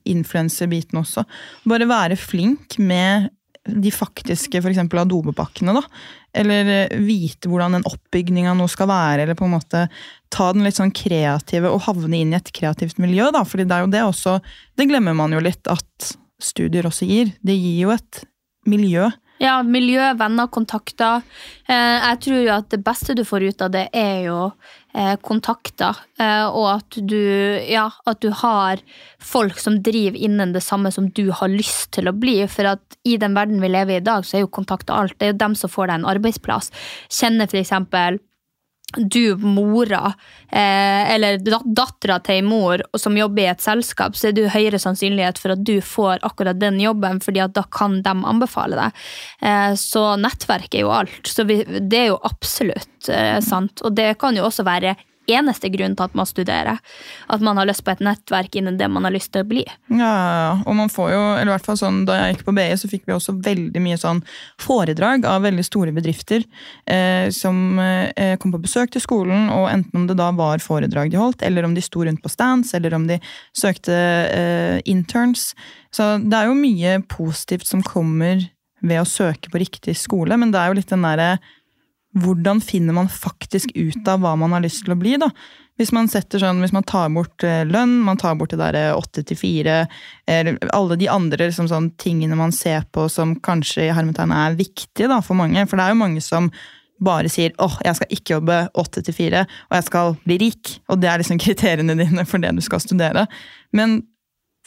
influencer-biten 0.05 0.99
også. 0.99 1.23
Bare 1.69 1.87
være 1.89 2.17
flink 2.19 2.77
med 2.77 3.29
de 3.65 3.91
faktiske 3.91 4.61
for 4.61 4.71
eksempel 4.71 5.01
Adobe-pakkene, 5.01 5.73
da. 5.75 5.81
Eller 6.35 6.71
eh, 6.73 6.97
vite 7.01 7.49
hvordan 7.49 7.79
en 7.79 7.87
oppbygning 7.89 8.47
noe 8.53 8.71
skal 8.71 8.89
være, 8.91 9.25
eller 9.25 9.37
på 9.39 9.47
en 9.47 9.55
måte 9.55 9.85
ta 10.33 10.51
den 10.53 10.65
litt 10.67 10.77
sånn 10.77 10.93
kreative 10.95 11.71
og 11.71 11.85
havne 11.87 12.21
inn 12.21 12.33
i 12.35 12.39
et 12.39 12.53
kreativt 12.55 13.01
miljø, 13.01 13.31
da. 13.33 13.43
Fordi 13.47 13.65
det 13.65 13.77
er 13.77 13.85
jo 13.85 13.91
det 13.93 14.05
også 14.05 14.37
Det 14.77 14.89
glemmer 14.89 15.17
man 15.17 15.33
jo 15.33 15.41
litt 15.43 15.67
at 15.71 16.15
studier 16.41 16.85
også 16.87 17.07
gir. 17.09 17.33
Det 17.41 17.55
gir 17.55 17.85
jo 17.85 17.93
et 17.95 18.25
miljø. 18.69 19.09
Ja, 19.41 19.59
miljø, 19.67 20.13
venner, 20.15 20.47
kontakter. 20.47 21.23
Eh, 21.67 21.97
jeg 22.05 22.19
tror 22.23 22.39
jo 22.39 22.53
at 22.55 22.69
det 22.71 22.81
beste 22.85 23.15
du 23.17 23.25
får 23.27 23.49
ut 23.49 23.65
av 23.65 23.73
det, 23.73 23.87
er 23.95 24.29
jo 24.29 24.39
kontakter. 25.21 25.97
Eh, 26.19 26.45
og 26.47 26.67
at 26.77 26.97
du, 26.97 27.19
ja, 27.67 27.89
at 28.07 28.21
du 28.23 28.29
har 28.43 28.81
folk 29.19 29.59
som 29.59 29.81
driver 29.83 30.17
innen 30.17 30.53
det 30.55 30.63
samme 30.63 30.91
som 30.93 31.09
du 31.11 31.27
har 31.35 31.51
lyst 31.51 31.91
til 31.97 32.09
å 32.09 32.15
bli. 32.15 32.37
For 32.51 32.75
at 32.75 32.99
i 33.03 33.17
den 33.21 33.35
verden 33.37 33.63
vi 33.63 33.71
lever 33.71 33.97
i 33.97 33.99
i 33.99 34.05
dag, 34.05 34.25
så 34.25 34.37
er 34.37 34.45
jo 34.45 34.53
kontakter 34.55 34.95
alt. 34.95 35.17
Det 35.19 35.27
er 35.27 35.35
jo 35.35 35.41
dem 35.43 35.57
som 35.59 35.71
får 35.71 35.91
deg 35.91 35.99
en 35.99 36.09
arbeidsplass. 36.15 36.71
Kjenner 37.11 37.51
for 37.51 37.61
eksempel 37.61 38.21
du, 38.97 39.35
mora, 39.37 40.13
eh, 40.49 41.13
eller 41.15 41.39
dat 41.43 41.65
dattera 41.65 42.19
til 42.23 42.39
ei 42.39 42.45
mor 42.45 42.83
som 42.97 43.17
jobber 43.17 43.45
i 43.45 43.49
et 43.51 43.63
selskap, 43.63 44.17
så 44.17 44.29
er 44.29 44.37
du 44.37 44.43
høyere 44.51 44.79
sannsynlighet 44.81 45.39
for 45.41 45.55
at 45.55 45.63
du 45.65 45.77
får 45.83 46.23
akkurat 46.27 46.59
den 46.59 46.79
jobben, 46.81 47.21
fordi 47.23 47.43
at 47.43 47.55
da 47.57 47.65
kan 47.71 48.01
de 48.05 48.15
anbefale 48.15 48.79
deg. 48.79 49.03
Eh, 49.41 49.73
så 49.79 50.07
nettverk 50.21 50.75
er 50.75 50.85
jo 50.85 50.93
alt. 50.95 51.21
Så 51.27 51.47
vi, 51.47 51.61
det 51.65 52.05
er 52.05 52.09
jo 52.13 52.21
absolutt 52.27 53.09
eh, 53.11 53.39
sant. 53.43 53.83
Og 53.85 53.95
det 53.97 54.13
kan 54.21 54.37
jo 54.37 54.47
også 54.47 54.65
være 54.67 54.95
eneste 55.27 55.69
grunn 55.73 55.95
til 55.97 56.07
at 56.07 56.15
man 56.17 56.27
studerer. 56.29 56.79
At 57.31 57.43
man 57.45 57.57
har 57.59 57.67
lyst 57.69 57.83
på 57.85 57.93
et 57.93 58.03
nettverk 58.03 58.55
innen 58.59 58.77
det 58.79 58.89
man 58.91 59.07
har 59.07 59.13
lyst 59.13 59.31
til 59.33 59.45
å 59.45 59.49
bli. 59.49 59.63
Ja, 59.93 60.61
og 60.65 60.77
man 60.77 60.91
får 60.91 61.11
jo, 61.13 61.21
eller 61.35 61.51
i 61.51 61.55
hvert 61.55 61.69
fall 61.69 61.79
sånn, 61.79 62.03
Da 62.05 62.17
jeg 62.19 62.35
gikk 62.35 62.45
på 62.47 62.55
BI, 62.57 62.67
så 62.77 62.89
fikk 62.91 63.05
vi 63.07 63.15
også 63.15 63.37
veldig 63.45 63.81
mye 63.81 63.97
sånn 63.99 64.21
foredrag 64.61 65.25
av 65.29 65.45
veldig 65.45 65.65
store 65.65 65.93
bedrifter 65.95 66.45
eh, 66.85 67.27
som 67.33 67.79
eh, 67.81 68.35
kom 68.41 68.53
på 68.53 68.61
besøk 68.63 68.93
til 68.93 69.03
skolen, 69.03 69.49
og 69.53 69.69
enten 69.71 70.03
om 70.03 70.07
det 70.09 70.17
da 70.19 70.31
var 70.35 70.63
foredrag 70.63 71.13
de 71.13 71.21
holdt, 71.21 71.45
eller 71.45 71.65
om 71.65 71.75
de 71.75 71.83
sto 71.83 72.05
rundt 72.05 72.23
på 72.23 72.31
stands, 72.31 72.73
eller 72.77 72.95
om 72.97 73.07
de 73.09 73.19
søkte 73.57 73.95
eh, 73.95 74.77
interns. 74.85 75.53
Så 75.95 76.15
det 76.23 76.37
er 76.37 76.49
jo 76.49 76.59
mye 76.59 76.99
positivt 77.09 77.67
som 77.69 77.83
kommer 77.85 78.43
ved 78.85 79.01
å 79.01 79.07
søke 79.07 79.51
på 79.51 79.61
riktig 79.61 79.95
skole, 79.97 80.37
men 80.37 80.51
det 80.53 80.61
er 80.61 80.71
jo 80.71 80.79
litt 80.79 80.91
den 80.91 81.05
derre 81.05 81.35
hvordan 82.15 82.61
finner 82.63 82.95
man 82.95 83.09
faktisk 83.11 83.73
ut 83.75 84.07
av 84.07 84.21
hva 84.23 84.35
man 84.39 84.55
har 84.55 84.63
lyst 84.63 84.85
til 84.85 84.95
å 84.95 84.99
bli, 84.99 85.17
da? 85.19 85.29
Hvis 85.75 85.91
man 85.91 86.07
sånn, 86.07 86.61
hvis 86.63 86.71
man 86.71 86.85
tar 86.87 87.09
bort 87.11 87.43
eh, 87.43 87.65
lønn, 87.67 87.97
man 88.07 88.19
tar 88.19 88.37
bort 88.39 88.53
det 88.53 88.61
derre 88.61 88.93
åtte 88.95 89.25
til 89.27 89.35
fire, 89.35 89.81
alle 90.71 90.95
de 90.95 91.09
andre 91.11 91.49
liksom, 91.49 91.67
sånn, 91.67 91.89
tingene 91.99 92.37
man 92.39 92.55
ser 92.55 92.87
på 92.95 93.09
som 93.11 93.35
kanskje 93.43 93.89
i 93.89 93.91
hermetegn 93.95 94.31
er 94.31 94.55
viktige 94.55 95.09
da, 95.11 95.19
for 95.19 95.35
mange. 95.35 95.65
For 95.67 95.75
det 95.75 95.89
er 95.89 95.91
jo 95.91 95.99
mange 95.99 96.23
som 96.23 96.47
bare 97.03 97.27
sier 97.27 97.51
åh, 97.59 97.75
jeg 97.83 97.97
skal 97.97 98.13
ikke 98.15 98.35
jobbe 98.37 98.59
åtte 98.79 99.03
til 99.03 99.17
fire, 99.17 99.43
og 99.67 99.75
jeg 99.75 99.87
skal 99.89 100.15
bli 100.23 100.37
rik. 100.45 100.77
Og 100.87 101.01
det 101.01 101.11
er 101.11 101.19
liksom 101.19 101.41
kriteriene 101.45 101.97
dine 101.99 102.27
for 102.29 102.43
det 102.43 102.53
du 102.55 102.63
skal 102.63 102.83
studere. 102.83 103.25
Men 103.75 103.99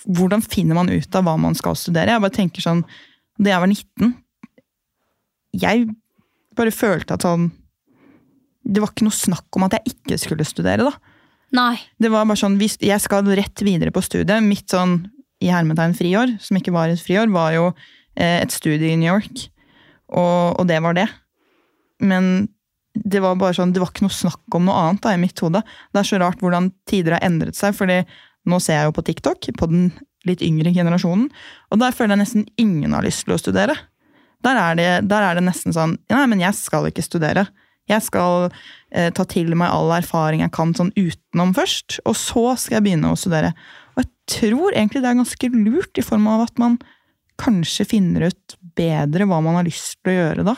hvordan 0.04 0.44
finner 0.44 0.76
man 0.76 0.92
ut 0.92 1.16
av 1.16 1.24
hva 1.24 1.38
man 1.40 1.56
skal 1.58 1.76
studere? 1.78 2.12
Jeg 2.12 2.24
bare 2.24 2.36
tenker 2.36 2.64
sånn, 2.64 2.84
Da 3.38 3.52
jeg 3.52 3.62
var 3.62 3.70
19 3.70 4.12
Jeg 5.62 5.88
bare 6.58 6.74
følte 6.74 7.16
at 7.16 7.24
sånn 7.26 7.48
Det 8.68 8.82
var 8.82 8.90
ikke 8.92 9.06
noe 9.06 9.16
snakk 9.16 9.56
om 9.56 9.64
at 9.64 9.78
jeg 9.78 9.94
ikke 9.94 10.18
skulle 10.20 10.44
studere, 10.44 10.84
da. 10.84 11.14
Nei. 11.56 11.78
Det 11.96 12.10
var 12.12 12.26
bare 12.28 12.36
sånn, 12.36 12.58
hvis 12.60 12.76
jeg 12.84 13.00
skal 13.00 13.24
rett 13.38 13.62
videre 13.64 13.94
på 13.94 14.02
studiet. 14.04 14.44
Mitt 14.44 14.68
sånn 14.68 15.06
i 15.40 15.48
hermetegn 15.48 15.94
friår, 15.96 16.34
som 16.42 16.58
ikke 16.58 16.74
var 16.74 16.92
et 16.92 17.00
friår, 17.00 17.30
var 17.32 17.54
jo 17.54 17.70
eh, 18.18 18.42
et 18.42 18.52
studie 18.52 18.92
i 18.92 18.98
New 19.00 19.08
York. 19.08 19.46
Og, 20.12 20.58
og 20.58 20.68
det 20.68 20.82
var 20.84 20.98
det. 20.98 21.06
Men 22.04 22.48
det 22.92 23.22
var 23.22 23.38
bare 23.38 23.56
sånn, 23.56 23.72
det 23.72 23.80
var 23.82 23.92
ikke 23.92 24.06
noe 24.06 24.14
snakk 24.14 24.58
om 24.58 24.66
noe 24.68 24.76
annet 24.82 25.04
da, 25.04 25.14
i 25.14 25.22
mitt 25.22 25.40
hode. 25.44 25.62
Det 25.94 26.02
er 26.02 26.10
så 26.10 26.20
rart 26.20 26.42
hvordan 26.42 26.72
tider 26.90 27.16
har 27.16 27.24
endret 27.26 27.58
seg, 27.58 27.76
fordi 27.78 28.02
nå 28.48 28.60
ser 28.64 28.80
jeg 28.80 28.88
jo 28.88 28.96
på 28.96 29.04
TikTok, 29.06 29.50
på 29.58 29.70
den 29.70 29.90
litt 30.26 30.42
yngre 30.44 30.72
generasjonen, 30.74 31.28
og 31.70 31.80
der 31.80 31.94
føler 31.94 32.16
jeg 32.16 32.22
nesten 32.24 32.48
ingen 32.60 32.96
har 32.96 33.06
lyst 33.06 33.24
til 33.24 33.36
å 33.36 33.40
studere. 33.40 33.76
Der 34.46 34.60
er 34.60 34.76
det, 34.78 34.90
der 35.10 35.24
er 35.26 35.38
det 35.38 35.46
nesten 35.48 35.74
sånn 35.74 35.96
Nei, 36.12 36.26
men 36.30 36.42
jeg 36.42 36.54
skal 36.58 36.86
ikke 36.88 37.04
studere. 37.04 37.48
Jeg 37.88 38.04
skal 38.04 38.50
eh, 38.92 39.08
ta 39.14 39.24
til 39.28 39.54
meg 39.56 39.72
all 39.72 39.90
erfaring 39.96 40.44
jeg 40.44 40.54
kan 40.54 40.74
sånn 40.76 40.92
utenom 40.96 41.54
først, 41.56 42.00
og 42.04 42.16
så 42.20 42.52
skal 42.60 42.78
jeg 42.78 42.86
begynne 42.88 43.14
å 43.14 43.18
studere. 43.18 43.54
Og 43.96 44.04
jeg 44.04 44.10
tror 44.38 44.76
egentlig 44.76 45.02
det 45.02 45.10
er 45.10 45.20
ganske 45.22 45.52
lurt, 45.56 45.98
i 45.98 46.04
form 46.04 46.28
av 46.30 46.46
at 46.46 46.60
man 46.60 46.78
kanskje 47.38 47.86
finner 47.86 48.28
ut 48.28 48.56
bedre 48.78 49.26
hva 49.26 49.38
man 49.42 49.56
har 49.58 49.66
lyst 49.66 49.96
til 50.02 50.12
å 50.12 50.16
gjøre 50.16 50.44
da. 50.46 50.54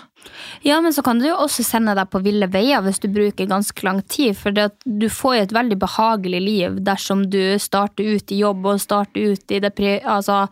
Ja, 0.65 0.79
men 0.85 0.93
så 0.97 1.05
kan 1.05 1.21
du 1.21 1.27
jo 1.27 1.39
også 1.41 1.65
sende 1.65 1.95
deg 1.97 2.09
på 2.13 2.23
ville 2.25 2.49
veier 2.53 2.83
hvis 2.85 3.01
du 3.03 3.09
bruker 3.13 3.49
ganske 3.49 3.85
lang 3.87 4.01
tid. 4.09 4.37
For 4.37 4.53
du 4.53 5.09
får 5.13 5.37
jo 5.37 5.43
et 5.47 5.57
veldig 5.57 5.79
behagelig 5.81 6.41
liv 6.45 6.79
dersom 6.85 7.27
du 7.33 7.41
starter 7.61 8.17
ut 8.17 8.33
i 8.33 8.41
jobb 8.43 8.69
og 8.73 8.83
starter 8.83 9.35
ut 9.35 9.57
i 9.57 9.61
det. 9.65 9.75
Altså, 10.05 10.47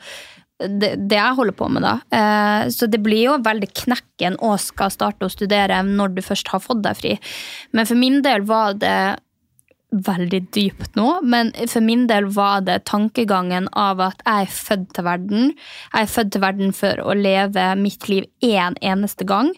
det, 0.58 0.94
det 1.10 1.18
jeg 1.18 1.36
holder 1.38 1.54
på 1.54 1.68
med, 1.70 1.84
da. 1.86 1.94
Eh, 2.10 2.70
så 2.74 2.88
det 2.90 3.00
blir 3.04 3.28
jo 3.28 3.36
veldig 3.44 3.70
knekken 3.84 4.38
å 4.42 4.56
skal 4.60 4.90
starte 4.90 5.28
å 5.28 5.32
studere 5.32 5.80
når 5.86 6.16
du 6.16 6.22
først 6.24 6.50
har 6.52 6.62
fått 6.64 6.82
deg 6.86 6.98
fri. 6.98 7.14
Men 7.76 7.88
for 7.88 8.00
min 8.00 8.20
del 8.26 8.46
var 8.48 8.78
det 8.80 8.98
veldig 9.88 10.40
dypt 10.52 10.96
nå, 10.98 11.06
men 11.24 11.50
for 11.70 11.80
min 11.84 12.04
del 12.10 12.26
var 12.36 12.60
det 12.66 12.82
tankegangen 12.90 13.70
av 13.72 14.02
at 14.04 14.20
jeg 14.20 14.44
er 14.44 14.52
født 14.52 14.90
til 14.96 15.06
verden. 15.06 15.52
Jeg 15.94 16.04
er 16.04 16.10
født 16.12 16.32
til 16.34 16.42
verden 16.44 16.74
for 16.76 17.00
å 17.00 17.14
leve 17.16 17.64
mitt 17.80 18.08
liv 18.10 18.26
én 18.44 18.58
en 18.58 18.76
eneste 18.84 19.24
gang. 19.28 19.48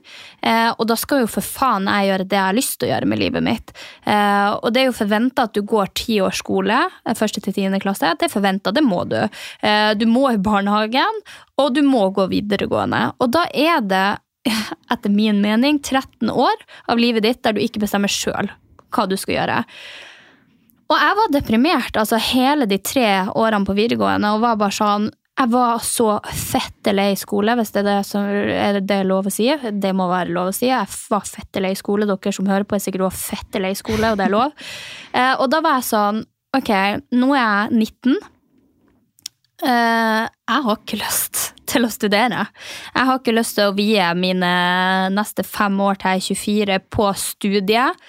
Eh, 0.47 0.71
og 0.71 0.87
da 0.91 0.97
skal 0.99 1.25
jo 1.25 1.31
for 1.31 1.43
faen 1.43 1.89
jeg 1.91 2.11
gjøre 2.11 2.29
det 2.31 2.39
jeg 2.39 2.47
har 2.47 2.59
lyst 2.59 2.77
til 2.79 2.89
å 2.89 2.93
gjøre 2.93 3.11
med 3.11 3.21
livet 3.23 3.45
mitt. 3.45 3.73
Eh, 4.07 4.51
og 4.55 4.71
det 4.75 4.85
er 4.85 4.91
jo 4.91 4.99
forventa 5.01 5.49
at 5.49 5.57
du 5.57 5.65
går 5.67 5.91
ti 5.99 6.21
års 6.23 6.43
skole, 6.45 6.79
eh, 6.79 7.17
første 7.19 7.43
til 7.43 7.57
tiende 7.57 7.81
klasse. 7.83 8.13
Det 8.21 8.29
er 8.29 8.35
forventa, 8.35 8.75
det 8.75 8.85
må 8.87 9.03
du. 9.11 9.19
Eh, 9.19 9.93
du 9.99 10.07
må 10.07 10.29
i 10.31 10.39
barnehagen, 10.39 11.23
og 11.59 11.75
du 11.75 11.83
må 11.83 12.07
gå 12.15 12.29
videregående. 12.31 13.09
Og 13.19 13.33
da 13.35 13.47
er 13.51 13.83
det 13.83 14.09
etter 14.93 15.11
min 15.11 15.43
mening, 15.43 15.83
13 15.83 16.31
år 16.31 16.63
av 16.89 17.03
livet 17.03 17.27
ditt 17.27 17.43
der 17.43 17.57
du 17.57 17.65
ikke 17.65 17.83
bestemmer 17.83 18.13
sjøl 18.13 18.53
hva 18.91 19.05
du 19.07 19.17
skal 19.19 19.37
gjøre. 19.37 19.59
Og 20.91 20.99
jeg 20.99 21.17
var 21.21 21.33
deprimert 21.33 21.99
altså 22.01 22.19
hele 22.33 22.67
de 22.71 22.81
tre 22.83 23.09
årene 23.39 23.67
på 23.67 23.77
videregående 23.79 24.35
og 24.35 24.43
var 24.43 24.61
bare 24.61 24.75
sånn 24.75 25.11
jeg 25.41 25.49
var 25.55 25.79
så 25.81 26.07
fette 26.37 26.93
lei 26.93 27.15
skole, 27.17 27.55
hvis 27.57 27.71
det 27.73 27.81
er 27.81 27.87
det, 27.87 28.01
som, 28.05 28.27
er 28.29 28.77
det 28.85 28.99
lov 29.09 29.31
å 29.31 29.33
si. 29.33 29.47
Det 29.49 29.93
må 29.97 30.05
være 30.11 30.35
lov 30.37 30.51
å 30.51 30.53
si. 30.53 30.67
Jeg 30.69 30.91
var 31.09 31.25
fette 31.25 31.63
lei 31.65 31.71
skole. 31.79 32.05
Dere 32.05 32.33
som 32.37 32.51
hører 32.51 32.67
på, 32.69 32.77
er 32.77 32.83
sikkert 32.85 33.07
også 33.07 33.39
fette 33.39 33.63
lei 33.63 33.71
skole, 33.79 34.11
og 34.11 34.21
det 34.21 34.27
er 34.27 34.35
lov. 34.35 34.53
Eh, 35.11 35.33
og 35.43 35.49
da 35.51 35.59
var 35.59 35.81
jeg 35.81 35.89
sånn 35.89 36.21
Ok, 36.55 36.69
nå 37.19 37.33
er 37.35 37.41
jeg 37.41 37.81
19. 37.81 38.13
Eh, 39.67 40.27
jeg 40.29 40.65
har 40.67 40.77
ikke 40.77 40.99
lyst 41.01 41.41
til 41.71 41.87
å 41.87 41.91
studere. 41.91 42.45
Jeg 42.95 43.09
har 43.09 43.19
ikke 43.19 43.35
lyst 43.35 43.57
til 43.59 43.71
å 43.71 43.75
vie 43.75 44.07
mine 44.19 44.53
neste 45.15 45.43
fem 45.47 45.81
år 45.83 45.99
til 45.99 46.15
jeg 46.15 46.23
er 46.23 46.39
24 46.45 46.79
på 46.95 47.09
studiet. 47.19 48.07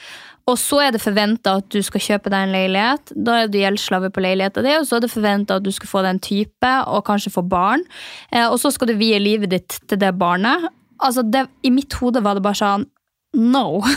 Og 0.49 0.57
så 0.59 0.79
er 0.85 0.93
det 0.93 1.03
forventa 1.03 1.57
at 1.59 1.67
du 1.73 1.79
skal 1.85 2.03
kjøpe 2.03 2.31
deg 2.33 2.47
en 2.47 2.55
leilighet. 2.55 3.13
Da 3.13 3.41
er 3.41 3.51
du 3.51 3.59
gjeldsslave 3.59 4.11
på 4.13 4.23
leiligheta 4.23 4.63
di, 4.65 4.73
og 4.79 4.87
så 4.89 4.97
er 4.97 5.05
det 5.05 5.13
forventa 5.13 5.59
at 5.59 5.65
du 5.65 5.71
skal 5.75 5.91
få 5.91 6.03
deg 6.05 6.15
en 6.15 6.23
type 6.23 6.73
og 6.89 7.05
kanskje 7.07 7.33
få 7.35 7.45
barn. 7.45 7.85
Eh, 8.31 8.47
og 8.47 8.57
så 8.61 8.73
skal 8.73 8.91
du 8.91 8.97
vie 8.99 9.19
livet 9.21 9.53
ditt 9.53 9.77
til 9.87 10.01
det 10.01 10.13
barnet. 10.19 10.69
Altså, 11.01 11.25
det, 11.25 11.47
I 11.65 11.73
mitt 11.73 11.93
hode 12.01 12.23
var 12.25 12.37
det 12.37 12.45
bare 12.45 12.61
sånn 12.61 12.89
No! 13.37 13.81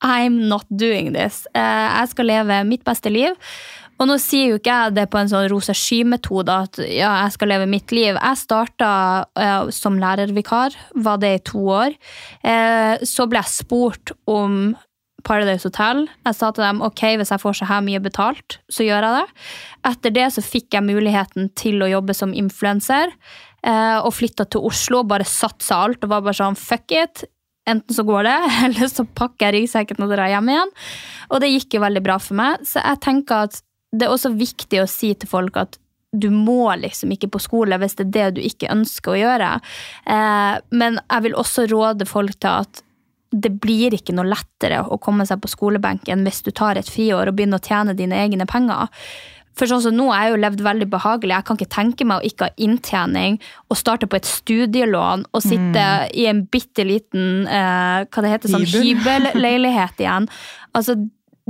I'm 0.00 0.48
not 0.48 0.64
doing 0.68 1.12
this. 1.12 1.44
Eh, 1.54 1.86
jeg 2.00 2.10
skal 2.14 2.28
leve 2.30 2.62
mitt 2.68 2.84
beste 2.86 3.12
liv. 3.12 3.36
Og 4.00 4.08
nå 4.08 4.16
sier 4.16 4.54
jo 4.54 4.58
ikke 4.58 4.72
jeg 4.72 4.94
det 4.96 5.06
på 5.12 5.18
en 5.20 5.28
sånn 5.28 5.48
rosa 5.52 5.74
sky-metode 5.76 6.54
at 6.64 6.78
ja, 6.86 7.10
jeg 7.26 7.34
skal 7.34 7.50
leve 7.52 7.66
mitt 7.68 7.92
liv. 7.92 8.16
Jeg 8.16 8.40
starta 8.40 8.92
uh, 9.36 9.68
som 9.76 9.98
lærervikar, 10.00 10.76
var 11.04 11.20
det 11.20 11.34
i 11.34 11.42
to 11.50 11.66
år. 11.68 11.96
Uh, 12.40 12.96
så 13.04 13.28
ble 13.28 13.42
jeg 13.42 13.58
spurt 13.58 14.14
om 14.24 14.72
Paradise 15.26 15.68
Hotel. 15.68 16.04
Jeg 16.26 16.36
sa 16.38 16.50
til 16.54 16.64
dem 16.64 16.82
ok, 16.86 17.02
hvis 17.20 17.32
jeg 17.34 17.42
får 17.42 17.58
så 17.58 17.68
her 17.70 17.82
mye 17.86 18.02
betalt, 18.02 18.58
så 18.72 18.86
gjør 18.86 19.06
jeg 19.06 19.18
det. 19.18 19.42
Etter 19.90 20.14
det 20.16 20.28
så 20.36 20.44
fikk 20.44 20.76
jeg 20.76 20.86
muligheten 20.86 21.50
til 21.58 21.82
å 21.82 21.90
jobbe 21.90 22.16
som 22.16 22.34
influenser. 22.36 23.14
Uh, 23.60 24.00
og 24.06 24.14
flytta 24.16 24.46
til 24.48 24.64
Oslo 24.64 25.02
og 25.02 25.10
bare 25.10 25.26
satsa 25.28 25.82
alt 25.84 26.00
og 26.06 26.14
var 26.14 26.24
bare 26.24 26.38
sånn 26.38 26.56
fuck 26.56 26.94
it. 26.96 27.26
Enten 27.68 27.94
så 27.94 28.06
går 28.08 28.24
det, 28.24 28.38
eller 28.68 28.88
så 28.92 29.04
pakker 29.04 29.50
jeg 29.50 29.58
ryggsekken 29.58 30.06
og 30.06 30.14
drar 30.14 30.32
hjem 30.32 30.48
igjen. 30.54 30.72
Og 31.30 31.42
det 31.42 31.52
gikk 31.52 31.76
jo 31.76 31.84
veldig 31.84 32.04
bra 32.06 32.16
for 32.22 32.40
meg. 32.40 32.64
Så 32.66 32.80
jeg 32.80 33.02
tenker 33.04 33.48
at 33.48 33.60
det 33.90 34.06
er 34.06 34.14
også 34.14 34.32
viktig 34.38 34.82
å 34.82 34.90
si 34.90 35.12
til 35.18 35.30
folk 35.30 35.58
at 35.60 35.80
du 36.10 36.30
må 36.34 36.72
liksom 36.78 37.12
ikke 37.14 37.30
på 37.30 37.40
skole 37.42 37.76
hvis 37.78 37.96
det 37.98 38.08
er 38.08 38.14
det 38.14 38.28
du 38.38 38.40
ikke 38.42 38.70
ønsker 38.72 39.14
å 39.14 39.18
gjøre. 39.20 39.50
Eh, 40.10 40.54
men 40.74 40.98
jeg 40.98 41.26
vil 41.26 41.36
også 41.38 41.68
råde 41.70 42.06
folk 42.08 42.34
til 42.40 42.64
at 42.64 42.82
det 43.30 43.52
blir 43.62 43.94
ikke 43.94 44.14
noe 44.16 44.26
lettere 44.26 44.82
å 44.82 44.98
komme 45.02 45.26
seg 45.28 45.42
på 45.42 45.50
skolebenken 45.50 46.24
hvis 46.26 46.42
du 46.46 46.50
tar 46.50 46.80
et 46.80 46.88
friår 46.90 47.30
og 47.30 47.36
begynner 47.38 47.60
å 47.60 47.66
tjene 47.66 47.94
dine 47.98 48.18
egne 48.18 48.46
penger. 48.50 48.90
For 49.58 49.68
sånn 49.68 49.82
som 49.84 49.96
nå 49.96 50.06
har 50.08 50.24
jeg 50.24 50.32
jo 50.32 50.40
levd 50.44 50.60
veldig 50.64 50.88
behagelig. 50.90 51.34
Jeg 51.34 51.46
kan 51.46 51.58
ikke 51.58 51.74
tenke 51.74 52.06
meg 52.08 52.20
å 52.20 52.26
ikke 52.26 52.48
ha 52.48 52.54
inntjening 52.64 53.38
og 53.68 53.78
starte 53.78 54.08
på 54.08 54.18
et 54.18 54.28
studielån 54.28 55.26
og 55.30 55.42
sitte 55.44 55.86
mm. 55.86 56.12
i 56.16 56.26
en 56.30 56.44
bitte 56.50 56.86
liten 56.86 57.48
eh, 57.50 58.06
hva 58.06 58.24
det 58.24 58.34
heter, 58.34 58.54
sånn 58.54 58.68
hybelleilighet 58.70 60.00
igjen. 60.00 60.30
Altså, 60.76 60.96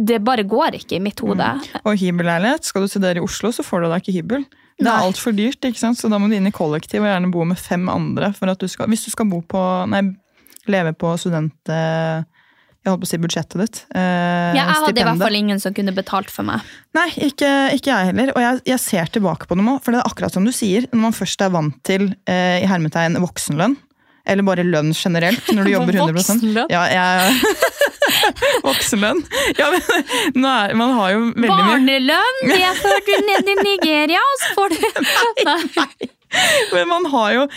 det 0.01 0.23
bare 0.25 0.47
går 0.49 0.81
ikke 0.81 0.97
i 0.97 1.05
mitt 1.05 1.21
hode. 1.23 1.53
Mm. 1.61 1.85
Og 1.85 2.01
hybelleilighet, 2.01 2.67
skal 2.67 2.85
du 2.87 2.91
studere 2.91 3.21
i 3.21 3.25
Oslo, 3.25 3.53
så 3.55 3.65
får 3.67 3.85
du 3.85 3.91
da 3.93 4.01
ikke 4.01 4.17
hybel. 4.17 4.49
Det 4.81 4.89
er 4.89 5.05
altfor 5.05 5.37
dyrt, 5.37 5.61
ikke 5.61 5.81
sant? 5.81 6.01
så 6.01 6.09
da 6.09 6.17
må 6.17 6.31
du 6.31 6.39
inn 6.39 6.49
i 6.49 6.55
kollektiv 6.57 7.05
og 7.05 7.11
gjerne 7.11 7.31
bo 7.33 7.45
med 7.45 7.61
fem 7.61 7.85
andre. 7.93 8.33
for 8.33 8.49
at 8.49 8.61
du 8.61 8.69
skal, 8.69 8.89
Hvis 8.89 9.05
du 9.05 9.11
skal 9.13 9.29
bo 9.29 9.43
på, 9.45 9.61
nei, 9.93 10.07
leve 10.73 10.95
på 10.99 11.15
student... 11.21 11.73
Jeg 12.81 12.95
holdt 12.95 13.03
på 13.03 13.09
å 13.09 13.11
si 13.11 13.19
budsjettet 13.21 13.61
ditt. 13.61 13.79
Eh, 13.93 14.01
ja, 14.01 14.55
jeg 14.57 14.65
hadde 14.65 14.77
stipendet. 14.79 15.03
i 15.03 15.05
hvert 15.11 15.21
fall 15.27 15.37
ingen 15.37 15.59
som 15.61 15.75
kunne 15.77 15.93
betalt 15.93 16.31
for 16.33 16.49
meg. 16.49 16.65
Nei, 16.97 17.11
ikke, 17.27 17.51
ikke 17.77 17.91
jeg 17.93 18.09
heller. 18.09 18.33
Og 18.33 18.41
jeg, 18.41 18.63
jeg, 18.71 18.81
ser 18.81 19.13
tilbake 19.13 19.51
på 19.51 19.59
det 19.59 19.67
nå, 19.67 19.75
for 19.85 19.93
det 19.93 20.01
er 20.01 20.09
akkurat 20.09 20.33
som 20.33 20.49
du 20.49 20.53
sier. 20.57 20.87
Når 20.89 21.03
man 21.03 21.17
først 21.17 21.45
er 21.45 21.53
vant 21.53 21.77
til 21.85 22.09
eh, 22.25 22.63
i 22.63 22.71
hermetegn 22.71 23.21
voksenlønn, 23.21 23.77
eller 24.33 24.49
bare 24.49 24.65
lønn 24.65 24.95
generelt, 24.97 25.53
når 25.53 25.69
du 25.69 25.73
jobber 25.77 26.01
100 26.01 26.17
Voksenlønn? 26.23 26.73
Ja, 26.73 26.87
jeg, 26.89 27.37
Voksenlønn. 28.71 29.23
Ja, 29.61 29.69
men 29.77 30.49
er, 30.49 30.75
man 30.81 30.97
har 31.03 31.15
jo 31.19 31.23
veldig 31.29 31.45
mye 31.45 31.69
Barnelønn! 31.75 32.43
Det 32.49 32.75
får 32.81 33.07
du 33.11 33.15
ned 33.29 33.53
i 33.53 33.61
Nigeria, 33.61 34.25
og 34.25 34.41
så 34.41 34.57
får 34.57 34.73
du 34.73 34.83
Nei, 35.51 35.63
nei. 35.77 36.13
Men 36.73 36.89
man 36.89 37.13
har 37.13 37.33
jo 37.43 37.49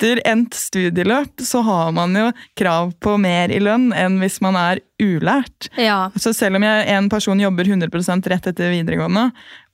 etter 0.00 0.20
endt 0.24 0.54
studieløp 0.56 1.42
så 1.44 1.60
har 1.60 1.90
man 1.92 2.14
jo 2.16 2.30
krav 2.56 2.94
på 3.04 3.18
mer 3.20 3.52
i 3.52 3.58
lønn 3.60 3.90
enn 3.92 4.16
hvis 4.22 4.38
man 4.40 4.56
er 4.56 4.80
ulært. 5.00 5.68
Ja. 5.76 6.08
Så 6.16 6.32
selv 6.36 6.56
om 6.56 6.64
jeg, 6.64 6.86
en 6.88 7.10
person 7.12 7.40
jobber 7.40 7.68
100 7.68 8.30
rett 8.32 8.48
etter 8.48 8.72
videregående, 8.72 9.26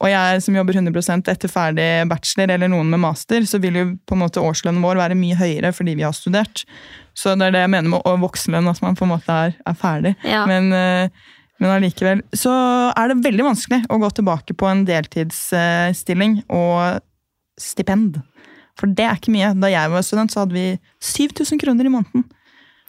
og 0.02 0.10
jeg 0.10 0.42
som 0.42 0.58
jobber 0.58 0.80
100% 0.80 1.30
etter 1.30 1.50
ferdig 1.50 1.88
bachelor 2.10 2.56
eller 2.56 2.72
noen 2.72 2.90
med 2.90 3.04
master, 3.06 3.46
så 3.46 3.62
vil 3.62 3.78
jo 3.78 3.86
på 4.02 4.18
en 4.18 4.24
måte 4.24 4.42
årslønnen 4.42 4.82
vår 4.82 4.98
være 4.98 5.18
mye 5.18 5.38
høyere 5.38 5.72
fordi 5.74 5.94
vi 5.94 6.06
har 6.06 6.14
studert. 6.16 6.66
Så 7.14 7.38
det 7.38 7.48
er 7.48 7.56
det 7.56 7.64
jeg 7.64 7.74
mener 7.76 7.94
med 7.94 8.22
voksenlønn, 8.26 8.70
at 8.70 8.82
man 8.82 8.98
på 8.98 9.06
en 9.06 9.14
måte 9.14 9.40
er, 9.46 9.54
er 9.62 9.78
ferdig. 9.78 10.16
Ja. 10.26 10.42
Men, 10.50 10.72
eh, 10.74 11.34
men 11.62 11.78
allikevel 11.78 12.26
så 12.36 12.52
er 12.90 13.12
det 13.12 13.22
veldig 13.24 13.46
vanskelig 13.46 13.84
å 13.88 14.02
gå 14.02 14.10
tilbake 14.18 14.58
på 14.58 14.66
en 14.68 14.82
deltidsstilling 14.88 16.42
og 16.50 16.98
stipend. 17.56 18.18
For 18.76 18.92
det 18.92 19.06
er 19.06 19.18
ikke 19.18 19.34
mye. 19.34 19.52
Da 19.56 19.70
jeg 19.72 19.92
var 19.92 20.04
student, 20.04 20.32
så 20.32 20.44
hadde 20.44 20.56
vi 20.56 20.66
7000 21.04 21.60
kroner 21.62 21.88
i 21.88 21.92
måneden. 21.92 22.26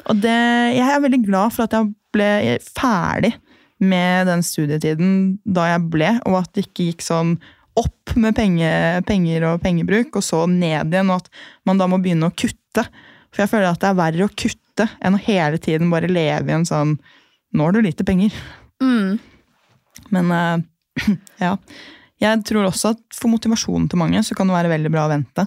Og 0.07 0.23
det, 0.23 0.37
jeg 0.77 0.87
er 0.87 1.03
veldig 1.03 1.21
glad 1.25 1.55
for 1.55 1.67
at 1.67 1.75
jeg 1.75 1.91
ble 2.15 2.57
ferdig 2.63 3.33
med 3.83 4.27
den 4.29 4.43
studietiden 4.45 5.11
da 5.45 5.67
jeg 5.73 5.85
ble, 5.93 6.15
og 6.25 6.39
at 6.41 6.51
det 6.55 6.67
ikke 6.67 6.89
gikk 6.91 7.05
sånn 7.05 7.35
opp 7.77 8.15
med 8.17 8.33
penge, 8.37 8.69
penger 9.05 9.45
og 9.51 9.61
pengebruk, 9.61 10.15
og 10.17 10.25
så 10.25 10.45
ned 10.49 10.93
igjen, 10.93 11.11
og 11.13 11.21
at 11.21 11.29
man 11.67 11.77
da 11.77 11.85
må 11.89 11.99
begynne 12.01 12.31
å 12.31 12.33
kutte. 12.33 12.87
For 13.29 13.43
jeg 13.43 13.51
føler 13.51 13.69
at 13.69 13.83
det 13.83 13.91
er 13.91 13.99
verre 13.99 14.25
å 14.25 14.33
kutte 14.33 14.87
enn 15.03 15.17
å 15.17 15.21
hele 15.21 15.59
tiden 15.61 15.91
bare 15.93 16.09
leve 16.09 16.51
i 16.51 16.57
en 16.57 16.67
sånn 16.67 16.97
Nå 17.55 17.63
har 17.63 17.71
du 17.73 17.79
lite 17.79 18.03
penger. 18.03 18.33
Mm. 18.83 19.13
Men 20.11 20.31
uh, 20.35 20.57
ja. 21.45 21.53
Jeg 22.19 22.41
tror 22.49 22.67
også 22.67 22.91
at 22.91 22.99
for 23.15 23.31
motivasjonen 23.31 23.85
til 23.87 24.01
mange 24.01 24.19
så 24.25 24.35
kan 24.35 24.49
det 24.49 24.57
være 24.57 24.71
veldig 24.73 24.91
bra 24.91 25.05
å 25.05 25.11
vente. 25.13 25.45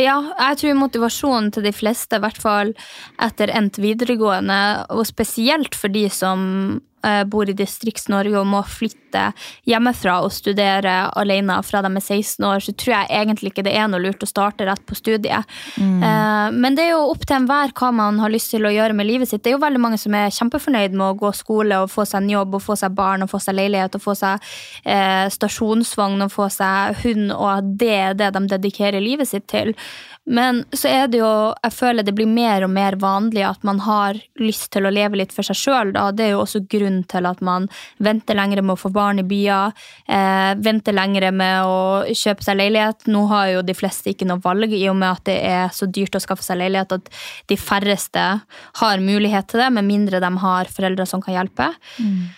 Ja, 0.00 0.16
jeg 0.38 0.58
tror 0.60 0.78
motivasjonen 0.78 1.50
til 1.52 1.66
de 1.66 1.72
fleste, 1.76 2.16
i 2.16 2.22
hvert 2.24 2.40
fall 2.40 2.72
etter 3.20 3.52
endt 3.52 3.80
videregående, 3.82 4.86
og 4.88 5.04
spesielt 5.08 5.76
for 5.76 5.92
de 5.92 6.06
som 6.12 6.80
bor 7.30 7.48
i 7.48 7.56
Distrikts-Norge 7.56 8.38
og 8.38 8.46
må 8.46 8.60
flytte 8.66 9.30
hjemmefra 9.68 10.20
og 10.24 10.32
studere 10.34 10.94
alene 11.18 11.58
fra 11.66 11.82
de 11.84 11.90
er 11.90 12.04
16 12.04 12.46
år, 12.46 12.62
så 12.64 12.74
tror 12.78 12.94
jeg 12.94 13.10
egentlig 13.22 13.52
ikke 13.52 13.64
det 13.66 13.74
er 13.76 13.88
noe 13.90 14.02
lurt 14.02 14.22
å 14.24 14.28
starte 14.28 14.66
rett 14.68 14.84
på 14.86 14.96
studiet. 14.98 15.48
Mm. 15.76 16.02
Eh, 16.02 16.48
men 16.64 16.76
det 16.76 16.86
er 16.86 16.94
jo 16.94 17.10
opp 17.12 17.26
til 17.26 17.38
enhver 17.40 17.74
hva 17.78 17.90
man 17.94 18.20
har 18.22 18.32
lyst 18.32 18.52
til 18.54 18.66
å 18.66 18.72
gjøre 18.72 18.96
med 18.96 19.08
livet 19.08 19.30
sitt. 19.30 19.42
Det 19.42 19.52
er 19.52 19.56
jo 19.56 19.64
veldig 19.64 19.82
mange 19.82 20.00
som 20.00 20.14
er 20.16 20.32
kjempefornøyd 20.34 20.96
med 20.96 21.06
å 21.08 21.18
gå 21.24 21.32
skole 21.36 21.82
og 21.82 21.92
få 21.92 22.06
seg 22.08 22.22
en 22.22 22.32
jobb 22.36 22.56
og 22.58 22.64
få 22.64 22.78
seg 22.78 22.96
barn 22.98 23.26
og 23.26 23.32
få 23.32 23.42
seg 23.42 23.58
leilighet 23.58 23.98
og 23.98 24.04
få 24.04 24.16
seg 24.18 24.52
eh, 24.84 25.26
stasjonsvogn 25.32 26.26
og 26.26 26.32
få 26.32 26.48
seg 26.52 27.02
hund, 27.02 27.28
og 27.36 27.48
at 27.56 27.76
det 27.82 27.92
er 27.98 28.18
det 28.18 28.32
de 28.36 28.44
dedikerer 28.56 29.02
livet 29.02 29.30
sitt 29.30 29.48
til. 29.52 29.74
Men 30.24 30.62
så 30.70 30.86
er 30.86 31.08
det 31.10 31.18
jo 31.18 31.30
Jeg 31.64 31.74
føler 31.74 32.06
det 32.06 32.14
blir 32.14 32.30
mer 32.30 32.62
og 32.62 32.70
mer 32.70 32.94
vanlig 33.00 33.42
at 33.42 33.64
man 33.66 33.80
har 33.82 34.20
lyst 34.38 34.70
til 34.74 34.86
å 34.86 34.92
leve 34.94 35.18
litt 35.18 35.32
for 35.34 35.46
seg 35.46 35.58
sjøl. 35.58 35.92
Det 36.14 36.28
er 36.28 36.34
jo 36.36 36.44
også 36.44 36.62
grunn 36.92 37.04
til 37.08 37.26
at 37.26 37.40
man 37.42 37.68
venter 38.02 38.36
lenger 38.36 38.62
med 38.62 38.74
å 38.74 38.80
få 38.80 38.92
barn 38.92 39.20
i 39.20 39.26
byer. 39.26 39.72
Eh, 40.06 40.54
venter 40.62 40.92
lenger 40.92 41.30
med 41.32 41.64
å 41.64 42.04
kjøpe 42.12 42.42
seg 42.44 42.58
leilighet. 42.58 43.06
Nå 43.08 43.26
har 43.28 43.48
jo 43.52 43.62
de 43.62 43.74
fleste 43.74 44.12
ikke 44.12 44.26
noe 44.26 44.42
valg, 44.42 44.72
i 44.72 44.88
og 44.88 44.96
med 44.96 45.10
at 45.10 45.24
det 45.24 45.38
er 45.42 45.68
så 45.72 45.86
dyrt 45.86 46.16
å 46.16 46.22
skaffe 46.22 46.42
seg 46.44 46.58
leilighet 46.58 46.92
at 46.92 47.08
de 47.48 47.56
færreste 47.56 48.42
har 48.80 48.98
mulighet 49.02 49.48
til 49.48 49.60
det, 49.60 49.72
med 49.72 49.84
mindre 49.88 50.20
de 50.20 50.32
har 50.38 50.70
foreldre 50.70 51.06
som 51.06 51.22
kan 51.22 51.34
hjelpe. 51.34 51.72
Mm. 51.98 52.30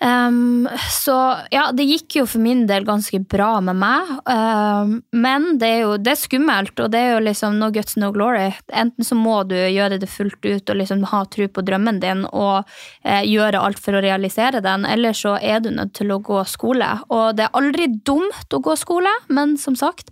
Um, 0.00 0.68
så 0.90 1.14
ja, 1.54 1.68
det 1.72 1.84
gikk 1.86 2.16
jo 2.18 2.24
for 2.26 2.42
min 2.42 2.64
del 2.66 2.84
ganske 2.84 3.20
bra 3.30 3.60
med 3.64 3.78
meg. 3.78 4.10
Um, 4.26 4.96
men 5.14 5.54
det 5.60 5.70
er 5.70 5.80
jo 5.84 5.94
det 6.02 6.14
er 6.14 6.20
skummelt, 6.20 6.74
og 6.82 6.90
det 6.92 7.00
er 7.00 7.14
jo 7.14 7.22
liksom 7.24 7.60
no 7.60 7.70
guts, 7.74 7.94
no 8.00 8.10
glory. 8.14 8.50
Enten 8.74 9.06
så 9.06 9.16
må 9.18 9.40
du 9.48 9.54
gjøre 9.56 10.00
det 10.02 10.10
fullt 10.10 10.42
ut 10.44 10.72
og 10.72 10.80
liksom 10.80 11.06
ha 11.12 11.22
tro 11.30 11.46
på 11.48 11.64
drømmen 11.64 12.02
din 12.02 12.24
og 12.26 12.66
eh, 13.04 13.22
gjøre 13.28 13.62
alt 13.62 13.80
for 13.80 13.96
å 13.96 14.02
realisere 14.04 14.60
den, 14.64 14.84
eller 14.88 15.16
så 15.16 15.36
er 15.38 15.62
du 15.62 15.70
nødt 15.72 15.94
til 15.96 16.10
å 16.12 16.20
gå 16.24 16.42
skole. 16.48 16.90
Og 17.14 17.38
det 17.38 17.46
er 17.46 17.58
aldri 17.58 17.88
dumt 18.06 18.54
å 18.54 18.62
gå 18.64 18.74
skole, 18.80 19.12
men 19.30 19.56
som 19.60 19.78
sagt, 19.78 20.10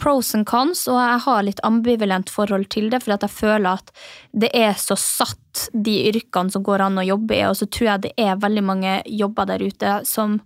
pros 0.00 0.34
and 0.36 0.46
cons, 0.48 0.86
og 0.88 0.96
jeg 0.96 1.22
har 1.26 1.42
litt 1.44 1.60
ambivalent 1.66 2.30
forhold 2.32 2.68
til 2.72 2.88
det, 2.92 3.02
for 3.04 3.14
jeg 3.14 3.32
føler 3.32 3.80
at 3.80 3.92
det 4.32 4.50
er 4.56 4.72
så 4.80 4.96
satt 4.98 5.66
de 5.72 5.98
yrkene 6.08 6.52
som 6.52 6.64
går 6.64 6.86
an 6.86 7.02
å 7.02 7.06
jobbe 7.06 7.36
i, 7.36 7.42
og 7.48 7.58
så 7.58 7.68
tror 7.68 7.90
jeg 7.90 8.04
det 8.06 8.14
er 8.20 8.40
veldig 8.40 8.64
mange 8.64 8.94
jobber 9.06 9.50
der 9.52 9.64
ute 9.64 9.98
som 10.08 10.38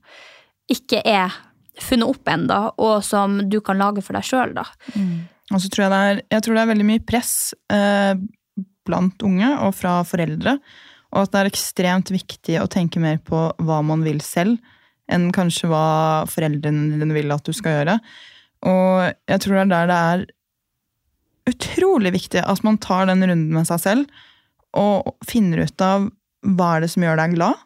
ikke 0.68 1.00
er 1.06 1.36
funnet 1.78 2.10
opp 2.10 2.28
ennå, 2.28 2.60
og 2.82 3.04
som 3.06 3.38
du 3.48 3.60
kan 3.64 3.78
lage 3.78 4.02
for 4.04 4.18
deg 4.18 4.26
sjøl, 4.26 4.56
da. 4.58 4.66
Mm. 4.98 5.28
Og 5.54 5.62
så 5.62 5.70
tror 5.72 5.86
jeg 5.86 5.92
det 5.92 6.00
er, 6.08 6.22
jeg 6.34 6.44
tror 6.44 6.56
det 6.56 6.62
er 6.62 6.72
veldig 6.72 6.88
mye 6.88 7.04
press 7.08 7.34
eh, 7.72 8.18
blant 8.88 9.22
unge 9.24 9.52
og 9.64 9.70
fra 9.76 10.00
foreldre. 10.04 10.58
Og 11.14 11.22
at 11.22 11.32
det 11.32 11.40
er 11.40 11.50
ekstremt 11.52 12.10
viktig 12.12 12.58
å 12.60 12.68
tenke 12.68 13.00
mer 13.00 13.20
på 13.24 13.46
hva 13.64 13.78
man 13.86 14.02
vil 14.04 14.20
selv, 14.24 14.58
enn 15.08 15.30
kanskje 15.32 15.70
hva 15.70 16.26
foreldrene 16.28 16.98
dine 17.00 17.14
vil 17.16 17.32
at 17.32 17.46
du 17.46 17.54
skal 17.56 17.78
gjøre. 17.78 17.96
Og 18.66 19.12
jeg 19.30 19.42
tror 19.44 19.54
det 19.54 19.62
er 19.62 19.70
der 19.72 19.88
det 19.92 19.98
er 19.98 20.26
utrolig 21.48 22.12
viktig 22.12 22.42
at 22.44 22.64
man 22.66 22.80
tar 22.82 23.06
den 23.08 23.24
runden 23.24 23.54
med 23.54 23.68
seg 23.68 23.80
selv 23.80 24.24
og 24.76 25.14
finner 25.26 25.64
ut 25.64 25.84
av 25.84 26.10
hva 26.44 26.74
er 26.76 26.84
det 26.84 26.90
som 26.92 27.02
gjør 27.02 27.18
deg 27.18 27.34
glad, 27.38 27.62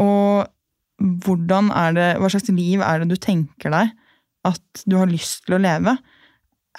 og 0.00 0.50
hvordan 1.24 1.70
er 1.74 1.94
det, 1.96 2.08
hva 2.20 2.30
slags 2.30 2.50
liv 2.54 2.82
er 2.84 3.02
det 3.02 3.08
du 3.10 3.16
tenker 3.20 3.72
deg 3.74 3.90
at 4.46 4.84
du 4.86 4.98
har 5.00 5.10
lyst 5.10 5.44
til 5.46 5.56
å 5.56 5.62
leve? 5.62 5.96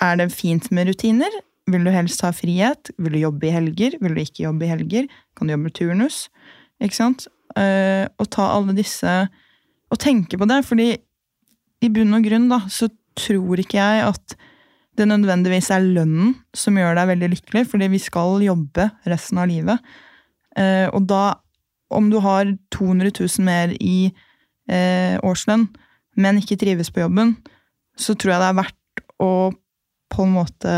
Er 0.03 0.19
det 0.19 0.29
fint 0.35 0.69
med 0.75 0.89
rutiner? 0.89 1.33
Vil 1.71 1.85
du 1.87 1.91
helst 1.93 2.21
ha 2.23 2.31
frihet? 2.35 2.91
Vil 3.01 3.17
du 3.17 3.21
jobbe 3.23 3.49
i 3.49 3.53
helger? 3.55 3.97
Vil 4.01 4.15
du 4.15 4.21
ikke 4.21 4.45
jobbe 4.45 4.67
i 4.67 4.71
helger? 4.71 5.09
Kan 5.35 5.49
du 5.49 5.55
jobbe 5.55 5.73
turnus? 5.75 6.25
Ikke 6.83 6.97
sant? 6.97 7.27
Eh, 7.57 8.05
og 8.19 8.29
ta 8.35 8.49
alle 8.51 8.73
disse 8.75 9.11
Og 9.93 9.99
tenke 10.01 10.35
på 10.35 10.47
det, 10.49 10.63
fordi 10.65 10.87
i 11.85 11.93
bunn 11.93 12.17
og 12.17 12.25
grunn 12.25 12.49
da, 12.51 12.61
så 12.71 12.89
tror 13.15 13.61
ikke 13.61 13.79
jeg 13.79 14.03
at 14.09 14.35
det 14.95 15.07
nødvendigvis 15.09 15.71
er 15.75 15.83
lønnen 15.83 16.35
som 16.55 16.77
gjør 16.79 16.95
deg 16.97 17.09
veldig 17.11 17.31
lykkelig, 17.33 17.65
fordi 17.71 17.89
vi 17.91 17.99
skal 17.99 18.43
jobbe 18.43 18.89
resten 19.11 19.41
av 19.41 19.49
livet. 19.51 19.95
Eh, 20.55 20.87
og 20.87 21.07
da, 21.09 21.35
om 21.91 22.07
du 22.11 22.21
har 22.23 22.47
200 22.75 23.11
000 23.11 23.45
mer 23.47 23.75
i 23.75 24.11
eh, 24.71 25.17
årslønn, 25.19 25.67
men 26.15 26.39
ikke 26.39 26.59
trives 26.61 26.91
på 26.95 27.03
jobben, 27.03 27.35
så 27.99 28.15
tror 28.15 28.35
jeg 28.35 28.43
det 28.43 28.49
er 28.51 28.61
verdt 28.61 29.03
å 29.23 29.33
på 30.15 30.23
en 30.23 30.35
måte 30.37 30.75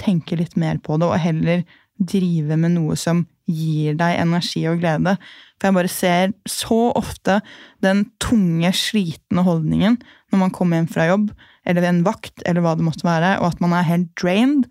tenke 0.00 0.38
litt 0.38 0.56
mer 0.58 0.80
på 0.82 0.98
det, 0.98 1.06
og 1.06 1.22
heller 1.22 1.62
drive 1.94 2.58
med 2.58 2.74
noe 2.74 2.98
som 2.98 3.22
gir 3.50 3.96
deg 3.98 4.20
energi 4.22 4.64
og 4.70 4.80
glede. 4.80 5.16
For 5.58 5.68
jeg 5.68 5.76
bare 5.76 5.92
ser 5.92 6.32
så 6.48 6.80
ofte 6.96 7.38
den 7.84 8.06
tunge, 8.22 8.72
slitne 8.76 9.44
holdningen 9.46 9.98
når 10.32 10.40
man 10.40 10.54
kommer 10.54 10.80
hjem 10.80 10.90
fra 10.90 11.06
jobb, 11.08 11.28
eller 11.64 11.84
ved 11.84 11.90
en 11.92 12.04
vakt, 12.06 12.42
eller 12.44 12.64
hva 12.64 12.74
det 12.76 12.86
måtte 12.86 13.06
være, 13.06 13.36
og 13.40 13.52
at 13.52 13.62
man 13.62 13.76
er 13.76 13.86
helt 13.86 14.10
drained. 14.20 14.66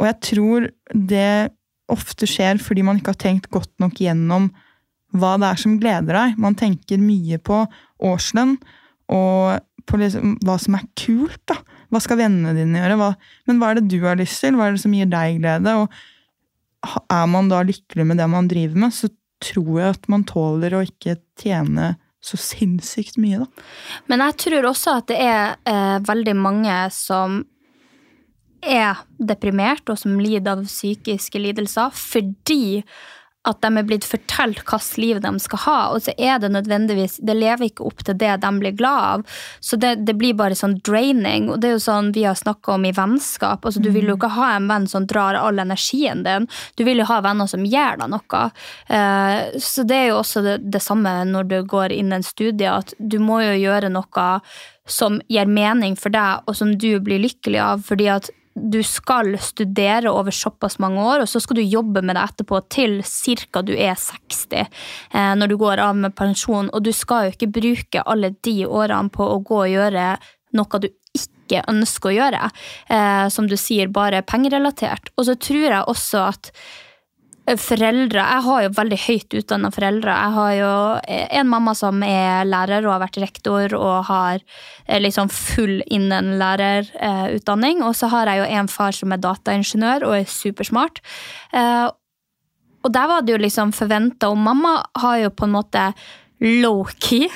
Og 0.00 0.08
jeg 0.08 0.18
tror 0.26 0.66
det 0.92 1.52
ofte 1.90 2.28
skjer 2.28 2.60
fordi 2.62 2.84
man 2.86 3.00
ikke 3.00 3.14
har 3.14 3.22
tenkt 3.22 3.50
godt 3.52 3.72
nok 3.82 3.98
gjennom 4.00 4.50
hva 5.16 5.34
det 5.42 5.48
er 5.48 5.60
som 5.60 5.78
gleder 5.80 6.16
deg. 6.16 6.36
Man 6.40 6.56
tenker 6.58 7.02
mye 7.02 7.40
på 7.42 7.64
årslønn 8.06 8.56
og 9.10 9.58
på 9.90 9.98
liksom, 9.98 10.36
hva 10.46 10.56
som 10.62 10.76
er 10.78 10.86
kult. 10.98 11.40
da. 11.50 11.58
Hva 11.90 12.02
skal 12.02 12.20
vennene 12.20 12.54
dine 12.54 12.78
gjøre? 12.78 12.98
Hva, 13.00 13.10
men 13.48 13.58
hva 13.58 13.72
er 13.72 13.80
det 13.80 13.90
du 13.90 13.98
har 14.04 14.18
lyst 14.20 14.38
til? 14.44 14.54
Hva 14.58 14.68
er 14.68 14.76
det 14.76 14.84
som 14.84 14.94
gir 14.94 15.10
deg 15.10 15.40
glede? 15.40 15.74
Og 15.82 15.90
er 16.82 17.26
man 17.30 17.50
da 17.50 17.62
lykkelig 17.66 18.06
med 18.08 18.20
det 18.20 18.28
man 18.30 18.48
driver 18.50 18.86
med, 18.86 18.94
så 18.94 19.10
tror 19.40 19.80
jeg 19.80 19.96
at 19.96 20.08
man 20.12 20.24
tåler 20.28 20.76
å 20.76 20.84
ikke 20.84 21.18
tjene 21.40 21.94
så 22.20 22.36
sinnssykt 22.36 23.16
mye, 23.20 23.40
da. 23.40 23.64
Men 24.12 24.24
jeg 24.26 24.36
tror 24.44 24.68
også 24.70 24.98
at 25.00 25.08
det 25.08 25.20
er 25.24 25.54
eh, 25.68 25.96
veldig 26.04 26.36
mange 26.36 26.76
som 26.92 27.40
er 28.60 29.00
deprimert 29.16 29.88
og 29.88 29.96
som 30.02 30.18
lider 30.20 30.52
av 30.52 30.66
psykiske 30.68 31.40
lidelser 31.40 31.94
fordi 31.96 32.82
at 33.48 33.60
de 33.64 33.70
er 33.72 33.86
blitt 33.88 34.04
fortalt 34.04 34.58
hvilket 34.60 34.98
liv 35.00 35.20
de 35.24 35.30
skal 35.40 35.62
ha, 35.64 35.78
og 35.94 36.02
så 36.04 36.12
er 36.20 36.40
det 36.42 36.50
nødvendigvis 36.52 37.18
Det 37.24 37.36
lever 37.36 37.70
ikke 37.70 37.86
opp 37.88 38.02
til 38.04 38.18
det 38.20 38.34
de 38.42 38.50
blir 38.60 38.74
glad 38.76 39.04
av. 39.10 39.22
Så 39.60 39.78
det, 39.80 39.94
det 40.04 40.14
blir 40.20 40.36
bare 40.36 40.56
sånn 40.58 40.76
draining. 40.84 41.48
Og 41.50 41.60
det 41.60 41.70
er 41.70 41.76
jo 41.78 41.82
sånn 41.82 42.10
vi 42.12 42.26
har 42.28 42.36
snakka 42.36 42.74
om 42.76 42.84
i 42.84 42.92
vennskap. 42.92 43.64
altså 43.64 43.80
Du 43.80 43.90
vil 43.94 44.10
jo 44.10 44.18
ikke 44.18 44.32
ha 44.36 44.52
en 44.56 44.68
venn 44.68 44.88
som 44.90 45.06
drar 45.08 45.38
all 45.40 45.58
energien 45.62 46.24
din. 46.26 46.48
Du 46.76 46.84
vil 46.84 47.00
jo 47.00 47.08
ha 47.08 47.20
venner 47.24 47.48
som 47.48 47.64
gjør 47.64 48.02
deg 48.02 48.12
noe. 48.12 48.42
Eh, 48.88 49.38
så 49.60 49.86
det 49.88 50.02
er 50.02 50.10
jo 50.10 50.18
også 50.20 50.44
det, 50.44 50.58
det 50.72 50.82
samme 50.84 51.14
når 51.30 51.48
du 51.48 51.56
går 51.64 51.96
inn 51.96 52.12
i 52.12 52.20
en 52.20 52.26
studie, 52.26 52.68
at 52.68 52.92
du 52.98 53.18
må 53.24 53.40
jo 53.44 53.56
gjøre 53.56 53.92
noe 53.92 54.28
som 54.90 55.20
gir 55.30 55.48
mening 55.48 55.96
for 55.96 56.12
deg, 56.12 56.44
og 56.46 56.56
som 56.58 56.74
du 56.76 56.92
blir 57.00 57.22
lykkelig 57.22 57.60
av. 57.62 57.86
fordi 57.86 58.10
at 58.10 58.30
du 58.60 58.82
skal 58.86 59.32
studere 59.42 60.10
over 60.12 60.34
såpass 60.34 60.78
mange 60.82 61.02
år, 61.02 61.24
og 61.24 61.30
så 61.30 61.40
skal 61.42 61.60
du 61.60 61.62
jobbe 61.64 62.02
med 62.04 62.16
det 62.16 62.24
etterpå 62.28 62.60
til 62.72 63.00
ca. 63.04 63.62
du 63.62 63.72
er 63.74 63.96
60 63.96 64.46
eh, 64.60 65.32
når 65.38 65.50
du 65.50 65.56
går 65.60 65.82
av 65.82 65.96
med 65.96 66.14
pensjon. 66.16 66.70
Og 66.72 66.84
du 66.84 66.92
skal 66.96 67.26
jo 67.28 67.34
ikke 67.34 67.52
bruke 67.60 68.04
alle 68.04 68.34
de 68.44 68.56
årene 68.66 69.12
på 69.12 69.26
å 69.26 69.40
gå 69.40 69.62
og 69.64 69.72
gjøre 69.72 70.12
noe 70.56 70.82
du 70.82 70.90
ikke 71.16 71.64
ønsker 71.70 72.10
å 72.10 72.16
gjøre. 72.18 72.50
Eh, 72.90 73.26
som 73.32 73.48
du 73.50 73.56
sier, 73.58 73.90
bare 73.90 74.22
pengerelatert. 74.26 75.12
Og 75.16 75.28
så 75.30 75.36
tror 75.40 75.66
jeg 75.66 75.88
også 75.90 76.28
at 76.28 76.52
foreldre 77.58 78.22
Jeg 78.22 78.44
har 78.46 78.62
jo 78.64 78.72
veldig 78.76 78.98
høyt 79.06 79.34
utdanna 79.40 79.70
foreldre. 79.74 80.14
Jeg 80.14 80.34
har 80.36 80.52
jo 80.54 80.72
en 81.40 81.48
mamma 81.50 81.74
som 81.78 82.02
er 82.06 82.44
lærer 82.48 82.84
og 82.86 82.94
har 82.94 83.02
vært 83.04 83.20
rektor 83.22 83.74
og 83.78 84.04
har 84.10 84.44
liksom 85.02 85.30
full 85.32 85.80
innen 85.86 86.36
lærerutdanning. 86.40 87.82
Og 87.86 87.96
så 87.98 88.10
har 88.12 88.30
jeg 88.30 88.42
jo 88.42 88.48
en 88.60 88.70
far 88.70 88.96
som 88.96 89.14
er 89.14 89.22
dataingeniør 89.24 90.06
og 90.08 90.16
er 90.20 90.30
supersmart. 90.30 91.02
Eh, 91.56 91.88
og 92.80 92.94
der 92.94 93.10
var 93.10 93.22
det 93.24 93.34
jo 93.34 93.42
liksom 93.42 93.74
forventa, 93.76 94.30
og 94.30 94.40
mamma 94.40 94.78
har 95.02 95.18
jo 95.24 95.30
på 95.36 95.46
en 95.46 95.56
måte 95.58 95.90
low-key 96.40 97.28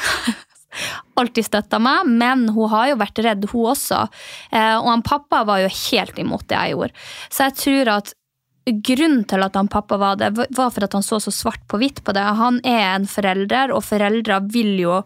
alltid 1.20 1.46
støtta 1.46 1.78
meg, 1.82 2.08
men 2.08 2.48
hun 2.54 2.70
har 2.72 2.90
jo 2.90 3.00
vært 3.02 3.20
redd, 3.26 3.48
hun 3.52 3.70
også. 3.74 4.06
Eh, 4.50 4.76
og 4.78 4.88
han 4.90 5.04
pappa 5.06 5.44
var 5.46 5.62
jo 5.64 5.72
helt 5.72 6.18
imot 6.20 6.46
det 6.48 6.58
jeg 6.58 6.76
gjorde. 6.76 7.08
Så 7.28 7.48
jeg 7.48 7.58
tror 7.60 7.92
at 7.98 8.14
grunnen 8.64 9.24
til 9.28 9.44
at 9.44 9.56
han 9.58 9.68
pappa 9.68 9.98
var 10.00 10.16
det, 10.20 10.32
var 10.34 10.72
for 10.72 10.86
at 10.86 10.96
han 10.96 11.04
så 11.04 11.20
så 11.20 11.32
svart 11.34 11.62
på 11.68 11.80
hvitt 11.80 12.02
på 12.04 12.14
det. 12.16 12.24
Han 12.38 12.60
er 12.64 12.94
en 12.94 13.06
forelder, 13.10 13.74
og 13.74 13.84
foreldre 13.84 14.40
vil 14.52 14.78
jo 14.80 15.02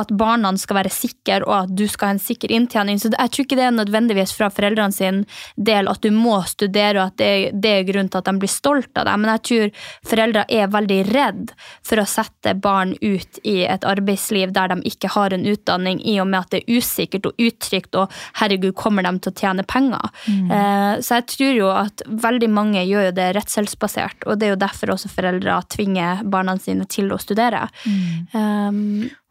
at 0.00 0.10
barna 0.18 0.50
skal 0.58 0.80
være 0.80 0.92
sikre, 0.92 1.40
og 1.46 1.54
at 1.56 1.74
du 1.76 1.84
skal 1.90 2.10
ha 2.10 2.14
en 2.16 2.22
sikker 2.22 2.52
inntjening. 2.54 2.98
Så 2.98 3.12
jeg 3.12 3.30
tror 3.30 3.46
ikke 3.46 3.58
det 3.58 3.66
er 3.68 3.76
nødvendigvis 3.76 4.34
fra 4.34 4.50
foreldrene 4.52 4.94
sin 4.94 5.22
del 5.54 5.88
at 5.90 6.02
du 6.02 6.10
må 6.14 6.40
studere, 6.50 6.98
og 6.98 7.12
at 7.12 7.18
det, 7.22 7.30
det 7.62 7.74
er 7.78 7.86
grunnen 7.88 8.10
til 8.10 8.22
at 8.22 8.30
de 8.30 8.42
blir 8.42 8.52
stolt 8.52 8.90
av 8.98 9.06
deg. 9.08 9.20
Men 9.22 9.32
jeg 9.34 9.44
tror 9.48 9.84
foreldre 10.10 10.44
er 10.50 10.72
veldig 10.74 11.00
redd 11.12 11.54
for 11.86 12.02
å 12.02 12.06
sette 12.10 12.56
barn 12.58 12.96
ut 13.00 13.40
i 13.46 13.56
et 13.70 13.86
arbeidsliv 13.86 14.54
der 14.54 14.74
de 14.74 14.80
ikke 14.90 15.12
har 15.14 15.34
en 15.34 15.46
utdanning, 15.50 16.02
i 16.02 16.18
og 16.22 16.28
med 16.30 16.42
at 16.42 16.54
det 16.54 16.64
er 16.64 16.80
usikkert 16.80 17.30
og 17.30 17.40
utrygt, 17.40 17.94
og 17.94 18.12
herregud, 18.40 18.74
kommer 18.74 19.06
de 19.06 19.14
til 19.22 19.30
å 19.30 19.38
tjene 19.38 19.66
penger? 19.68 20.10
Mm. 20.26 20.50
Eh, 20.50 20.92
så 21.04 21.20
jeg 21.20 21.28
tror 21.36 21.54
jo 21.54 21.70
at 21.70 22.02
veldig 22.24 22.50
mange 22.50 22.82
gjør 22.82 23.10
jo 23.10 23.16
det 23.16 23.30
redselsbasert, 23.38 24.26
og 24.26 24.40
det 24.40 24.48
er 24.48 24.56
jo 24.56 24.62
derfor 24.64 24.94
også 24.96 25.12
foreldre 25.12 25.60
tvinger 25.70 26.24
barna 26.30 26.56
sine 26.58 26.88
til 26.90 27.12
å 27.14 27.20
studere. 27.22 27.68
Mm. 27.86 28.34
Um, 28.34 28.80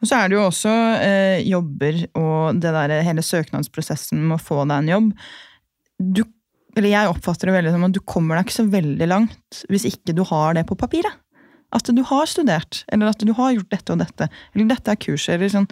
og 0.03 0.09
så 0.09 0.19
er 0.19 0.29
det 0.29 0.35
jo 0.35 0.43
også 0.43 0.71
eh, 0.99 1.41
jobber 1.47 2.01
og 2.19 2.59
det 2.59 2.73
der, 2.75 2.93
hele 3.07 3.23
søknadsprosessen 3.23 4.19
med 4.19 4.35
å 4.35 4.43
få 4.43 4.65
deg 4.65 4.81
en 4.81 4.89
jobb. 4.91 5.05
Du, 5.95 6.25
eller 6.75 6.91
jeg 6.91 7.11
oppfatter 7.13 7.47
det 7.47 7.55
veldig 7.55 7.71
som 7.71 7.85
at 7.87 7.95
du 7.95 8.01
kommer 8.03 8.35
deg 8.35 8.49
ikke 8.49 8.57
så 8.57 8.65
veldig 8.73 9.07
langt 9.07 9.61
hvis 9.71 9.87
ikke 9.87 10.15
du 10.17 10.25
har 10.27 10.57
det 10.57 10.65
på 10.67 10.75
papiret. 10.79 11.21
At 11.73 11.87
du 11.87 12.03
har 12.05 12.27
studert, 12.29 12.83
eller 12.91 13.13
at 13.13 13.23
du 13.23 13.31
har 13.33 13.55
gjort 13.55 13.71
dette 13.71 13.95
og 13.95 14.03
dette. 14.03 14.27
Eller 14.53 14.67
dette 14.69 14.91
er 14.91 14.99
kurset, 15.01 15.37
eller 15.37 15.49
sånn. 15.49 15.71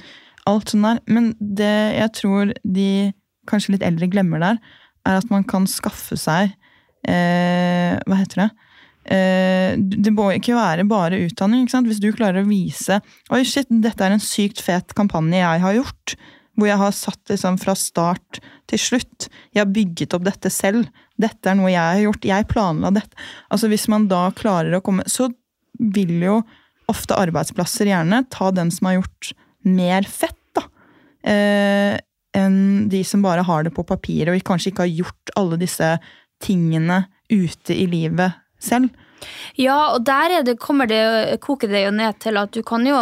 Alt 0.50 0.72
sånn 0.72 0.88
der. 0.88 1.04
Men 1.12 1.34
det 1.38 1.76
jeg 2.00 2.14
tror 2.18 2.56
de 2.64 2.88
kanskje 3.52 3.76
litt 3.76 3.86
eldre 3.86 4.10
glemmer 4.10 4.42
der, 4.42 4.64
er 5.06 5.20
at 5.20 5.30
man 5.34 5.44
kan 5.50 5.68
skaffe 5.70 6.16
seg 6.18 6.56
eh, 7.10 8.00
Hva 8.08 8.18
heter 8.18 8.46
det? 8.46 8.50
Eh, 9.06 9.74
det 9.78 10.12
må 10.14 10.28
ikke 10.36 10.56
være 10.58 10.86
bare 10.90 11.24
utdanning. 11.26 11.66
Hvis 11.68 12.02
du 12.02 12.12
klarer 12.14 12.44
å 12.44 12.50
vise 12.50 13.00
Oi, 13.34 13.42
shit, 13.48 13.70
dette 13.82 14.06
er 14.06 14.14
en 14.14 14.22
sykt 14.22 14.62
fet 14.62 14.94
kampanje 14.98 15.42
jeg 15.42 15.64
har 15.66 15.78
gjort. 15.80 16.16
Hvor 16.60 16.70
jeg 16.70 16.82
har 16.82 16.94
satt 16.94 17.32
liksom 17.32 17.58
fra 17.62 17.76
start 17.80 18.42
til 18.70 18.82
slutt. 18.82 19.30
Jeg 19.56 19.64
har 19.64 19.72
bygget 19.74 20.14
opp 20.18 20.28
dette 20.28 20.52
selv. 20.54 20.90
Dette 21.22 21.50
er 21.50 21.58
noe 21.58 21.72
jeg 21.72 21.82
har 21.82 22.04
gjort. 22.06 22.30
Jeg 22.30 22.50
planla 22.52 22.92
dette. 22.94 23.30
Altså 23.50 23.72
Hvis 23.72 23.88
man 23.92 24.10
da 24.12 24.28
klarer 24.38 24.78
å 24.78 24.84
komme 24.86 25.08
Så 25.10 25.32
vil 25.80 26.18
jo 26.22 26.42
ofte 26.92 27.16
arbeidsplasser 27.16 27.88
gjerne 27.88 28.26
ta 28.30 28.50
den 28.52 28.70
som 28.74 28.90
har 28.90 28.98
gjort 29.00 29.30
mer 29.64 30.04
fett, 30.10 30.36
da. 30.58 30.66
Eh, 31.24 31.96
enn 32.36 32.90
de 32.92 33.00
som 33.08 33.24
bare 33.24 33.46
har 33.48 33.64
det 33.64 33.72
på 33.76 33.86
papiret 33.88 34.34
og 34.34 34.44
kanskje 34.48 34.74
ikke 34.74 34.84
har 34.84 35.00
gjort 35.06 35.34
alle 35.40 35.60
disse 35.62 35.88
tingene 36.44 37.06
ute 37.32 37.76
i 37.76 37.86
livet 37.88 38.41
selv. 38.64 38.90
Ja, 39.60 39.94
og 39.94 40.06
der 40.06 40.42
det, 40.42 40.56
det, 40.56 41.42
koker 41.44 41.70
det 41.70 41.84
jo 41.86 41.92
ned 41.94 42.18
til 42.24 42.40
at 42.42 42.54
du 42.56 42.64
kan 42.66 42.86
jo 42.88 42.98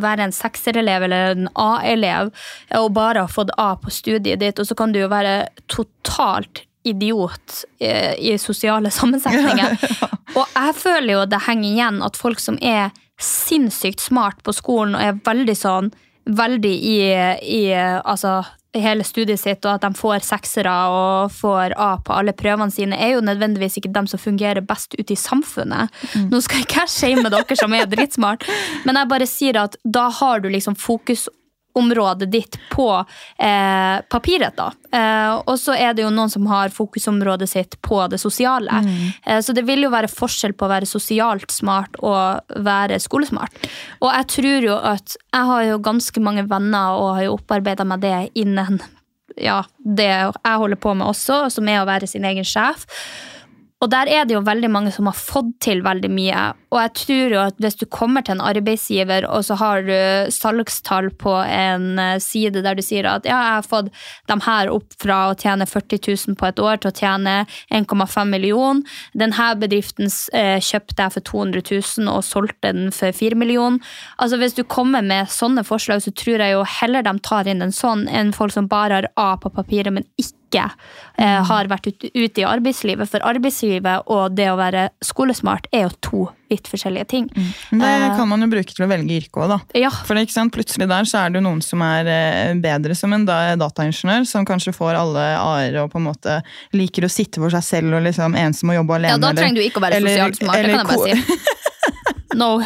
være 0.00 0.24
en 0.24 0.32
sekserelev 0.32 1.04
eller 1.04 1.34
en 1.34 1.48
A-elev 1.60 2.30
og 2.78 2.92
bare 2.96 3.26
ha 3.26 3.28
fått 3.28 3.52
A 3.60 3.74
på 3.76 3.92
studiet 3.92 4.40
ditt, 4.40 4.60
og 4.60 4.68
så 4.68 4.76
kan 4.78 4.94
du 4.94 5.02
jo 5.02 5.10
være 5.12 5.50
totalt 5.68 6.64
idiot 6.88 7.64
i, 7.78 8.32
i 8.32 8.38
sosiale 8.40 8.90
sammensetninger. 8.98 9.76
Og 10.32 10.46
jeg 10.46 10.78
føler 10.80 11.12
jo 11.14 11.26
det 11.28 11.44
henger 11.46 11.68
igjen 11.68 12.00
at 12.06 12.18
folk 12.18 12.40
som 12.40 12.56
er 12.62 12.90
sinnssykt 13.22 14.00
smart 14.00 14.40
på 14.42 14.54
skolen 14.56 14.96
og 14.96 15.04
er 15.04 15.20
veldig 15.26 15.54
sånn 15.58 15.92
veldig 16.22 16.72
i, 16.72 16.98
i 17.42 17.62
altså 17.74 18.42
hele 18.74 19.04
studiet 19.04 19.40
sitt, 19.40 19.64
og 19.66 19.76
at 19.76 19.84
de 19.84 19.98
får 19.98 20.24
seksere 20.26 20.72
og 20.92 21.32
får 21.34 21.74
A 21.76 21.90
på 22.04 22.14
alle 22.16 22.34
prøvene 22.36 22.72
sine, 22.72 22.96
er 22.96 23.16
jo 23.16 23.24
nødvendigvis 23.24 23.76
ikke 23.80 23.92
dem 23.92 24.08
som 24.10 24.20
fungerer 24.22 24.64
best 24.64 24.96
ute 24.98 25.12
i 25.12 25.18
samfunnet. 25.18 25.92
Nå 26.32 26.40
skal 26.44 26.64
ikke 26.64 26.84
jeg 26.84 26.94
shame 26.94 27.32
dere 27.32 27.58
som 27.58 27.76
er 27.76 27.90
drittsmart, 27.90 28.46
men 28.86 29.00
jeg 29.00 29.12
bare 29.12 29.28
sier 29.28 29.60
at 29.60 29.76
da 29.84 30.08
har 30.22 30.40
du 30.42 30.48
liksom 30.52 30.78
fokusområdet 31.72 32.30
ditt 32.30 32.58
på 32.70 33.04
eh, 33.38 34.02
papiret, 34.08 34.56
da. 34.56 34.72
Eh, 34.92 35.34
og 35.46 35.58
så 35.58 35.74
er 35.74 35.94
det 35.94 36.02
jo 36.02 36.10
noen 36.10 36.30
som 36.30 36.46
har 36.46 36.68
fokusområdet 36.68 37.48
sitt 37.48 37.80
på 37.82 38.06
det 38.08 38.18
sosiale. 38.18 38.84
Eh, 39.24 39.40
så 39.40 39.52
det 39.52 39.62
vil 39.62 39.82
jo 39.82 39.90
være 39.90 40.08
forskjell 40.08 40.52
på 40.52 40.66
å 40.66 40.72
være 40.72 40.86
sosialt 40.86 41.50
smart 41.50 41.96
og 42.00 42.40
være 42.64 43.00
skolesmart. 43.00 43.52
Og 44.00 44.12
jeg 44.12 44.28
tror 44.28 44.62
jo 44.62 44.76
at 44.76 45.16
jeg 45.16 45.44
har 45.46 45.64
jo 45.64 45.78
ganske 45.78 46.20
mange 46.20 46.46
venner 46.48 46.96
og 46.98 47.14
har 47.16 47.24
jo 47.24 47.36
opparbeida 47.38 47.84
meg 47.84 48.00
det 48.02 48.30
innen 48.34 48.80
ja, 49.40 49.62
det 49.78 50.10
jeg 50.12 50.58
holder 50.60 50.76
på 50.76 50.92
med 50.94 51.08
også, 51.08 51.46
som 51.50 51.68
er 51.68 51.80
å 51.80 51.88
være 51.88 52.06
sin 52.06 52.24
egen 52.28 52.44
sjef. 52.44 52.84
Og 53.82 53.90
der 53.90 54.06
er 54.06 54.26
det 54.26 54.36
jo 54.36 54.44
veldig 54.46 54.70
mange 54.70 54.92
som 54.94 55.08
har 55.10 55.16
fått 55.18 55.56
til 55.64 55.82
veldig 55.82 56.10
mye. 56.14 56.42
Og 56.70 56.78
jeg 56.78 56.92
tror 57.00 57.34
jo 57.34 57.40
at 57.42 57.56
hvis 57.60 57.78
du 57.80 57.84
kommer 57.90 58.22
til 58.22 58.36
en 58.36 58.44
arbeidsgiver, 58.46 59.26
og 59.26 59.42
så 59.44 59.56
har 59.58 59.82
du 59.86 60.30
salgstall 60.32 61.10
på 61.18 61.34
en 61.42 61.98
eh, 61.98 62.18
side 62.22 62.62
der 62.62 62.78
du 62.78 62.82
sier 62.84 63.08
at 63.10 63.26
ja, 63.26 63.34
jeg 63.34 63.56
har 63.58 63.66
fått 63.66 63.90
dem 64.30 64.42
her 64.46 64.70
opp 64.72 64.94
fra 65.02 65.18
å 65.28 65.36
tjene 65.38 65.66
40 65.66 65.98
000 66.30 66.38
på 66.38 66.48
et 66.48 66.62
år 66.62 66.78
til 66.82 66.92
å 66.92 66.96
tjene 66.96 67.34
1,5 67.74 68.30
million. 68.30 68.84
Denne 69.18 69.48
bedriften 69.58 70.10
eh, 70.38 70.60
kjøpte 70.62 71.02
jeg 71.02 71.16
for 71.16 71.28
200 71.32 71.64
000 71.66 72.12
og 72.12 72.22
solgte 72.26 72.70
den 72.70 72.92
for 72.94 73.10
4 73.18 73.38
millioner. 73.38 73.82
Altså 74.22 74.38
Hvis 74.38 74.54
du 74.54 74.62
kommer 74.62 75.02
med 75.02 75.30
sånne 75.32 75.66
forslag, 75.66 76.04
så 76.04 76.14
tror 76.14 76.38
jeg 76.38 76.54
jo 76.54 76.62
heller 76.78 77.02
de 77.02 77.16
tar 77.26 77.50
inn 77.50 77.66
en 77.66 77.74
sånn 77.74 78.06
enn 78.06 78.30
folk 78.36 78.54
som 78.54 78.70
bare 78.70 79.02
har 79.02 79.10
A 79.18 79.34
på 79.40 79.50
papiret, 79.52 79.92
men 79.92 80.06
ikke 80.20 80.41
eh, 80.60 81.40
har 81.48 81.68
vært 81.70 81.86
ute, 81.88 82.10
ut 82.14 82.38
i 82.38 82.44
arbeidslivet. 82.48 83.08
For 83.08 83.24
arbeidslivet 83.24 84.08
og 84.12 84.34
det 84.36 84.48
å 84.52 84.56
være 84.58 84.88
skolesmart 85.04 85.66
er 85.72 85.86
jo 85.86 85.92
to 86.04 86.22
vidt 86.52 86.68
forskjellige 86.68 87.06
ting. 87.08 87.28
Det 87.32 87.80
Eh, 87.80 88.08
kan 88.16 88.28
man 88.28 88.42
jo 88.44 88.48
bruke 88.52 88.74
til 88.74 88.84
å 88.84 88.88
velge 88.90 89.16
yrke 89.22 89.40
òg, 89.40 89.48
da. 89.54 89.58
Ja. 89.80 89.88
For 89.90 90.14
ikke 90.20 90.34
sant? 90.34 90.52
Plutselig 90.52 90.88
der 90.90 91.04
så 91.08 91.22
er 91.24 91.30
det 91.32 91.40
jo 91.40 91.46
noen 91.48 91.62
som 91.64 91.80
er 91.86 92.06
eh, 92.12 92.52
bedre 92.60 92.94
som 92.98 93.12
en 93.16 93.24
dataingeniør, 93.24 94.26
som 94.28 94.44
kanskje 94.44 94.74
får 94.76 94.98
alle 95.00 95.24
a-er 95.40 95.80
og 95.84 95.90
på 95.94 95.98
en 96.02 96.08
måte 96.10 96.40
liker 96.76 97.08
å 97.08 97.10
sitte 97.12 97.40
for 97.40 97.50
seg 97.54 97.64
selv 97.64 97.94
og 97.96 98.04
liksom 98.04 98.36
ensom 98.36 98.70
og 98.74 98.80
jobbe 98.82 98.98
alene. 99.00 99.14
Ja, 99.16 99.18
da 99.18 99.30
eller- 99.32 99.42
trenger 99.42 99.62
du 99.62 99.66
ikke 99.68 99.80
å 99.80 99.86
være 99.88 99.96
eller- 99.96 100.18
sosialt 100.18 100.36
smart, 100.42 100.56
det 100.62 100.76
kan 100.76 100.86
jeg 100.86 100.98
bare 100.98 101.16
si. 101.16 101.38
No, 102.32 102.56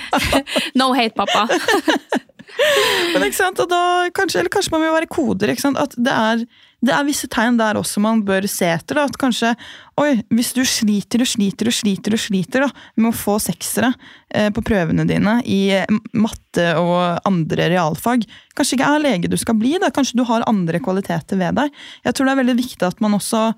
no 0.80 0.86
hate, 0.96 1.12
pappa. 1.12 1.42
Men 3.12 3.26
ikke 3.26 3.36
sant, 3.36 3.58
og 3.60 3.68
da, 3.68 3.80
kanskje, 4.16 4.40
Eller 4.40 4.52
kanskje 4.54 4.72
man 4.72 4.84
vil 4.86 4.94
være 4.94 5.08
koder. 5.12 5.52
ikke 5.52 5.64
sant, 5.66 5.76
at 5.80 5.92
det 5.98 6.12
er, 6.14 6.44
det 6.86 6.94
er 6.94 7.06
visse 7.06 7.28
tegn 7.32 7.58
der 7.58 7.78
også 7.78 8.00
man 8.02 8.22
bør 8.26 8.46
se 8.50 8.68
etter. 8.70 8.98
da, 8.98 9.04
at 9.06 9.18
kanskje, 9.20 9.52
oi, 10.00 10.22
Hvis 10.30 10.52
du 10.56 10.62
sliter 10.64 11.22
og 11.24 11.28
sliter 11.28 11.70
og 11.70 11.74
sliter 11.74 12.16
og 12.16 12.22
sliter 12.22 12.66
da, 12.66 12.70
med 12.96 13.12
å 13.12 13.16
få 13.16 13.38
seksere 13.42 13.92
eh, 14.30 14.50
på 14.54 14.64
prøvene 14.66 15.06
dine 15.08 15.38
i 15.44 15.70
eh, 15.76 15.86
matte 16.14 16.68
og 16.80 17.22
andre 17.28 17.70
realfag, 17.72 18.26
kanskje 18.56 18.78
ikke 18.78 18.90
er 18.90 19.04
lege 19.04 19.30
du 19.32 19.38
skal 19.40 19.58
bli, 19.58 19.76
da, 19.82 19.90
kanskje 19.90 20.20
du 20.20 20.26
har 20.28 20.46
andre 20.46 20.80
kvaliteter 20.80 21.40
ved 21.40 21.58
deg. 21.58 21.72
Jeg 22.04 22.14
tror 22.14 22.28
det 22.28 22.36
er 22.36 22.42
veldig 22.44 22.58
viktig 22.60 22.86
at 22.86 23.02
man 23.04 23.16
også 23.16 23.50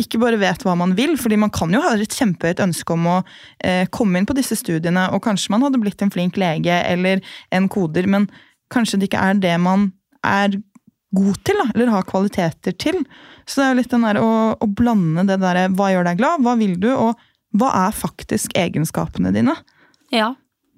ikke 0.00 0.20
bare 0.22 0.40
vet 0.40 0.62
hva 0.64 0.74
man 0.78 0.94
vil, 0.96 1.18
fordi 1.20 1.36
man 1.40 1.52
kan 1.52 1.72
jo 1.72 1.82
ha 1.84 1.92
et 2.00 2.16
kjempehøyt 2.16 2.62
ønske 2.64 2.94
om 2.94 3.08
å 3.10 3.18
eh, 3.64 3.84
komme 3.92 4.20
inn 4.20 4.28
på 4.28 4.36
disse 4.36 4.56
studiene, 4.56 5.10
og 5.12 5.22
kanskje 5.26 5.52
man 5.52 5.66
hadde 5.66 5.80
blitt 5.82 6.00
en 6.04 6.12
flink 6.12 6.38
lege 6.40 6.78
eller 6.88 7.20
en 7.52 7.68
koder, 7.72 8.08
men 8.08 8.28
kanskje 8.72 9.02
det 9.02 9.10
ikke 9.10 9.24
er 9.28 9.42
det 9.42 9.56
man 9.60 9.90
er 10.24 10.56
god 11.12 11.42
til, 11.46 11.60
da, 11.60 11.68
eller 11.74 11.92
har 11.92 12.08
kvaliteter 12.08 12.76
til. 12.80 13.02
Så 13.44 13.60
det 13.60 13.66
er 13.66 13.70
jo 13.72 13.80
litt 13.80 13.92
den 13.92 14.06
der 14.06 14.20
å, 14.22 14.30
å 14.56 14.68
blande 14.68 15.26
det 15.28 15.38
derre 15.42 15.68
hva 15.76 15.90
gjør 15.92 16.08
deg 16.08 16.22
glad, 16.22 16.44
hva 16.44 16.56
vil 16.60 16.78
du, 16.80 16.90
og 16.94 17.20
hva 17.58 17.68
er 17.86 17.96
faktisk 17.96 18.56
egenskapene 18.56 19.32
dine? 19.34 19.54
Ja. 20.12 20.32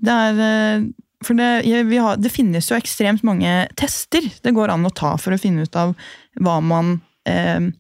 Det 0.05 0.15
er 0.29 0.41
eh, 0.43 0.89
For 1.25 1.39
det, 1.39 1.51
vi 1.89 2.01
har, 2.03 2.19
det 2.19 2.35
finnes 2.35 2.67
jo 2.69 2.77
ekstremt 2.77 3.23
mange 3.27 3.53
tester 3.79 4.27
det 4.43 4.53
går 4.55 4.75
an 4.75 4.87
å 4.87 4.93
ta 4.93 5.15
for 5.21 5.35
å 5.35 5.41
finne 5.41 5.65
ut 5.65 5.79
av 5.79 5.95
hva 6.43 6.59
man 6.61 6.99
eh, 7.31 7.71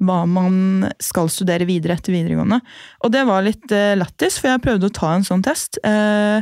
hva 0.00 0.22
man 0.24 0.86
skal 1.02 1.28
studere 1.28 1.66
videre 1.68 1.98
etter 1.98 2.14
videregående. 2.14 2.60
Og 3.04 3.12
det 3.12 3.26
var 3.28 3.44
litt 3.44 3.72
eh, 3.76 3.92
lættis, 4.00 4.38
for 4.40 4.48
jeg 4.48 4.62
prøvde 4.64 4.88
å 4.88 4.94
ta 4.96 5.12
en 5.12 5.26
sånn 5.26 5.44
test. 5.44 5.76
Eh, 5.84 6.40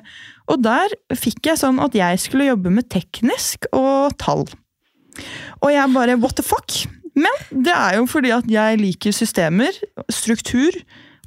og 0.48 0.62
der 0.62 0.94
fikk 1.18 1.50
jeg 1.50 1.60
sånn 1.60 1.80
at 1.82 1.96
jeg 1.98 2.20
skulle 2.22 2.46
jobbe 2.52 2.72
med 2.76 2.86
teknisk 2.92 3.66
og 3.74 4.14
tall. 4.22 4.46
Og 5.62 5.72
jeg 5.74 5.94
bare 5.94 6.16
what 6.20 6.38
the 6.38 6.46
fuck? 6.46 6.84
Men 7.18 7.34
det 7.50 7.74
er 7.74 7.98
jo 7.98 8.06
fordi 8.10 8.32
at 8.34 8.48
jeg 8.50 8.80
liker 8.80 9.14
systemer, 9.14 9.74
struktur, 10.12 10.76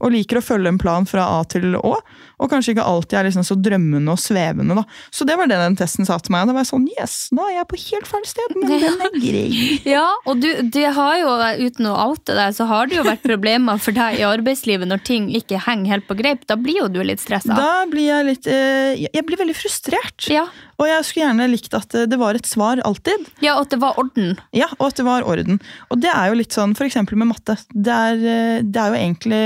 og 0.02 0.14
liker 0.16 0.40
å 0.40 0.44
følge 0.44 0.72
en 0.72 0.82
plan 0.82 1.06
fra 1.06 1.28
A 1.38 1.42
til 1.50 1.76
Å. 1.78 1.94
Og 2.42 2.50
kanskje 2.50 2.74
ikke 2.74 2.86
alltid 2.90 3.20
er 3.20 3.28
liksom 3.28 3.46
så 3.46 3.56
drømmende 3.62 4.14
og 4.14 4.20
svevende. 4.22 4.76
da. 4.80 4.84
Så 5.14 5.28
det 5.30 5.36
var 5.38 5.50
det 5.50 5.60
den 5.62 5.78
testen 5.78 6.08
sa 6.08 6.18
til 6.18 6.34
meg. 6.34 6.44
og 6.46 6.52
Det 6.52 6.58
var 6.58 6.68
sånn, 6.72 6.88
yes, 6.98 7.16
nå 7.36 7.46
er 7.48 7.60
jeg 7.60 7.68
på 7.70 7.80
helt 7.84 8.10
feil 8.10 8.26
sted, 8.26 8.56
men 8.58 8.72
den 8.82 9.06
er 9.08 9.16
grei. 9.18 9.48
Ja, 9.92 10.08
og 10.26 10.42
du, 10.42 10.48
det 10.74 10.88
har 10.96 11.18
jo, 11.20 11.32
uten 11.62 11.90
å 11.90 11.96
oute 12.08 12.36
deg, 12.38 12.56
så 12.58 12.66
har 12.70 12.90
det 12.90 12.98
jo 12.98 13.06
vært 13.06 13.24
problemer 13.26 13.80
for 13.82 13.96
deg 13.96 14.20
i 14.22 14.26
arbeidslivet 14.28 14.90
når 14.90 15.04
ting 15.08 15.30
ikke 15.38 15.62
henger 15.68 15.96
helt 15.96 16.08
på 16.10 16.18
greip. 16.20 16.46
Da 16.50 16.58
blir 16.60 16.82
jo 16.84 16.90
du 16.92 17.02
litt 17.06 17.22
stressa. 17.22 17.54
Da 17.58 17.86
blir 17.92 18.10
jeg 18.10 18.28
litt 18.28 18.50
eh, 18.50 19.06
Jeg 19.06 19.26
blir 19.28 19.40
veldig 19.42 19.58
frustrert. 19.58 20.28
Ja. 20.32 20.48
Og 20.82 20.88
jeg 20.90 21.06
skulle 21.06 21.28
gjerne 21.28 21.50
likt 21.52 21.76
at 21.78 21.94
eh, 21.98 22.08
det 22.10 22.18
var 22.22 22.38
et 22.38 22.50
svar 22.50 22.82
alltid. 22.88 23.28
ja, 23.46 23.58
og 23.58 23.68
at 23.68 23.76
det 23.76 23.82
var 23.84 24.00
orden. 24.02 24.34
Ja, 24.56 24.72
og 24.80 24.88
at 24.90 24.98
det 25.02 25.06
var 25.06 25.28
orden. 25.30 25.62
Og 25.94 26.02
det 26.02 26.10
er 26.14 26.32
jo 26.32 26.40
litt 26.42 26.56
sånn 26.58 26.74
eksempel 26.82 27.20
med 27.22 27.30
matte. 27.36 27.58
Det 27.70 28.00
er, 28.10 28.24
eh, 28.32 28.64
det 28.66 28.82
er 28.82 28.96
jo 28.96 29.02
egentlig 29.02 29.44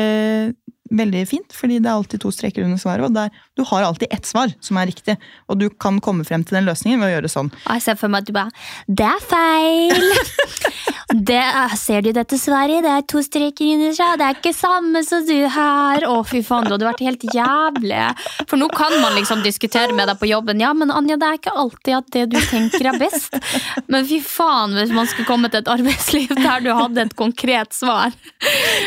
veldig 0.97 1.23
fint, 1.29 1.55
fordi 1.55 1.79
det 1.79 1.89
er 1.91 1.95
alltid 1.95 2.23
to 2.23 2.31
streker 2.33 2.65
under 2.65 2.81
svaret. 2.81 3.07
Og 3.07 3.15
der, 3.15 3.33
du 3.57 3.63
har 3.67 3.85
alltid 3.87 4.11
ett 4.13 4.27
svar 4.27 4.53
som 4.63 4.79
er 4.81 4.89
riktig, 4.91 5.17
og 5.49 5.59
du 5.61 5.69
kan 5.69 6.01
komme 6.03 6.25
frem 6.27 6.45
til 6.45 6.59
den 6.59 6.69
løsningen 6.69 7.01
ved 7.01 7.11
å 7.11 7.15
gjøre 7.17 7.31
sånn. 7.31 7.51
Og 7.65 7.71
jeg 7.77 7.85
ser 7.87 7.99
for 7.99 8.11
meg 8.11 8.25
at 8.25 8.29
du 8.29 8.35
bare 8.35 8.51
Det 8.87 9.09
er 9.09 9.25
feil! 9.29 10.05
Det 11.15 11.37
er, 11.37 11.73
ser 11.77 12.01
du 12.01 12.09
dette 12.15 12.37
svaret? 12.39 12.81
Det 12.81 12.89
er 12.89 13.03
to 13.07 13.21
streker 13.23 13.75
under 13.75 13.93
seg. 13.93 14.15
Det 14.17 14.25
er 14.25 14.37
ikke 14.39 14.53
samme 14.57 15.03
som 15.05 15.21
du 15.27 15.35
her. 15.53 16.05
Å, 16.09 16.15
fy 16.25 16.41
faen, 16.43 16.65
du 16.65 16.73
hadde 16.73 16.87
vært 16.87 17.03
helt 17.05 17.25
jævlig. 17.29 18.01
For 18.49 18.57
nå 18.57 18.67
kan 18.73 18.95
man 19.03 19.13
liksom 19.15 19.43
diskutere 19.45 19.93
med 19.95 20.09
deg 20.09 20.17
på 20.19 20.29
jobben. 20.31 20.63
Ja, 20.63 20.73
men 20.73 20.91
Anja, 20.91 21.19
det 21.21 21.29
er 21.29 21.37
ikke 21.37 21.53
alltid 21.53 21.97
at 21.99 22.09
det 22.15 22.25
du 22.33 22.39
tenker 22.49 22.89
er 22.89 22.99
best. 22.99 23.37
Men 23.91 24.07
fy 24.09 24.17
faen, 24.25 24.73
hvis 24.79 24.93
man 24.95 25.05
skulle 25.11 25.29
komme 25.29 25.51
til 25.53 25.61
et 25.61 25.71
arbeidsliv 25.71 26.33
der 26.41 26.65
du 26.65 26.71
hadde 26.73 27.05
et 27.05 27.15
konkret 27.17 27.77
svar. 27.77 28.15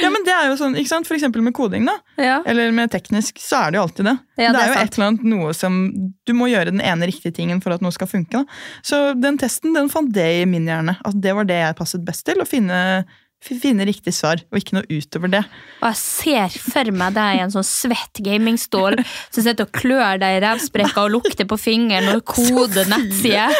Ja, 0.03 0.11
men 0.11 0.27
det 0.27 0.35
er 0.35 0.51
jo 0.51 0.59
sånn, 0.59 0.75
ikke 0.79 0.97
sant? 0.97 1.09
For 1.09 1.19
eksempel 1.19 1.47
med 1.47 1.55
koding, 1.57 1.87
da. 1.87 1.98
Ja. 2.19 2.43
Eller 2.47 2.73
med 2.75 2.91
teknisk, 2.91 3.39
så 3.43 3.65
er 3.67 3.71
det 3.75 3.79
jo 3.79 3.83
alltid 3.87 4.09
det. 4.11 4.17
Ja, 4.41 4.49
det 4.51 4.57
det 4.57 4.61
er 4.61 4.65
er 4.65 4.69
jo 4.69 4.75
sant. 4.79 4.89
et 4.89 4.99
eller 4.99 5.07
annet 5.13 5.27
noe 5.33 5.55
som 5.55 5.79
Du 6.27 6.35
må 6.35 6.49
gjøre 6.51 6.73
den 6.73 6.81
ene 6.85 7.07
riktige 7.11 7.35
tingen 7.35 7.61
for 7.65 7.75
at 7.77 7.85
noe 7.85 7.95
skal 7.95 8.11
funke. 8.11 8.43
Da. 8.43 8.61
Så 8.83 9.01
den 9.19 9.39
testen 9.39 9.75
den 9.77 9.89
fant 9.93 10.13
det 10.15 10.29
i 10.43 10.45
min 10.47 10.67
hjerne. 10.69 10.97
At 11.05 11.19
det 11.23 11.35
var 11.39 11.49
det 11.49 11.61
jeg 11.63 11.79
passet 11.79 12.05
best 12.07 12.27
til. 12.29 12.43
Å 12.43 12.49
finne, 12.49 13.05
finne 13.45 13.87
riktig 13.87 14.13
svar, 14.17 14.41
og 14.51 14.59
ikke 14.59 14.75
noe 14.77 14.87
utover 14.91 15.31
det. 15.33 15.43
Og 15.79 15.87
jeg 15.93 15.99
ser 16.01 16.57
for 16.59 16.91
meg 16.95 17.15
deg 17.17 17.39
i 17.39 17.43
en 17.45 17.53
sånn 17.55 17.67
svett 17.67 18.21
gamingstål 18.25 18.99
som 19.05 19.45
sitter 19.45 19.69
og 19.69 19.75
klør 19.79 20.19
deg 20.21 20.39
i 20.39 20.41
revsprekka 20.43 21.05
og 21.05 21.15
lukter 21.15 21.47
på 21.49 21.59
fingeren 21.61 22.11
og 22.17 22.25
koder 22.35 22.91
nettsider. 22.91 23.55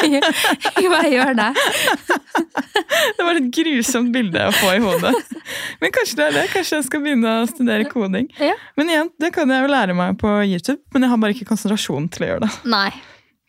Jeg 0.83 1.13
gjør 1.15 1.39
det. 1.39 1.51
Det 3.19 3.27
var 3.27 3.37
et 3.39 3.51
grusomt 3.53 4.11
bilde 4.15 4.47
å 4.49 4.55
få 4.55 4.71
i 4.79 4.81
hodet. 4.83 5.13
Men 5.83 5.93
kanskje 5.95 6.17
det 6.19 6.25
er 6.25 6.35
det. 6.39 6.45
Kanskje 6.55 6.79
jeg 6.79 6.87
skal 6.87 7.03
begynne 7.05 7.35
å 7.43 7.47
studere 7.51 7.87
koding. 7.91 8.31
Ja. 8.41 8.55
Men 8.79 8.91
igjen, 8.93 9.13
det 9.21 9.31
kan 9.37 9.51
jeg 9.53 9.65
jo 9.65 9.71
lære 9.71 9.97
meg 9.99 10.17
på 10.21 10.33
YouTube, 10.47 10.81
men 10.95 11.05
jeg 11.05 11.13
har 11.13 11.21
bare 11.23 11.37
ikke 11.37 11.51
konsentrasjon 11.51 12.09
til 12.15 12.25
å 12.25 12.31
gjøre 12.33 12.47
det. 12.47 12.53
Nei. 12.73 12.91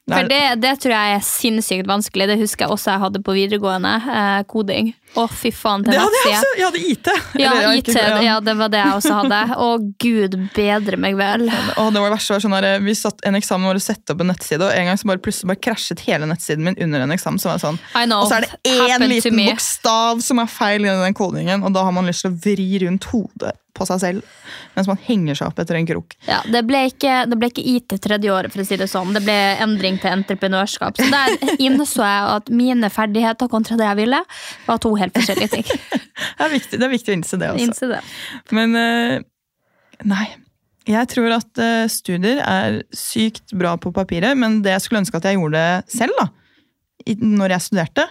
For 0.09 0.29
det, 0.29 0.41
det 0.63 0.73
tror 0.81 0.95
jeg 0.95 1.15
er 1.15 1.25
sinnssykt 1.25 1.89
vanskelig. 1.89 2.29
Det 2.31 2.39
husker 2.41 2.65
jeg 2.65 2.73
også 2.75 2.93
jeg 2.93 3.03
hadde 3.03 3.21
på 3.25 3.35
videregående. 3.37 3.93
Eh, 4.09 4.39
koding. 4.49 4.93
Å, 5.17 5.23
fy 5.33 5.49
faen, 5.55 5.81
til 5.83 5.95
Det 5.95 6.01
hadde 6.03 6.19
jeg 6.21 6.33
også! 6.35 6.49
Jeg 6.59 6.65
hadde 6.67 6.81
IT. 6.91 7.07
Ja, 7.41 7.51
Eller, 7.53 7.77
IT, 7.79 7.87
ikke- 7.89 8.23
ja, 8.23 8.35
det 8.45 8.53
var 8.59 8.69
det 8.69 8.81
jeg 8.81 8.97
også 8.99 9.13
hadde. 9.23 9.39
Å, 9.65 9.69
gud 10.05 10.35
bedre 10.55 10.99
meg 11.01 11.17
vel. 11.17 11.47
Og 11.81 11.89
det 11.93 12.03
var 12.03 12.09
det 12.09 12.13
verste 12.13 12.35
var 12.35 12.43
sånn 12.45 12.55
der, 12.59 12.67
Vi 12.85 12.95
satt 12.97 13.25
en 13.25 13.39
eksamen 13.39 13.65
hvor 13.69 13.79
du 13.79 13.83
sette 13.83 14.13
opp 14.13 14.21
en 14.21 14.29
nettside, 14.33 14.61
og 14.67 14.75
en 14.75 14.91
gang 14.91 14.99
så 15.01 15.09
bare 15.09 15.23
plutselig 15.25 15.49
bare 15.53 15.63
krasjet 15.69 16.05
hele 16.05 16.29
nettsiden 16.29 16.67
min 16.69 16.77
under 16.85 17.07
en 17.07 17.15
eksamen. 17.17 17.41
så 17.41 17.49
var 17.53 17.63
sånn, 17.63 17.79
know. 18.05 18.21
Og 18.21 18.29
så 18.29 18.37
er 18.37 18.45
det 18.45 18.75
én 18.75 19.07
liten 19.09 19.41
bokstav 19.49 20.21
som 20.25 20.43
er 20.43 20.51
feil 20.51 20.85
i 20.85 20.93
den 20.93 21.17
kodingen, 21.17 21.65
og 21.65 21.73
da 21.73 21.83
har 21.87 21.95
man 21.95 22.05
lyst 22.09 22.25
til 22.25 22.31
å 22.31 22.39
vri 22.45 22.69
rundt 22.85 23.09
hodet 23.09 23.55
på 23.79 23.87
seg 23.87 24.01
selv 24.03 24.27
mens 24.75 24.87
man 24.89 24.99
henger 25.03 25.37
seg 25.37 25.49
opp 25.49 25.59
etter 25.61 25.77
en 25.79 25.87
krok. 25.87 26.15
Ja, 26.27 26.39
det 26.47 26.61
ble 26.67 26.85
ikke, 26.91 27.23
det 27.29 27.37
ble 27.39 27.49
ikke 27.51 27.63
IT 27.67 27.95
tredje 28.03 28.31
året, 28.31 28.53
for 28.53 28.63
å 28.63 28.67
si 28.67 28.77
det 28.79 28.87
sånn. 28.91 29.11
Det 29.15 29.21
ble 29.25 29.35
endring 29.63 29.97
til 30.01 30.13
entreprenørskap. 30.13 30.99
Så 30.99 31.07
der 31.11 31.57
innså 31.67 32.05
jeg 32.05 32.29
at 32.37 32.51
mine 32.53 32.89
ferdigheter 32.93 33.49
kontra 33.51 33.77
det 33.79 33.87
jeg 33.89 33.99
ville, 34.03 34.21
var 34.67 34.81
to 34.83 34.93
helt 35.01 35.15
forskjellige 35.17 35.51
ting. 35.57 35.65
Det 36.39 36.45
er 36.45 36.51
viktig, 36.53 36.77
det 36.79 36.85
er 36.85 36.91
viktig 36.91 37.11
å 37.11 37.15
innse 37.17 37.37
det 37.39 37.47
også. 37.51 37.63
Innse 37.65 37.87
det. 37.89 37.97
Men 38.55 38.75
eh, 38.79 39.15
nei. 40.07 40.27
Jeg 40.87 41.09
tror 41.11 41.33
at 41.35 41.59
eh, 41.61 41.87
studier 41.91 42.39
er 42.39 42.77
sykt 42.95 43.51
bra 43.59 43.73
på 43.79 43.91
papiret, 43.95 44.37
men 44.39 44.61
det 44.63 44.71
jeg 44.71 44.85
skulle 44.85 45.01
ønske 45.03 45.19
at 45.19 45.27
jeg 45.27 45.35
gjorde 45.35 45.63
selv, 45.91 46.15
da, 46.19 46.29
når 47.19 47.55
jeg 47.55 47.65
studerte, 47.67 48.05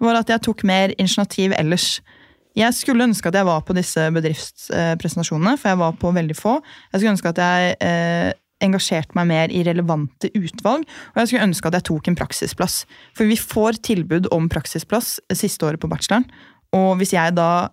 var 0.00 0.20
at 0.20 0.32
jeg 0.32 0.44
tok 0.44 0.64
mer 0.68 0.92
initiativ 0.96 1.54
ellers. 1.56 1.88
Jeg 2.58 2.76
skulle 2.76 3.06
ønske 3.08 3.30
at 3.30 3.38
jeg 3.38 3.48
var 3.48 3.64
på 3.64 3.76
disse 3.76 4.04
bedriftspresentasjonene, 4.12 5.56
for 5.60 5.72
jeg 5.72 5.80
var 5.80 5.98
på 6.00 6.12
veldig 6.16 6.36
få. 6.36 6.58
Jeg 6.90 7.00
skulle 7.00 7.16
ønske 7.16 7.32
at 7.32 7.42
jeg 7.44 7.74
eh, 7.86 8.30
engasjerte 8.64 9.16
meg 9.18 9.28
mer 9.30 9.52
i 9.54 9.64
relevante 9.66 10.30
utvalg, 10.36 10.86
og 11.12 11.20
jeg 11.20 11.32
skulle 11.32 11.48
ønske 11.48 11.70
at 11.70 11.78
jeg 11.80 11.88
tok 11.90 12.08
en 12.10 12.18
praksisplass. 12.20 12.84
For 13.16 13.30
vi 13.30 13.38
får 13.40 13.80
tilbud 13.86 14.30
om 14.34 14.48
praksisplass 14.52 15.18
siste 15.32 15.66
året 15.68 15.82
på 15.82 15.90
bacheloren, 15.90 16.28
og 16.76 16.96
hvis 17.00 17.14
jeg 17.16 17.36
da 17.38 17.68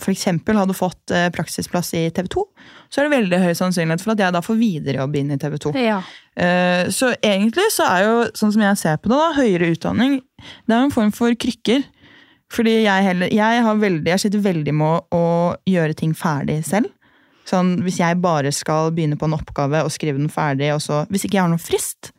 f.eks. 0.00 0.24
hadde 0.56 0.76
fått 0.76 1.12
eh, 1.12 1.28
praksisplass 1.34 1.92
i 1.98 2.06
TV 2.14 2.28
2, 2.32 2.44
så 2.88 3.00
er 3.00 3.06
det 3.06 3.16
veldig 3.18 3.40
høy 3.42 3.52
sannsynlighet 3.58 4.02
for 4.04 4.14
at 4.14 4.22
jeg 4.24 4.34
da 4.36 4.42
får 4.44 4.58
viderejobb 4.60 5.16
inn 5.20 5.34
i 5.34 5.38
TV 5.40 5.56
2. 5.60 5.72
Ja. 5.76 6.00
Eh, 6.40 6.88
Så 6.94 7.12
egentlig 7.20 7.68
så 7.74 7.88
er 7.88 8.06
jo, 8.06 8.14
sånn 8.38 8.54
som 8.54 8.64
jeg 8.64 8.80
ser 8.80 9.00
på 9.00 9.12
det, 9.12 9.18
da, 9.18 9.32
høyere 9.36 9.72
utdanning 9.74 10.20
det 10.20 10.72
er 10.76 10.86
en 10.86 10.94
form 10.94 11.12
for 11.12 11.36
krykker. 11.36 11.84
Fordi 12.50 12.80
jeg, 12.80 13.04
heller, 13.06 13.30
jeg, 13.30 13.62
har 13.62 13.76
veldig, 13.78 14.08
jeg 14.10 14.24
sliter 14.24 14.40
veldig 14.42 14.72
med 14.74 14.88
å, 14.88 15.02
å 15.14 15.26
gjøre 15.70 15.94
ting 16.00 16.16
ferdig 16.18 16.62
selv. 16.66 16.90
Sånn, 17.50 17.80
Hvis 17.82 17.98
jeg 17.98 18.20
bare 18.22 18.52
skal 18.54 18.92
begynne 18.94 19.18
på 19.18 19.26
en 19.26 19.34
oppgave 19.34 19.82
og 19.82 19.90
skrive 19.90 20.20
den 20.20 20.30
ferdig, 20.30 20.70
og 20.74 20.82
så, 20.84 21.02
hvis 21.10 21.26
ikke 21.26 21.40
jeg 21.40 21.44
har 21.46 21.50
noen 21.50 21.62
frist, 21.62 22.12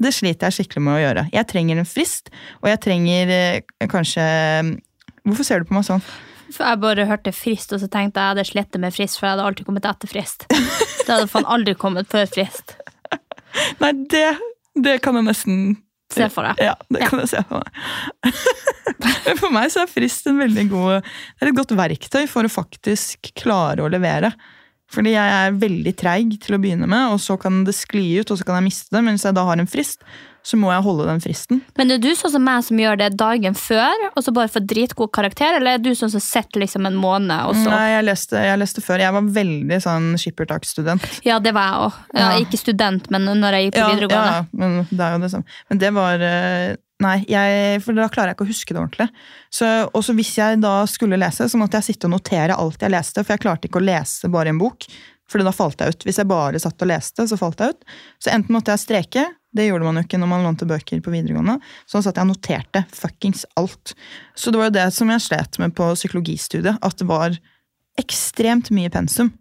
det 0.00 0.14
sliter 0.16 0.48
jeg 0.48 0.62
skikkelig 0.62 0.84
med 0.86 0.96
å 0.96 1.02
gjøre. 1.02 1.26
Jeg 1.34 1.48
trenger 1.50 1.80
en 1.82 1.88
frist, 1.88 2.30
og 2.62 2.70
jeg 2.70 2.80
trenger 2.86 3.32
eh, 3.34 3.86
kanskje 3.90 4.24
Hvorfor 5.20 5.44
ser 5.44 5.60
du 5.60 5.68
på 5.68 5.76
meg 5.76 5.84
sånn? 5.84 6.00
For 6.50 6.64
jeg 6.64 6.80
bare 6.80 7.04
hørte 7.06 7.32
frist, 7.36 7.74
og 7.76 7.82
så 7.82 7.90
tenkte 7.92 8.16
jeg 8.16 8.24
jeg 8.24 8.32
hadde 8.32 8.46
slitt 8.48 8.78
med 8.80 8.94
frist, 8.96 9.18
for 9.20 9.28
jeg 9.28 9.36
hadde 9.36 9.44
alltid 9.50 9.68
kommet 9.68 9.86
etter 9.90 10.10
frist. 10.10 10.46
Det 10.48 11.12
hadde 11.12 11.28
faen 11.30 11.46
aldri 11.46 11.74
kommet 11.78 12.08
før 12.10 12.24
frist. 12.30 12.74
Nei, 13.82 13.92
det, 14.10 14.24
det 14.80 14.96
kan 15.04 15.20
jeg 15.20 15.28
nesten 15.28 15.60
Se 16.10 16.26
for 16.32 16.42
deg. 16.42 16.58
Ja, 16.58 16.72
det 16.90 17.06
kan 17.06 17.20
jeg 17.22 17.30
se 17.30 17.40
for 17.46 17.60
meg. 17.62 18.40
Men 19.28 19.38
for 19.42 19.54
meg 19.54 19.70
så 19.70 19.84
er 19.84 19.92
frist 19.92 20.26
en 20.26 20.40
veldig 20.40 20.64
god, 20.72 21.04
det 21.06 21.46
er 21.46 21.50
et 21.52 21.58
godt 21.60 21.74
verktøy 21.78 22.24
for 22.30 22.46
å 22.46 22.50
faktisk 22.50 23.30
klare 23.38 23.84
å 23.84 23.92
levere. 23.92 24.32
Fordi 24.90 25.12
jeg 25.14 25.34
er 25.46 25.52
veldig 25.62 25.92
treig 26.00 26.32
til 26.42 26.56
å 26.56 26.58
begynne 26.62 26.88
med, 26.90 27.12
og 27.14 27.20
så 27.22 27.36
kan 27.38 27.62
det 27.64 27.76
skli 27.78 28.08
ut, 28.18 28.30
og 28.34 28.40
så 28.40 28.46
kan 28.48 28.58
jeg 28.58 28.70
miste 28.72 28.90
det. 28.96 29.04
Men 29.06 29.14
hvis 29.14 29.26
jeg 29.28 29.36
da 29.36 29.44
har 29.46 29.60
en 29.62 29.68
frist, 29.70 30.02
så 30.42 30.56
må 30.56 30.70
jeg 30.72 30.82
holde 30.82 31.04
den 31.06 31.20
fristen. 31.20 31.58
Men 31.76 31.92
er 31.94 31.98
du 32.00 32.08
sånn 32.16 32.32
som 32.32 32.42
meg 32.42 32.64
som 32.64 32.78
gjør 32.80 32.96
det 32.98 33.10
dagen 33.20 33.54
før, 33.54 34.06
og 34.16 34.24
så 34.24 34.32
bare 34.34 34.48
får 34.50 34.64
dritgod 34.72 35.12
karakter, 35.14 35.58
eller 35.58 35.76
er 35.76 35.82
du 35.84 35.90
sånn 35.94 36.10
som 36.10 36.22
sitter 36.24 36.64
liksom 36.64 36.88
en 36.88 36.96
måned, 36.98 37.36
og 37.44 37.54
så 37.60 37.68
Nei, 37.70 37.84
jeg 37.92 38.06
leste, 38.08 38.40
jeg 38.48 38.58
leste 38.64 38.82
før. 38.82 39.04
Jeg 39.04 39.14
var 39.18 39.30
veldig 39.36 39.80
sånn 39.84 40.10
skippertaksstudent. 40.18 41.20
Ja, 41.28 41.38
det 41.44 41.52
var 41.54 41.68
jeg 41.70 41.80
òg. 41.86 41.98
Ja, 42.14 42.20
Ja. 42.32 42.38
Ikke 42.42 42.58
student, 42.58 43.10
men 43.14 43.28
når 43.30 43.58
jeg 43.60 43.68
gikk 43.70 43.74
på 43.78 43.84
Ja, 43.84 43.90
videregående. 43.94 44.32
ja, 44.32 44.44
men 44.64 44.86
det 44.90 45.00
er 45.06 45.12
jo 45.12 45.18
det 45.26 45.30
samme. 45.36 45.44
Men 45.70 45.78
det 45.86 45.92
var 45.94 46.24
eh, 46.32 46.76
Nei, 47.00 47.22
jeg, 47.30 47.80
for 47.80 47.96
da 47.96 48.10
klarer 48.12 48.32
jeg 48.32 48.36
ikke 48.36 48.44
å 48.44 48.50
huske 48.50 48.74
det 48.76 48.80
ordentlig. 48.82 49.06
Og 49.96 50.02
så 50.04 50.14
hvis 50.16 50.34
jeg 50.36 50.60
da 50.60 50.74
skulle 50.90 51.18
lese, 51.20 51.48
så 51.48 51.60
måtte 51.60 51.80
jeg 51.80 51.94
sitte 51.94 52.10
og 52.10 52.14
notere 52.18 52.58
alt 52.60 52.82
jeg 52.84 52.92
leste, 52.92 53.24
for 53.24 53.34
jeg 53.34 53.44
klarte 53.46 53.70
ikke 53.70 53.80
å 53.80 53.86
lese 53.88 54.28
bare 54.32 54.52
en 54.52 54.60
bok. 54.60 54.84
For 55.30 55.40
da 55.46 55.52
falt 55.54 55.80
jeg 55.80 55.94
ut. 55.94 56.04
Hvis 56.08 56.18
jeg 56.20 56.28
bare 56.28 56.60
satt 56.60 56.82
og 56.82 56.90
leste, 56.90 57.24
så 57.30 57.38
falt 57.38 57.62
jeg 57.62 57.76
ut. 57.76 57.84
Så 58.20 58.32
enten 58.34 58.52
måtte 58.56 58.74
jeg 58.74 58.82
streke, 58.82 59.26
det 59.56 59.66
gjorde 59.66 59.86
man 59.86 59.98
jo 59.98 60.04
ikke 60.04 60.18
når 60.20 60.30
man 60.30 60.44
lånte 60.46 60.68
bøker 60.68 61.00
på 61.02 61.12
videregående, 61.14 61.56
Sånn 61.90 62.04
satt 62.06 62.18
jeg 62.20 62.28
noterte 62.28 62.84
fuckings 62.94 63.46
alt. 63.58 63.94
Så 64.38 64.52
det 64.52 64.60
var 64.60 64.70
jo 64.70 64.76
det 64.78 64.88
som 64.94 65.10
jeg 65.10 65.24
slet 65.24 65.58
med 65.62 65.74
på 65.78 65.88
psykologistudiet, 65.96 66.78
at 66.78 66.98
det 67.00 67.08
var 67.08 67.38
ekstremt 67.98 68.70
mye 68.74 68.92
pensum. 68.92 69.32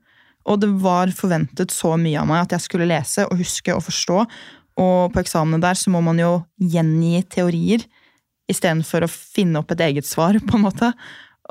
Og 0.50 0.62
det 0.64 0.70
var 0.82 1.12
forventet 1.14 1.74
så 1.74 1.94
mye 2.00 2.22
av 2.22 2.30
meg 2.30 2.46
at 2.46 2.56
jeg 2.56 2.66
skulle 2.66 2.88
lese 2.90 3.26
og 3.28 3.38
huske 3.42 3.76
og 3.76 3.84
forstå. 3.86 4.24
Og 4.80 5.14
på 5.14 5.22
eksamene 5.24 5.62
der 5.64 5.78
så 5.78 5.92
må 5.94 6.02
man 6.06 6.20
jo 6.22 6.38
gjengi 6.60 7.24
teorier 7.32 7.84
istedenfor 8.50 9.06
å 9.06 9.12
finne 9.12 9.62
opp 9.62 9.74
et 9.76 9.84
eget 9.90 10.08
svar, 10.08 10.38
på 10.40 10.58
en 10.58 10.66
måte. 10.66 10.94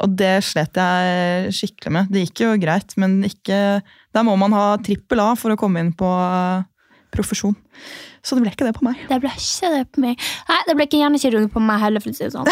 Og 0.02 0.14
det 0.18 0.38
slet 0.46 0.78
jeg 0.78 1.52
skikkelig 1.54 1.92
med. 1.94 2.10
Det 2.14 2.24
gikk 2.24 2.44
jo 2.44 2.56
greit, 2.62 2.94
men 3.00 3.20
ikke 3.26 3.80
Der 4.14 4.24
må 4.26 4.34
man 4.40 4.54
ha 4.56 4.78
trippel 4.82 5.20
A 5.22 5.32
for 5.38 5.52
å 5.52 5.58
komme 5.58 5.82
inn 5.82 5.92
på 5.94 6.06
eh, 6.06 6.64
profesjon. 7.14 7.54
Så 8.22 8.34
det 8.34 8.44
ble 8.44 8.52
ikke 8.54 8.66
det 8.66 8.74
på 8.78 8.86
meg. 8.86 8.98
Det 9.10 9.20
ble 9.22 9.30
ikke 9.30 9.72
det 9.74 9.84
på 9.94 10.02
meg. 10.02 10.24
Nei, 10.48 10.60
det 10.66 10.74
ble 10.78 10.88
ikke 10.88 11.02
gjerne 11.02 11.20
ikke 11.20 11.34
runde 11.36 11.52
på 11.52 11.62
meg 11.62 11.82
heller, 11.84 12.02
for 12.02 12.10
å 12.10 12.18
si 12.18 12.26
det 12.26 12.34
sånn. 12.34 12.48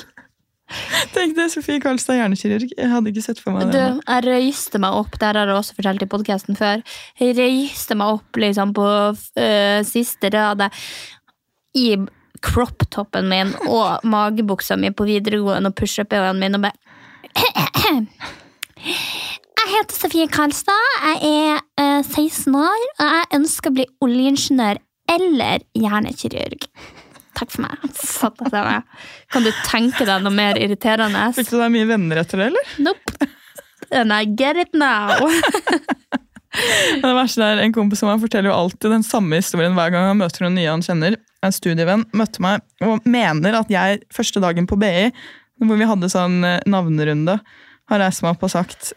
Tenk 1.14 1.34
det, 1.36 1.48
Sofie 1.52 1.80
Karlstad, 1.82 2.18
hjernekirurg. 2.20 2.70
Jeg 2.76 2.90
hadde 2.92 3.10
ikke 3.10 3.24
sett 3.24 3.40
for 3.42 3.56
meg 3.56 3.72
Du, 3.74 3.78
jeg 3.80 4.24
røyste 4.26 4.80
meg 4.82 4.96
opp, 5.00 5.16
det 5.18 5.30
har 5.30 5.40
jeg 5.40 5.56
også 5.56 5.76
fortalt 5.78 6.04
i 6.04 6.10
podkasten 6.10 6.58
før. 6.58 6.84
Jeg 7.20 7.36
røyste 7.38 7.96
meg 7.98 8.18
opp 8.18 8.40
liksom 8.40 8.74
på 8.76 8.86
øh, 8.86 9.80
siste 9.88 10.30
rad 10.34 10.68
i 11.78 11.88
crop-toppen 12.40 13.28
min 13.28 13.50
og 13.68 14.06
magebuksa 14.08 14.78
mi 14.80 14.92
på 14.96 15.04
videregående 15.08 15.72
og 15.72 15.76
pushup-øynene 15.76 16.40
mine 16.40 16.60
og 16.60 16.64
bare 16.64 16.78
Jeg 18.80 19.68
heter 19.74 19.94
Sofie 19.94 20.28
Karlstad, 20.32 20.86
jeg 21.04 21.18
er 21.28 21.98
øh, 21.98 22.04
16 22.04 22.54
år, 22.56 22.86
og 23.02 23.12
jeg 23.18 23.28
ønsker 23.40 23.70
å 23.70 23.76
bli 23.76 23.86
oljeingeniør 24.06 24.80
eller 25.10 25.66
hjernekirurg. 25.76 26.66
Takk 27.40 27.54
for 27.54 27.64
meg. 27.64 27.90
Satt 27.96 28.40
jeg 28.44 28.52
meg. 28.52 29.04
Kan 29.32 29.46
du 29.46 29.52
tenke 29.64 30.06
deg 30.08 30.24
noe 30.24 30.34
mer 30.34 30.60
irriterende? 30.60 31.30
Fikk 31.36 31.52
du 31.54 31.58
deg 31.60 31.72
mye 31.72 31.88
venner 31.88 32.20
etter 32.22 32.42
det, 32.42 32.50
eller? 32.52 32.74
Nope. 32.84 33.30
And 33.90 34.12
I 34.14 34.26
get 34.28 34.60
it 34.60 34.76
now. 34.76 35.16
Det 37.00 37.10
verste 37.14 37.46
er 37.46 37.60
En 37.62 37.72
kompis 37.72 38.00
av 38.02 38.08
meg 38.10 38.22
forteller 38.24 38.50
jo 38.50 38.56
alltid 38.56 38.90
den 38.90 39.04
samme 39.06 39.38
historien 39.38 39.76
hver 39.76 39.92
gang 39.94 40.08
han 40.08 40.18
møter 40.18 40.44
noen 40.44 40.56
nye 40.58 40.70
han 40.72 40.82
kjenner. 40.84 41.16
En 41.46 41.54
studievenn 41.54 42.04
møtte 42.16 42.42
meg 42.42 42.64
og 42.84 43.06
mener 43.08 43.54
at 43.60 43.70
jeg 43.72 44.02
første 44.12 44.42
dagen 44.42 44.66
på 44.68 44.78
BI, 44.80 45.08
hvor 45.62 45.78
vi 45.78 45.88
hadde 45.88 46.10
sånn 46.10 46.40
eh, 46.44 46.58
navnerunde, 46.68 47.38
har 47.90 48.02
reist 48.02 48.24
meg 48.24 48.34
opp 48.34 48.42
og 48.48 48.52
sagt 48.52 48.92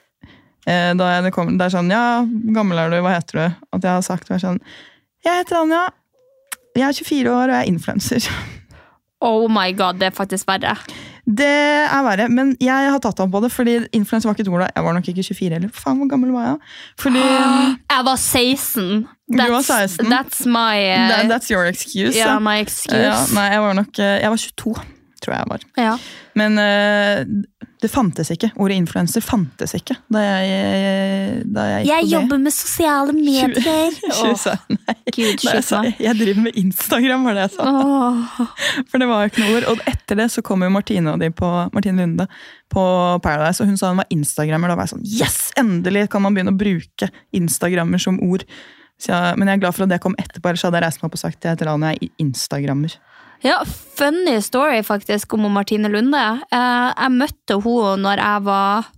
eh, 0.66 0.92
da 0.98 1.12
jeg, 1.14 1.34
kom, 1.36 1.54
det 1.60 1.70
er 1.70 1.76
sånn 1.78 1.94
Ja, 1.94 2.24
gammel 2.58 2.82
er 2.82 2.94
du? 2.94 3.00
Hva 3.06 3.16
heter 3.20 3.40
du? 3.40 3.62
At 3.78 3.86
jeg 3.86 3.92
har 4.00 4.06
sagt 4.06 4.34
sånn 4.34 4.60
Jeg 5.24 5.44
heter 5.44 5.62
Anja. 5.62 5.86
Jeg 6.76 6.88
er 6.88 6.92
24 6.98 7.32
år 7.32 7.44
og 7.44 7.56
jeg 7.56 7.60
er 7.60 7.72
influenser. 7.72 8.30
Oh 9.24 9.48
my 9.52 9.72
god, 9.78 10.02
det 10.02 10.10
er 10.10 10.16
faktisk 10.16 10.48
verre. 10.48 10.76
Det 11.24 11.48
er 11.48 12.02
verre, 12.04 12.26
men 12.28 12.50
jeg 12.60 12.90
har 12.92 13.00
tatt 13.00 13.22
ham 13.24 13.32
på 13.32 13.40
det, 13.40 13.52
fordi 13.54 13.78
influenser 13.96 14.28
var 14.28 14.36
ikke 14.36 14.44
et 14.44 14.52
ord 14.52 14.66
da. 14.66 14.68
Jeg 14.76 14.84
var 14.84 14.98
nok 14.98 15.08
ikke 15.08 15.24
24 15.24 15.54
heller. 15.56 15.70
Faen, 15.72 16.02
hvor 16.02 16.10
gammel 16.12 16.34
var 16.36 16.50
jeg? 16.50 16.58
Fordi 17.00 17.22
Jeg 17.94 18.02
var 18.10 18.16
16. 18.16 19.08
Du 19.32 19.44
var 19.54 19.62
16. 19.62 20.12
That's 20.12 20.44
my 20.46 20.76
uh, 20.92 21.08
that, 21.14 21.32
That's 21.32 21.52
your 21.54 21.64
excuse. 21.66 22.18
yeah, 22.18 22.34
ja. 22.34 22.40
my 22.40 22.60
excuse. 22.60 23.00
Ja, 23.00 23.16
nei, 23.34 23.48
jeg 23.54 23.62
var 23.62 23.74
nok 23.74 24.00
eh, 24.00 24.20
Jeg 24.22 24.30
var 24.30 24.38
22, 24.38 24.76
tror 25.24 25.34
jeg 25.34 25.40
jeg 25.40 25.50
var. 25.50 25.62
Ja. 25.78 25.96
Men 26.40 26.58
eh, 26.58 27.24
det 27.84 27.90
fantes 27.92 28.32
ikke. 28.34 28.50
Ordet 28.62 28.78
influenser 28.80 29.24
fantes 29.24 29.76
ikke 29.78 29.96
da 30.14 30.22
jeg, 30.24 31.44
da 31.52 31.66
jeg 31.70 31.88
Jeg 31.90 32.10
jobber 32.14 32.40
med 32.42 32.56
sosiale 32.56 33.14
medier. 33.16 33.94
Åh, 34.10 34.22
27, 34.40 34.78
nei. 34.78 34.96
Gud, 35.14 35.44
jeg, 35.46 35.64
sa, 35.68 35.82
jeg 35.86 36.18
driver 36.20 36.46
med 36.48 36.60
Instagram, 36.60 37.28
var 37.28 37.38
det 37.38 37.46
jeg 37.48 37.56
sa. 37.58 37.70
Åh. 37.70 38.44
For 38.90 39.04
det 39.04 39.10
var 39.12 39.26
jo 39.26 39.34
ikke 39.34 39.44
noe 39.44 39.58
ord. 39.58 39.70
Og 39.74 39.84
etter 39.92 40.22
det 40.24 40.30
så 40.34 40.46
kom 40.46 40.66
jo 40.66 40.72
Martine 40.74 41.14
og 41.14 41.22
de 41.22 41.30
på 41.36 41.50
Martine 41.76 42.02
Lunde 42.02 42.30
på 42.74 42.84
Paradise, 43.26 43.62
og 43.62 43.70
hun 43.70 43.78
sa 43.78 43.92
hun 43.92 44.02
var 44.02 44.14
instagrammer. 44.16 44.72
Da 44.72 44.80
var 44.80 44.88
jeg 44.88 44.96
sånn 44.96 45.10
Yes! 45.20 45.42
Endelig 45.60 46.08
kan 46.14 46.24
man 46.24 46.34
begynne 46.38 46.56
å 46.56 46.58
bruke 46.58 47.12
instagrammer 47.36 48.02
som 48.02 48.18
ord. 48.26 48.48
Så 49.02 49.12
jeg, 49.12 49.38
men 49.38 49.50
jeg 49.50 49.60
er 49.60 49.66
glad 49.66 49.76
for 49.76 49.86
at 49.86 49.92
det 49.92 50.02
kom 50.04 50.16
etterpå, 50.22 50.50
ellers 50.50 50.64
hadde 50.66 50.80
jeg 50.80 50.86
reist 50.88 51.02
meg 51.02 51.10
opp 51.10 51.18
og 51.18 51.22
sagt 51.26 51.44
jeg 51.46 51.58
heter 51.58 51.70
Anja, 51.74 51.92
jeg 51.94 52.08
er 52.08 52.24
instagrammer. 52.24 52.96
Ja, 53.44 53.66
funny 53.98 54.42
story 54.42 54.84
faktisk 54.84 55.34
om 55.34 55.50
Martine 55.52 55.90
Lunde. 55.92 56.20
Eh, 56.48 56.92
jeg 56.96 57.12
møtte 57.12 57.58
henne 57.60 57.98
når 58.00 58.22
jeg 58.24 58.44
var 58.46 58.92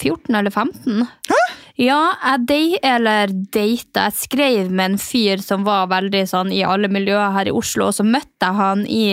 14 0.00 0.38
eller 0.38 0.50
15. 0.50 1.02
Hæ? 1.28 1.40
Ja, 1.80 2.00
jeg 2.24 2.46
date, 2.48 2.80
eller 2.82 3.34
data. 3.52 4.06
Jeg 4.08 4.16
skrev 4.16 4.70
med 4.72 4.94
en 4.94 4.98
fyr 5.00 5.44
som 5.44 5.64
var 5.68 5.90
veldig 5.92 6.24
sånn 6.28 6.52
i 6.56 6.64
alle 6.64 6.88
miljøer 6.92 7.36
her 7.36 7.48
i 7.48 7.54
Oslo, 7.56 7.90
og 7.90 7.98
så 7.98 8.04
møtte 8.04 8.48
jeg 8.48 8.56
han 8.56 8.86
i 8.88 9.04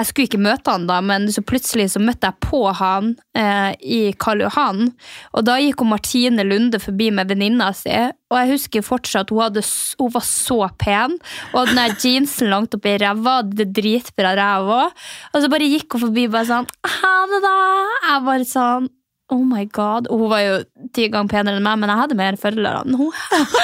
jeg 0.00 0.08
skulle 0.08 0.28
ikke 0.30 0.40
møte 0.40 0.72
han 0.72 0.86
da, 0.88 0.98
men 1.04 1.28
så 1.32 1.42
plutselig 1.44 1.90
så 1.92 2.00
møtte 2.02 2.30
jeg 2.30 2.40
på 2.44 2.62
han 2.78 3.12
eh, 3.36 3.72
i 3.80 4.00
Karl 4.20 4.44
Johan. 4.46 4.90
Og 5.36 5.44
da 5.44 5.58
gikk 5.60 5.84
hun 5.84 5.92
Martine 5.92 6.46
Lunde 6.46 6.80
forbi 6.80 7.10
med 7.14 7.28
venninna 7.28 7.70
si, 7.76 7.92
og 8.30 8.38
jeg 8.38 8.52
husker 8.54 8.86
fortsatt 8.86 9.32
hun, 9.34 9.60
hun 10.00 10.14
var 10.14 10.24
så 10.26 10.60
pen. 10.80 11.18
Og 11.52 11.68
den 11.68 11.80
der 11.82 11.96
jeansen 11.98 12.52
langt 12.52 12.76
opp 12.76 12.88
i 12.88 12.96
ræva, 13.02 13.40
hadde 13.40 13.68
dritbra 13.76 14.32
ræv 14.38 14.72
òg. 14.78 15.04
Og 15.34 15.42
så 15.42 15.52
bare 15.52 15.68
gikk 15.68 15.96
hun 15.96 16.06
forbi 16.08 16.28
bare 16.30 16.48
sånn 16.48 16.70
Ha 17.00 17.14
det, 17.30 17.42
da! 17.44 17.58
Jeg 18.06 18.24
bare 18.30 18.48
sånn 18.48 18.88
Oh 19.30 19.44
my 19.46 19.64
god. 19.70 20.08
Og 20.10 20.24
hun 20.24 20.30
var 20.32 20.42
jo 20.42 20.54
ti 20.94 21.06
ganger 21.12 21.30
penere 21.30 21.60
enn 21.60 21.66
meg, 21.66 21.78
men 21.78 21.92
jeg 21.92 22.02
hadde 22.02 22.16
mer 22.18 22.38
følgere 22.40 22.82
enn 22.82 22.96
hun. 22.98 23.12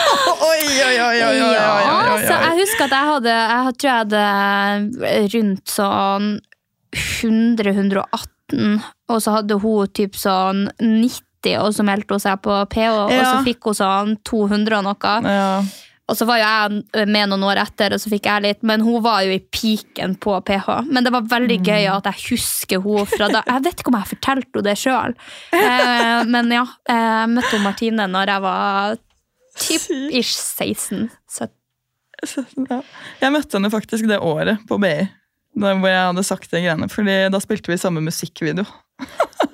oi, 0.51 0.63
oi, 0.63 0.95
oi, 0.95 0.99
oi, 1.03 1.21
oi, 1.27 1.41
oi, 1.43 1.95
oi, 2.15 2.21
så 2.23 2.37
jeg 2.45 2.59
husker 2.61 2.87
at 2.87 2.95
jeg 2.95 3.11
hadde 3.13 3.35
Jeg 3.37 3.77
tror 3.77 3.91
jeg 3.91 4.03
hadde 4.05 4.25
eh, 5.11 5.27
rundt 5.35 5.75
sånn 5.75 6.29
100-118, 6.97 8.77
og 9.11 9.23
så 9.23 9.35
hadde 9.39 9.59
hun 9.63 9.91
typ 9.97 10.17
sånn 10.19 10.69
90, 10.81 11.57
og 11.61 11.75
så 11.77 11.85
meldte 11.87 12.17
hun 12.17 12.23
seg 12.23 12.41
på 12.45 12.55
PH, 12.73 12.87
og 13.07 13.13
så 13.19 13.43
fikk 13.47 13.69
hun 13.69 13.79
sånn 13.79 14.15
200 14.27 14.79
og 14.79 14.87
noe. 14.87 15.17
Ja. 15.27 15.51
Og 16.07 16.15
så 16.15 16.27
var 16.29 16.39
jo 16.39 16.47
jeg 16.47 17.07
med 17.11 17.33
noen 17.33 17.45
år 17.49 17.59
etter, 17.65 17.97
og 17.97 17.99
så 17.99 18.11
fikk 18.13 18.29
jeg 18.29 18.45
litt, 18.45 18.61
men 18.67 18.85
hun 18.87 19.01
var 19.03 19.25
jo 19.27 19.35
i 19.35 19.41
piken 19.43 20.15
på 20.23 20.37
PH. 20.47 20.69
Men 20.87 21.07
det 21.07 21.11
var 21.15 21.27
veldig 21.33 21.57
gøy 21.67 21.89
at 21.91 22.07
jeg 22.13 22.23
husker 22.29 22.85
hun 22.85 23.09
fra 23.11 23.27
da. 23.33 23.43
Jeg 23.49 23.65
vet 23.67 23.83
ikke 23.83 23.91
om 23.91 23.99
jeg 23.99 24.13
fortalte 24.13 24.47
henne 24.47 24.67
det 24.69 24.77
sjøl, 24.79 25.17
eh, 25.59 26.23
men 26.31 26.55
ja. 26.55 26.63
Jeg 26.87 27.33
møtte 27.35 27.53
hun 27.57 27.67
Martine 27.67 28.07
når 28.13 28.33
jeg 28.33 28.45
var 28.47 28.97
typ 29.59 29.91
ish 30.15 30.37
16. 30.39 31.09
17. 32.25 32.69
Ja. 32.71 32.81
Jeg 33.25 33.35
møtte 33.35 33.59
henne 33.59 33.73
faktisk 33.75 34.07
det 34.09 34.23
året 34.23 34.63
på 34.69 34.79
BI. 34.83 35.09
Hvor 35.57 35.89
jeg 35.89 36.03
hadde 36.11 36.27
sagt 36.27 36.51
det 36.53 36.63
greiene, 36.63 36.89
fordi 36.93 37.15
da 37.33 37.41
spilte 37.41 37.73
vi 37.73 37.81
samme 37.81 38.03
musikkvideo. 38.05 38.67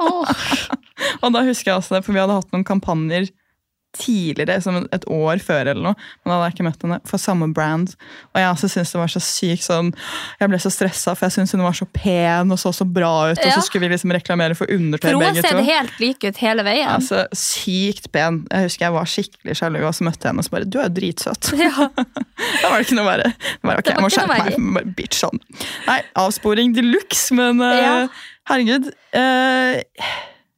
Oh. 0.03 0.27
Og 1.23 1.31
da 1.35 1.45
husker 1.47 1.73
jeg 1.73 1.79
også 1.79 1.97
det, 1.97 2.05
for 2.05 2.15
vi 2.15 2.21
hadde 2.23 2.37
hatt 2.37 2.51
noen 2.53 2.67
kampanjer 2.67 3.31
tidligere, 3.97 4.61
som 4.64 4.78
et 4.93 5.05
år 5.12 5.40
før 5.45 5.68
eller 5.72 5.82
noe, 5.90 5.97
men 6.22 6.30
da 6.30 6.36
hadde 6.38 6.47
jeg 6.49 6.55
ikke 6.57 6.66
møtt 6.68 6.84
henne, 6.86 6.99
for 7.09 7.20
samme 7.20 7.49
brand. 7.55 7.93
Og 8.32 8.40
jeg 8.40 8.49
også 8.55 8.70
syntes 8.72 8.93
det 8.95 9.01
var 9.03 9.12
så 9.12 9.20
sykt 9.22 9.66
sånn 9.66 9.90
Jeg 10.40 10.49
ble 10.51 10.59
så 10.62 10.70
stressa, 10.72 11.14
for 11.18 11.26
jeg 11.28 11.34
syntes 11.36 11.53
hun 11.57 11.64
var 11.66 11.76
så 11.76 11.86
pen 11.93 12.55
og 12.55 12.61
så 12.62 12.72
så 12.72 12.86
bra 12.88 13.12
ut, 13.32 13.38
og 13.43 13.53
så 13.53 13.61
skulle 13.66 13.86
vi 13.86 13.93
liksom 13.95 14.14
reklamere 14.16 14.57
for 14.59 14.70
undertøy 14.72 15.11
For 15.11 15.18
hun 15.20 15.26
har 15.28 15.40
ser 15.45 15.61
helt 15.68 16.01
lik 16.03 16.24
ut 16.24 16.40
hele 16.43 16.64
veien. 16.66 16.88
Altså, 16.88 17.26
Sykt 17.36 18.11
pen. 18.14 18.43
Jeg 18.51 18.68
husker 18.70 18.86
jeg 18.88 18.97
var 18.97 19.12
skikkelig 19.12 19.59
sjalu, 19.61 19.80
og 19.84 19.95
så 19.97 20.09
møtte 20.09 20.24
jeg 20.26 20.32
henne 20.32 20.45
og 20.45 20.49
så 20.49 20.57
bare 20.57 20.68
Du 20.72 20.78
er 20.80 20.88
jo 20.88 20.97
dritsøt. 21.01 21.53
Ja. 21.61 21.88
Da 22.62 22.70
var 22.72 22.80
det 22.80 22.86
ikke 22.88 22.97
noe 22.99 23.07
verre. 23.07 23.30
Det 23.38 23.68
var, 23.68 23.78
ok, 23.78 23.86
Det 23.86 23.95
jeg 23.95 24.03
må 24.03 24.11
skjerpe 24.12 24.40
meg. 24.40 24.74
Bare 24.78 24.95
Bitch 24.99 25.20
sånn. 25.20 25.40
Nei, 25.86 26.01
avsporing 26.18 26.74
de 26.76 26.82
luxe, 26.88 27.34
men 27.38 27.61
uh, 27.62 27.72
Ja. 27.78 27.95
herregud. 28.51 28.90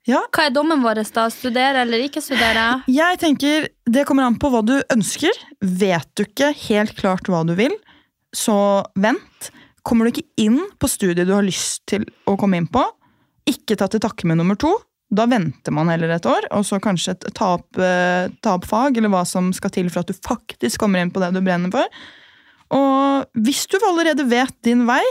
Eh, 0.09 0.27
Hva 0.35 0.47
er 0.47 0.55
dommen 0.55 0.83
vår 0.85 1.01
da? 1.15 1.27
Studere 1.33 1.83
eller 1.85 2.05
ikke 2.05 2.21
studere? 2.23 2.83
jeg 2.91 3.19
tenker 3.23 3.69
det 3.89 4.05
kommer 4.09 4.27
an 4.27 4.39
på 4.41 4.51
hva 4.53 4.63
du 4.65 4.77
ønsker. 4.93 5.33
Vet 5.61 6.09
du 6.17 6.25
ikke 6.27 6.53
helt 6.69 6.95
klart 6.99 7.29
hva 7.29 7.45
du 7.47 7.55
vil, 7.59 7.75
så 8.35 8.85
vent. 8.97 9.51
Kommer 9.85 10.07
du 10.09 10.15
ikke 10.15 10.29
inn 10.41 10.61
på 10.81 10.89
studiet 10.89 11.27
du 11.29 11.35
har 11.35 11.45
lyst 11.45 11.83
til 11.87 12.05
å 12.27 12.37
komme 12.41 12.57
inn 12.57 12.67
på, 12.73 12.83
ikke 13.49 13.77
ta 13.77 13.87
til 13.93 14.01
takke 14.01 14.25
med 14.27 14.39
nummer 14.41 14.57
to. 14.57 14.73
Da 15.15 15.27
venter 15.29 15.71
man 15.77 15.91
heller 15.93 16.09
et 16.15 16.25
år, 16.27 16.47
og 16.57 16.65
så 16.65 16.79
kanskje 16.83 17.13
et- 17.13 17.27
ta 17.37 17.53
opp, 17.59 17.77
eh, 17.79 18.29
ta 18.43 18.55
opp 18.57 18.65
fag, 18.65 18.97
eller 18.97 19.11
hva 19.13 19.27
som 19.27 19.53
skal 19.53 19.71
til 19.71 19.91
for 19.91 20.01
at 20.01 20.07
du 20.09 20.15
faktisk 20.15 20.79
kommer 20.81 21.01
inn 21.03 21.11
på 21.13 21.21
det 21.21 21.35
du 21.35 21.41
brenner 21.45 21.71
for. 21.71 21.85
Og 22.73 23.27
hvis 23.37 23.67
du 23.69 23.77
allerede 23.79 24.27
vet 24.29 24.57
din 24.63 24.87
vei, 24.87 25.03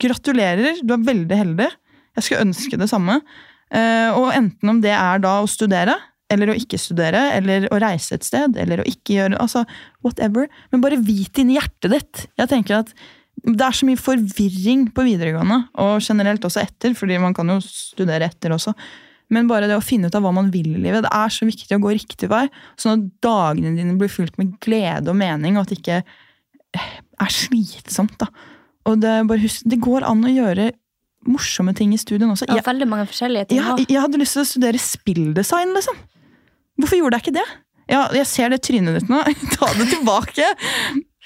gratulerer, 0.00 0.80
du 0.82 0.94
er 0.94 1.04
veldig 1.04 1.36
heldig. 1.36 1.68
Jeg 2.16 2.24
skulle 2.24 2.46
ønske 2.48 2.78
det 2.80 2.88
samme. 2.90 3.20
Eh, 3.74 4.10
og 4.16 4.32
enten 4.36 4.72
om 4.72 4.80
det 4.84 4.94
er 4.96 5.20
da 5.24 5.38
å 5.42 5.50
studere, 5.50 5.96
eller 6.28 6.52
å 6.52 6.56
ikke 6.56 6.80
studere, 6.80 7.30
eller 7.36 7.68
å 7.72 7.80
reise 7.80 8.18
et 8.18 8.26
sted, 8.26 8.56
eller 8.60 8.82
å 8.82 8.88
ikke 8.88 9.16
gjøre 9.16 9.40
Altså, 9.40 9.64
whatever. 10.04 10.48
Men 10.72 10.84
bare 10.84 11.00
vit 11.00 11.40
inni 11.40 11.56
hjertet 11.56 11.92
ditt. 11.94 12.26
Jeg 12.36 12.52
tenker 12.52 12.82
at 12.82 12.92
det 13.38 13.64
er 13.64 13.76
så 13.76 13.86
mye 13.86 14.00
forvirring 14.00 14.88
på 14.94 15.04
videregående, 15.06 15.60
og 15.78 16.02
generelt 16.02 16.44
også 16.44 16.64
etter, 16.64 16.96
fordi 16.98 17.20
man 17.22 17.36
kan 17.36 17.48
jo 17.48 17.60
studere 17.64 18.26
etter 18.28 18.52
også. 18.56 18.74
Men 19.32 19.48
bare 19.48 19.68
det 19.68 19.76
å 19.76 19.84
finne 19.84 20.08
ut 20.08 20.16
av 20.16 20.24
hva 20.24 20.32
man 20.34 20.48
vil 20.52 20.72
i 20.72 20.80
livet, 20.80 21.04
det 21.04 21.12
er 21.14 21.32
så 21.32 21.46
viktig 21.48 21.76
å 21.76 21.82
gå 21.82 21.92
riktig 21.94 22.30
vei. 22.32 22.46
Sånn 22.80 22.96
at 22.96 23.08
dagene 23.24 23.74
dine 23.76 23.96
blir 24.00 24.10
fylt 24.12 24.38
med 24.40 24.56
glede 24.64 25.12
og 25.12 25.18
mening, 25.20 25.56
og 25.56 25.66
at 25.66 25.72
det 25.72 25.80
ikke 25.82 26.00
er 26.78 27.34
slitsomt. 27.34 28.16
da. 28.20 28.28
Og 28.88 29.00
det, 29.02 29.14
bare 29.28 29.44
husk, 29.44 29.66
det 29.68 29.80
går 29.84 30.06
an 30.08 30.24
å 30.24 30.32
gjøre 30.32 30.70
morsomme 31.28 31.74
ting 31.76 31.92
i 31.94 32.00
studien 32.00 32.30
også. 32.32 32.48
Ja, 32.50 32.62
veldig 32.64 32.88
mange 32.88 33.06
forskjellige 33.10 33.50
ting. 33.50 33.60
Jeg, 33.60 33.88
jeg 33.92 34.02
hadde 34.04 34.20
lyst 34.20 34.36
til 34.38 34.44
å 34.44 34.48
studere 34.48 34.82
spilldesign, 34.82 35.74
liksom. 35.76 35.98
Hvorfor 36.78 37.00
gjorde 37.00 37.18
jeg 37.18 37.26
ikke 37.26 37.38
det? 37.40 37.46
Ja, 37.88 38.02
jeg 38.14 38.28
ser 38.28 38.52
det 38.52 38.60
trynet 38.66 38.98
ditt 38.98 39.12
nå. 39.12 39.22
Ta 39.56 39.70
det 39.78 39.88
tilbake! 39.92 40.50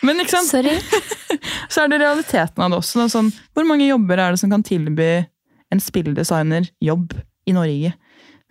Men 0.03 0.23
ikke 0.23 0.35
sant? 0.35 0.51
Sorry. 0.51 0.79
så 1.73 1.85
er 1.85 1.93
det 1.93 2.01
realiteten 2.03 2.65
av 2.65 2.73
det 2.73 2.79
også. 2.81 3.03
Da. 3.03 3.11
Sånn, 3.13 3.31
hvor 3.55 3.67
mange 3.69 3.87
jobber 3.87 4.19
er 4.19 4.35
det 4.35 4.43
som 4.43 4.51
kan 4.53 4.65
tilby 4.67 5.11
en 5.73 5.83
spilldesigner 5.83 6.67
jobb 6.83 7.15
i 7.47 7.55
Norge? 7.57 7.93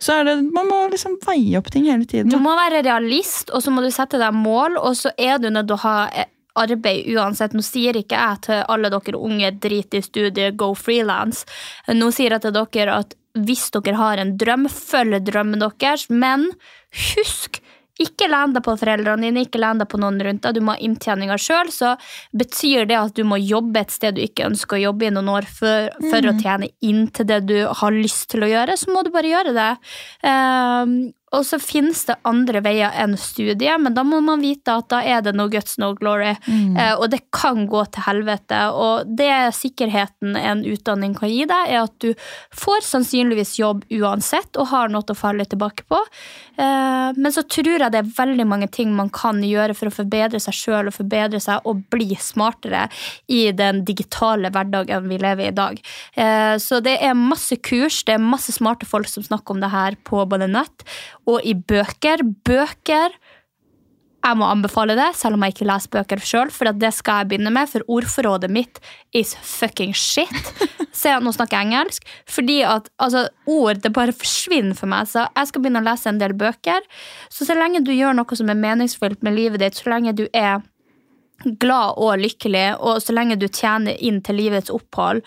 Så 0.02 0.16
er 0.18 0.26
det, 0.26 0.36
Man 0.50 0.66
må 0.66 0.80
liksom 0.90 1.18
veie 1.22 1.60
opp 1.60 1.68
ting 1.70 1.86
hele 1.86 2.08
tiden. 2.08 2.32
Du 2.32 2.40
må 2.42 2.56
være 2.58 2.82
realist, 2.82 3.52
og 3.54 3.62
så 3.62 3.72
må 3.74 3.84
du 3.84 3.90
sette 3.94 4.18
deg 4.20 4.34
mål, 4.34 4.80
og 4.80 4.96
så 4.98 5.12
er 5.20 5.38
du 5.38 5.50
nødt 5.52 5.68
til 5.70 5.78
å 5.78 5.84
ha 5.84 5.96
eh, 6.10 6.30
arbeid 6.58 7.08
uansett. 7.14 7.56
Nå 7.56 7.64
sier 7.66 7.96
ikke 7.98 8.18
jeg 8.18 8.44
til 8.48 8.62
alle 8.72 8.92
dere 8.92 9.18
unge 9.18 9.52
drit 9.62 9.94
i 9.94 10.04
studiet, 10.04 10.56
go 10.56 10.72
freelance. 10.78 11.46
Nå 11.88 12.12
sier 12.14 12.36
jeg 12.36 12.46
til 12.46 12.56
dere 12.58 13.02
at 13.02 13.16
hvis 13.32 13.70
dere 13.72 13.96
har 13.96 14.20
en 14.20 14.34
drøm, 14.36 14.68
følg 14.68 15.22
drømmen 15.24 15.62
deres, 15.64 16.08
men 16.12 16.50
husk 17.12 17.62
ikke 18.00 18.26
len 18.30 18.54
deg 18.54 18.64
på 18.64 18.74
foreldrene 18.80 19.28
dine, 19.28 19.44
ikke 19.44 19.60
len 19.60 19.80
deg 19.82 19.88
på 19.90 20.00
noen 20.00 20.18
rundt 20.24 20.42
deg. 20.44 20.56
Du 20.56 20.64
må 20.64 20.74
ha 20.74 20.82
inntjeninga 20.82 21.36
sjøl. 21.40 21.70
Så 21.72 21.94
betyr 22.38 22.86
det 22.88 22.98
at 22.98 23.16
du 23.18 23.22
må 23.28 23.38
jobbe 23.40 23.82
et 23.82 23.94
sted 23.94 24.16
du 24.16 24.22
ikke 24.24 24.48
ønsker 24.48 24.78
å 24.78 24.84
jobbe 24.88 25.08
i 25.08 25.12
noen 25.14 25.30
år 25.32 25.48
for, 25.48 25.90
for 26.08 26.28
å 26.28 26.36
tjene 26.40 26.72
inn 26.84 27.06
til 27.14 27.28
det 27.28 27.42
du 27.48 27.58
har 27.68 27.94
lyst 27.94 28.30
til 28.32 28.46
å 28.46 28.50
gjøre, 28.50 28.78
så 28.80 28.92
må 28.92 29.04
du 29.04 29.12
bare 29.14 29.32
gjøre 29.32 29.54
det. 29.56 29.72
Ehm, 30.28 30.96
og 31.32 31.46
så 31.46 31.58
finnes 31.62 32.02
det 32.08 32.18
andre 32.28 32.62
veier 32.64 32.92
enn 32.98 33.14
studiet, 33.20 33.80
men 33.80 33.94
da 33.94 34.04
må 34.04 34.20
man 34.24 34.42
vite 34.42 34.74
at 34.74 34.88
da 34.92 35.02
er 35.06 35.22
det 35.24 35.34
no 35.38 35.46
guts, 35.52 35.78
no 35.78 35.92
glory. 35.98 36.34
Eh, 36.78 36.94
og 36.96 37.06
det 37.12 37.22
kan 37.34 37.66
gå 37.70 37.84
til 37.94 38.06
helvete. 38.06 38.58
Og 38.74 39.14
det 39.18 39.30
sikkerheten 39.56 40.36
en 40.36 40.64
utdanning 40.68 41.14
kan 41.18 41.30
gi 41.30 41.46
deg, 41.48 41.70
er 41.70 41.86
at 41.86 41.94
du 42.02 42.10
får 42.56 42.84
sannsynligvis 42.88 43.54
jobb 43.60 43.86
uansett 44.02 44.58
og 44.60 44.70
har 44.72 44.92
noe 44.92 45.06
å 45.06 45.18
falle 45.18 45.46
tilbake 45.48 45.86
på. 45.88 46.00
Eh, 46.58 47.08
men 47.16 47.34
så 47.34 47.46
tror 47.46 47.86
jeg 47.86 47.94
det 47.94 48.02
er 48.02 48.12
veldig 48.18 48.48
mange 48.48 48.68
ting 48.72 48.92
man 48.96 49.12
kan 49.14 49.40
gjøre 49.46 49.76
for 49.78 49.88
å 49.88 49.94
forbedre 49.94 50.42
seg 50.42 50.58
sjøl 50.58 50.90
og 50.90 50.98
forbedre 50.98 51.40
seg 51.42 51.64
og 51.68 51.86
bli 51.92 52.12
smartere 52.20 52.88
i 53.32 53.44
den 53.56 53.84
digitale 53.88 54.50
hverdagen 54.52 55.08
vi 55.08 55.22
lever 55.22 55.48
i 55.48 55.52
i 55.52 55.56
dag. 55.56 55.80
Eh, 56.14 56.56
så 56.58 56.80
det 56.84 56.96
er 57.04 57.18
masse 57.18 57.56
kurs, 57.64 58.02
det 58.08 58.16
er 58.16 58.24
masse 58.24 58.54
smarte 58.54 58.88
folk 58.88 59.10
som 59.10 59.24
snakker 59.24 59.54
om 59.54 59.62
det 59.62 59.72
her 59.72 59.98
på 60.08 60.24
både 60.28 60.48
nett 60.50 60.86
og 61.28 61.44
i 61.46 61.54
bøker. 61.54 62.24
Bøker 62.46 63.16
jeg 64.22 64.38
må 64.38 64.46
anbefale 64.46 64.94
det, 64.94 65.08
selv 65.18 65.34
om 65.34 65.42
jeg 65.42 65.56
ikke 65.56 65.66
leser 65.66 65.90
bøker 65.90 66.20
sjøl. 66.22 66.50
For 66.54 66.70
det 66.78 66.92
skal 66.94 67.22
jeg 67.22 67.32
begynne 67.32 67.50
med, 67.54 67.70
for 67.70 67.82
ordforrådet 67.90 68.50
mitt 68.54 68.78
is 69.18 69.34
fucking 69.34 69.94
shit. 69.98 70.30
Se, 71.02 71.10
nå 71.18 71.32
snakker 71.34 71.58
jeg 71.58 71.70
engelsk. 71.70 72.12
Fordi 72.30 72.60
at 72.68 72.86
altså, 73.02 73.24
ord 73.50 73.80
det 73.82 73.90
bare 73.96 74.14
forsvinner 74.14 74.78
for 74.78 74.90
meg. 74.92 75.10
Så 75.10 75.24
jeg 75.26 75.50
skal 75.50 75.64
begynne 75.64 75.82
å 75.82 75.88
lese 75.88 76.12
en 76.12 76.20
del 76.22 76.36
bøker. 76.38 76.86
Så 77.34 77.48
så 77.48 77.56
lenge 77.58 77.82
du 77.82 77.90
gjør 77.94 78.14
noe 78.14 78.38
som 78.38 78.52
er 78.52 78.60
meningsfullt 78.62 79.26
med 79.26 79.34
livet 79.38 79.64
ditt, 79.64 79.80
så 79.80 79.90
lenge 79.90 80.14
du 80.14 80.28
er 80.30 80.62
glad 81.58 81.98
og 81.98 82.20
lykkelig, 82.22 82.76
og 82.78 83.00
så 83.02 83.16
lenge 83.16 83.34
du 83.40 83.48
tjener 83.48 83.98
inn 83.98 84.20
til 84.22 84.38
livets 84.38 84.70
opphold, 84.70 85.24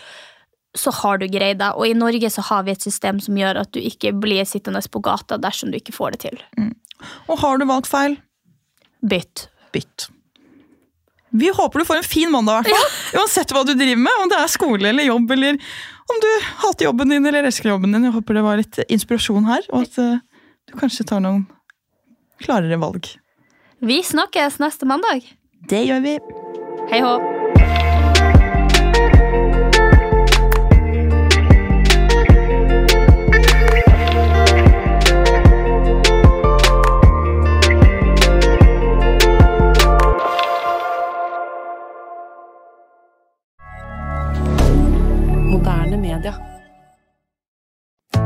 så 0.75 0.91
har 1.01 1.19
du 1.21 1.27
greid 1.31 1.59
deg. 1.61 1.77
Og 1.79 1.87
i 1.87 1.95
Norge 1.97 2.29
så 2.33 2.43
har 2.49 2.65
vi 2.67 2.73
et 2.75 2.83
system 2.83 3.19
som 3.23 3.37
gjør 3.39 3.61
at 3.63 3.71
du 3.75 3.79
ikke 3.79 4.11
blir 4.19 4.45
sittende 4.47 4.81
på 4.91 5.01
gata 5.03 5.37
dersom 5.41 5.71
du 5.71 5.79
ikke 5.79 5.95
får 5.95 6.15
det 6.15 6.21
til. 6.27 6.41
Og 7.29 7.39
har 7.41 7.57
du 7.61 7.65
valgt 7.69 7.89
feil, 7.91 8.17
Bytt. 9.05 9.47
bytt. 9.73 10.07
Vi 11.35 11.49
håper 11.51 11.79
du 11.79 11.85
får 11.85 11.99
en 11.99 12.07
fin 12.07 12.31
mandag, 12.31 12.63
i 12.63 12.71
hvert 12.71 12.79
fall. 12.79 13.19
Uansett 13.21 13.51
hva 13.51 13.65
du 13.67 13.73
driver 13.75 13.99
med. 14.01 14.21
Om 14.23 14.29
det 14.31 14.37
er 14.39 14.51
skole 14.53 14.87
eller 14.89 15.03
jobb, 15.09 15.31
eller 15.35 15.59
om 16.09 16.21
du 16.23 16.29
hater 16.63 16.87
jobben 16.87 17.11
din 17.11 17.25
eller 17.27 17.43
elsker 17.49 17.69
jobben 17.73 17.91
din. 17.91 18.07
Jeg 18.07 18.15
håper 18.15 18.39
det 18.39 18.45
var 18.45 18.61
litt 18.61 18.79
inspirasjon 18.87 19.49
her, 19.49 19.67
og 19.73 19.83
at 19.83 19.99
eh, 20.01 20.17
du 20.71 20.77
kanskje 20.79 21.05
tar 21.11 21.23
noen 21.25 21.43
klarere 22.41 22.79
valg. 22.81 23.11
Vi 23.83 23.99
snakkes 24.03 24.61
neste 24.63 24.87
mandag. 24.89 25.27
Det 25.69 25.83
gjør 25.89 26.05
vi. 26.07 26.17
Hei 26.93 27.03
hå. 27.03 27.17